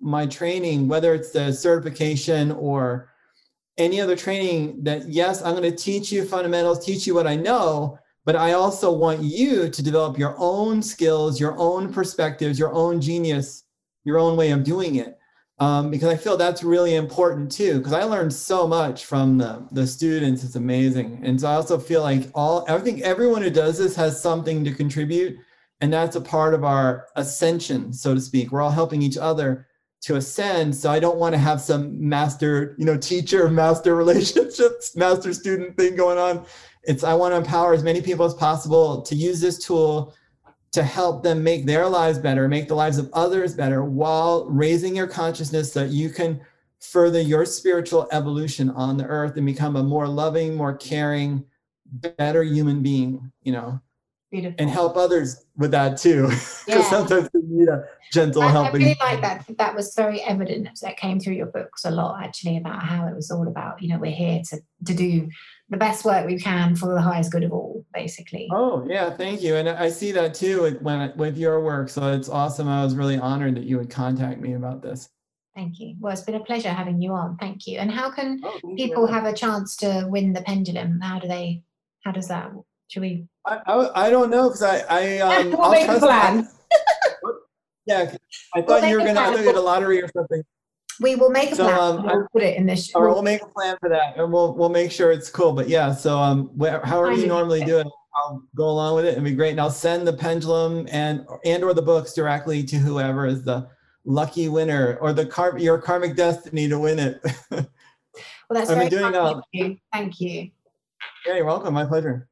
my 0.00 0.26
training, 0.26 0.88
whether 0.88 1.14
it's 1.14 1.30
the 1.30 1.52
certification 1.52 2.52
or 2.52 3.09
any 3.78 4.00
other 4.00 4.16
training, 4.16 4.82
that 4.84 5.08
yes, 5.08 5.42
I'm 5.42 5.56
going 5.56 5.70
to 5.70 5.76
teach 5.76 6.12
you 6.12 6.24
fundamentals, 6.24 6.84
teach 6.84 7.06
you 7.06 7.14
what 7.14 7.26
I 7.26 7.36
know, 7.36 7.98
but 8.24 8.36
I 8.36 8.52
also 8.52 8.92
want 8.92 9.22
you 9.22 9.68
to 9.68 9.82
develop 9.82 10.18
your 10.18 10.34
own 10.38 10.82
skills, 10.82 11.40
your 11.40 11.56
own 11.58 11.92
perspectives, 11.92 12.58
your 12.58 12.72
own 12.72 13.00
genius, 13.00 13.64
your 14.04 14.18
own 14.18 14.36
way 14.36 14.50
of 14.50 14.64
doing 14.64 14.96
it. 14.96 15.16
Um, 15.58 15.90
because 15.90 16.08
I 16.08 16.16
feel 16.16 16.38
that's 16.38 16.62
really 16.62 16.94
important 16.94 17.52
too. 17.52 17.78
Because 17.78 17.92
I 17.92 18.04
learned 18.04 18.32
so 18.32 18.66
much 18.66 19.04
from 19.04 19.36
the, 19.36 19.66
the 19.72 19.86
students. 19.86 20.42
It's 20.42 20.56
amazing. 20.56 21.20
And 21.22 21.38
so 21.38 21.48
I 21.48 21.54
also 21.54 21.78
feel 21.78 22.00
like 22.00 22.30
all 22.34 22.64
I 22.66 22.78
think 22.78 23.02
everyone 23.02 23.42
who 23.42 23.50
does 23.50 23.76
this 23.76 23.94
has 23.96 24.20
something 24.20 24.64
to 24.64 24.72
contribute. 24.72 25.36
And 25.82 25.92
that's 25.92 26.16
a 26.16 26.20
part 26.20 26.54
of 26.54 26.64
our 26.64 27.06
ascension, 27.16 27.92
so 27.92 28.14
to 28.14 28.20
speak. 28.20 28.52
We're 28.52 28.62
all 28.62 28.70
helping 28.70 29.02
each 29.02 29.18
other 29.18 29.66
to 30.02 30.16
ascend. 30.16 30.74
So 30.74 30.90
I 30.90 30.98
don't 30.98 31.18
want 31.18 31.34
to 31.34 31.38
have 31.38 31.60
some 31.60 32.08
master, 32.08 32.74
you 32.78 32.84
know, 32.84 32.96
teacher 32.96 33.48
master 33.48 33.94
relationships, 34.04 34.96
master 34.96 35.32
student 35.32 35.76
thing 35.76 35.96
going 35.96 36.18
on. 36.18 36.46
It's 36.82 37.04
I 37.04 37.14
want 37.14 37.32
to 37.32 37.36
empower 37.36 37.74
as 37.74 37.82
many 37.82 38.00
people 38.00 38.24
as 38.24 38.34
possible 38.34 39.02
to 39.02 39.14
use 39.14 39.40
this 39.40 39.58
tool 39.58 40.14
to 40.72 40.82
help 40.82 41.22
them 41.22 41.42
make 41.42 41.66
their 41.66 41.88
lives 41.88 42.18
better, 42.18 42.48
make 42.48 42.68
the 42.68 42.74
lives 42.74 42.96
of 42.96 43.10
others 43.12 43.54
better 43.54 43.84
while 43.84 44.46
raising 44.46 44.94
your 44.94 45.08
consciousness 45.08 45.72
so 45.72 45.80
that 45.80 45.90
you 45.90 46.08
can 46.08 46.40
further 46.78 47.20
your 47.20 47.44
spiritual 47.44 48.08
evolution 48.12 48.70
on 48.70 48.96
the 48.96 49.04
earth 49.04 49.36
and 49.36 49.44
become 49.44 49.76
a 49.76 49.82
more 49.82 50.08
loving, 50.08 50.54
more 50.54 50.74
caring, 50.74 51.44
better 52.16 52.42
human 52.42 52.82
being, 52.82 53.30
you 53.42 53.52
know. 53.52 53.80
Beautiful. 54.30 54.56
And 54.60 54.70
help 54.70 54.96
others 54.96 55.44
with 55.56 55.72
that 55.72 55.96
too. 55.98 56.22
Because 56.30 56.66
Yeah. 56.68 56.82
sometimes 56.90 57.28
they 57.34 57.40
need 57.42 57.68
a 57.68 57.84
gentle 58.12 58.42
I, 58.42 58.52
I 58.52 58.70
really 58.70 58.96
like 59.00 59.20
that. 59.22 59.44
That 59.58 59.74
was 59.74 59.92
very 59.94 60.20
evident. 60.22 60.68
That 60.82 60.96
came 60.96 61.18
through 61.18 61.34
your 61.34 61.46
books 61.46 61.84
a 61.84 61.90
lot, 61.90 62.22
actually, 62.22 62.56
about 62.56 62.80
how 62.82 63.06
it 63.08 63.14
was 63.16 63.30
all 63.30 63.48
about. 63.48 63.82
You 63.82 63.88
know, 63.88 63.98
we're 63.98 64.12
here 64.12 64.40
to 64.50 64.58
to 64.86 64.94
do 64.94 65.28
the 65.68 65.76
best 65.76 66.04
work 66.04 66.26
we 66.26 66.38
can 66.38 66.76
for 66.76 66.94
the 66.94 67.00
highest 67.00 67.32
good 67.32 67.42
of 67.42 67.52
all, 67.52 67.84
basically. 67.92 68.48
Oh 68.52 68.86
yeah, 68.88 69.10
thank 69.10 69.42
you. 69.42 69.56
And 69.56 69.68
I 69.68 69.88
see 69.90 70.12
that 70.12 70.34
too 70.34 70.62
with, 70.62 70.80
when 70.82 71.12
with 71.16 71.36
your 71.36 71.60
work. 71.60 71.88
So 71.88 72.12
it's 72.12 72.28
awesome. 72.28 72.68
I 72.68 72.84
was 72.84 72.94
really 72.94 73.18
honored 73.18 73.56
that 73.56 73.64
you 73.64 73.78
would 73.78 73.90
contact 73.90 74.40
me 74.40 74.52
about 74.54 74.80
this. 74.82 75.08
Thank 75.56 75.80
you. 75.80 75.96
Well, 75.98 76.12
it's 76.12 76.22
been 76.22 76.36
a 76.36 76.44
pleasure 76.44 76.68
having 76.70 77.02
you 77.02 77.12
on. 77.12 77.36
Thank 77.36 77.66
you. 77.66 77.78
And 77.78 77.90
how 77.90 78.10
can 78.12 78.40
Oh, 78.44 78.50
thank 78.62 78.78
you 78.78 78.86
people 78.86 79.06
have 79.08 79.24
a 79.24 79.32
chance 79.32 79.74
to 79.78 80.06
win 80.08 80.32
the 80.32 80.42
pendulum? 80.42 81.00
How 81.00 81.18
do 81.18 81.26
they? 81.26 81.64
How 82.04 82.12
does 82.12 82.28
that? 82.28 82.52
Should 82.88 83.02
we? 83.02 83.26
I, 83.50 83.58
I, 83.66 84.06
I 84.06 84.10
don't 84.10 84.30
know 84.30 84.48
because 84.48 84.62
I 84.62 84.78
I 84.88 85.18
um 85.40 85.50
We'll 85.50 85.62
I'll 85.62 85.70
make 85.72 85.82
a 85.84 85.86
trust- 85.86 86.02
plan. 86.04 86.48
Yeah, 87.86 88.14
I 88.54 88.62
thought 88.62 88.82
make 88.82 88.90
you 88.90 88.98
were 89.00 89.04
gonna 89.04 89.18
I 89.18 89.24
plan. 89.24 89.32
thought 89.32 89.40
you 89.40 89.46
had 89.46 89.56
a 89.56 89.60
lottery 89.60 90.00
or 90.02 90.08
something. 90.14 90.42
We 91.00 91.16
will 91.16 91.30
make 91.30 91.50
a 91.50 91.56
So, 91.56 91.64
plan. 91.64 91.78
um, 91.80 92.02
we'll 92.06 92.28
put 92.32 92.42
it 92.42 92.56
in 92.56 92.66
this. 92.66 92.94
Or 92.94 93.08
we'll 93.08 93.22
make 93.22 93.42
a 93.42 93.46
plan 93.46 93.76
for 93.80 93.88
that, 93.88 94.16
and 94.16 94.30
we'll 94.32 94.54
we'll 94.54 94.68
make 94.68 94.92
sure 94.92 95.10
it's 95.10 95.28
cool. 95.30 95.52
But 95.52 95.68
yeah, 95.68 95.92
so 95.92 96.16
um, 96.18 96.50
where, 96.56 96.80
however 96.84 97.12
you 97.12 97.26
normally 97.26 97.64
do 97.64 97.78
it, 97.78 97.86
I'll 98.14 98.42
go 98.54 98.68
along 98.68 98.96
with 98.96 99.06
it 99.06 99.16
and 99.16 99.24
be 99.24 99.32
great. 99.34 99.52
And 99.52 99.60
I'll 99.60 99.70
send 99.70 100.06
the 100.06 100.12
pendulum 100.12 100.86
and 100.92 101.26
and 101.44 101.64
or 101.64 101.74
the 101.74 101.82
books 101.82 102.12
directly 102.12 102.62
to 102.64 102.76
whoever 102.76 103.26
is 103.26 103.42
the 103.44 103.66
lucky 104.04 104.48
winner 104.48 104.98
or 105.00 105.12
the 105.12 105.26
car 105.26 105.58
your 105.58 105.78
karmic 105.78 106.14
destiny 106.14 106.68
to 106.68 106.78
win 106.78 106.98
it. 107.00 107.20
well, 107.50 107.66
that's 108.50 108.70
I've 108.70 108.76
very 108.76 108.88
doing, 108.90 109.02
kind 109.04 109.16
uh, 109.16 109.34
of 109.38 109.44
you. 109.52 109.78
Thank 109.92 110.20
you. 110.20 110.50
yeah, 111.26 111.36
you're 111.36 111.44
welcome. 111.46 111.74
My 111.74 111.86
pleasure. 111.86 112.28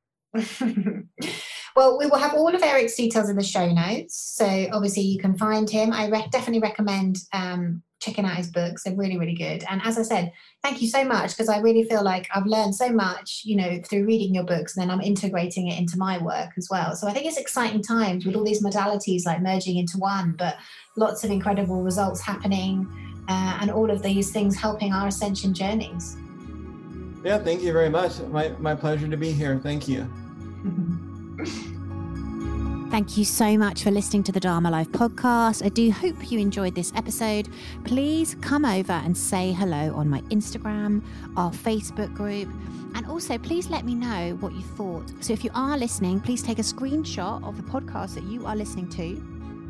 Well, 1.77 1.99
we 1.99 2.07
will 2.07 2.19
have 2.19 2.35
all 2.35 2.55
of 2.55 2.63
Erich's 2.63 2.95
details 2.95 3.29
in 3.29 3.37
the 3.37 3.45
show 3.45 3.71
notes. 3.71 4.17
So 4.37 4.69
obviously 4.73 5.03
you 5.03 5.19
can 5.19 5.37
find 5.37 5.69
him. 5.69 5.93
I 5.93 6.09
re- 6.09 6.29
definitely 6.31 6.61
recommend 6.61 7.19
um, 7.33 7.83
checking 8.01 8.25
out 8.25 8.37
his 8.37 8.49
books. 8.49 8.85
They're 8.85 8.95
really, 8.95 9.19
really 9.19 9.35
good. 9.35 9.65
And 9.69 9.81
as 9.85 9.99
I 9.99 10.03
said, 10.03 10.33
thank 10.63 10.81
you 10.81 10.89
so 10.89 11.05
much 11.05 11.31
because 11.31 11.49
I 11.49 11.59
really 11.59 11.85
feel 11.85 12.03
like 12.03 12.29
I've 12.35 12.47
learned 12.47 12.75
so 12.75 12.91
much, 12.91 13.43
you 13.45 13.57
know, 13.57 13.81
through 13.85 14.07
reading 14.07 14.35
your 14.35 14.45
books 14.45 14.77
and 14.77 14.83
then 14.83 14.91
I'm 14.91 15.01
integrating 15.01 15.69
it 15.69 15.79
into 15.79 15.99
my 15.99 16.19
work 16.19 16.51
as 16.57 16.69
well. 16.71 16.95
So 16.95 17.09
I 17.09 17.13
think 17.13 17.27
it's 17.27 17.39
exciting 17.39 17.83
times 17.83 18.25
with 18.25 18.37
all 18.37 18.45
these 18.45 18.63
modalities 18.63 19.27
like 19.27 19.43
merging 19.43 19.79
into 19.79 19.99
one, 19.99 20.35
but 20.39 20.57
lots 20.97 21.25
of 21.25 21.31
incredible 21.31 21.83
results 21.83 22.21
happening 22.21 22.87
uh, 23.29 23.59
and 23.61 23.71
all 23.71 23.91
of 23.91 24.03
these 24.03 24.31
things 24.31 24.57
helping 24.57 24.93
our 24.93 25.09
ascension 25.09 25.53
journeys. 25.53 26.17
Yeah, 27.25 27.39
thank 27.39 27.63
you 27.63 27.73
very 27.73 27.91
much. 27.91 28.21
My 28.21 28.51
my 28.61 28.75
pleasure 28.75 29.09
to 29.09 29.17
be 29.17 29.33
here. 29.33 29.59
Thank 29.59 29.89
you. 29.89 30.09
Thank 32.91 33.19
you 33.19 33.25
so 33.25 33.59
much 33.59 33.83
for 33.83 33.91
listening 33.91 34.23
to 34.25 34.33
the 34.33 34.41
Dharma 34.41 34.71
Life 34.71 34.89
podcast. 34.89 35.65
I 35.65 35.69
do 35.69 35.91
hope 35.91 36.33
you 36.33 36.39
enjoyed 36.39 36.75
this 36.75 36.91
episode. 36.97 37.49
Please 37.85 38.35
come 38.41 38.65
over 38.65 38.93
and 38.93 39.17
say 39.17 39.53
hello 39.53 39.95
on 39.95 40.09
my 40.09 40.21
Instagram, 40.23 41.03
our 41.37 41.51
Facebook 41.51 42.13
group, 42.15 42.49
and 42.95 43.07
also 43.07 43.37
please 43.39 43.69
let 43.69 43.85
me 43.85 43.95
know 43.95 44.37
what 44.41 44.53
you 44.53 44.63
thought. 44.63 45.05
So 45.21 45.33
if 45.33 45.45
you 45.45 45.51
are 45.55 45.77
listening, 45.77 46.19
please 46.21 46.43
take 46.43 46.59
a 46.59 46.63
screenshot 46.63 47.47
of 47.47 47.57
the 47.57 47.63
podcast 47.63 48.15
that 48.15 48.25
you 48.25 48.47
are 48.47 48.57
listening 48.57 48.89
to. 48.91 49.38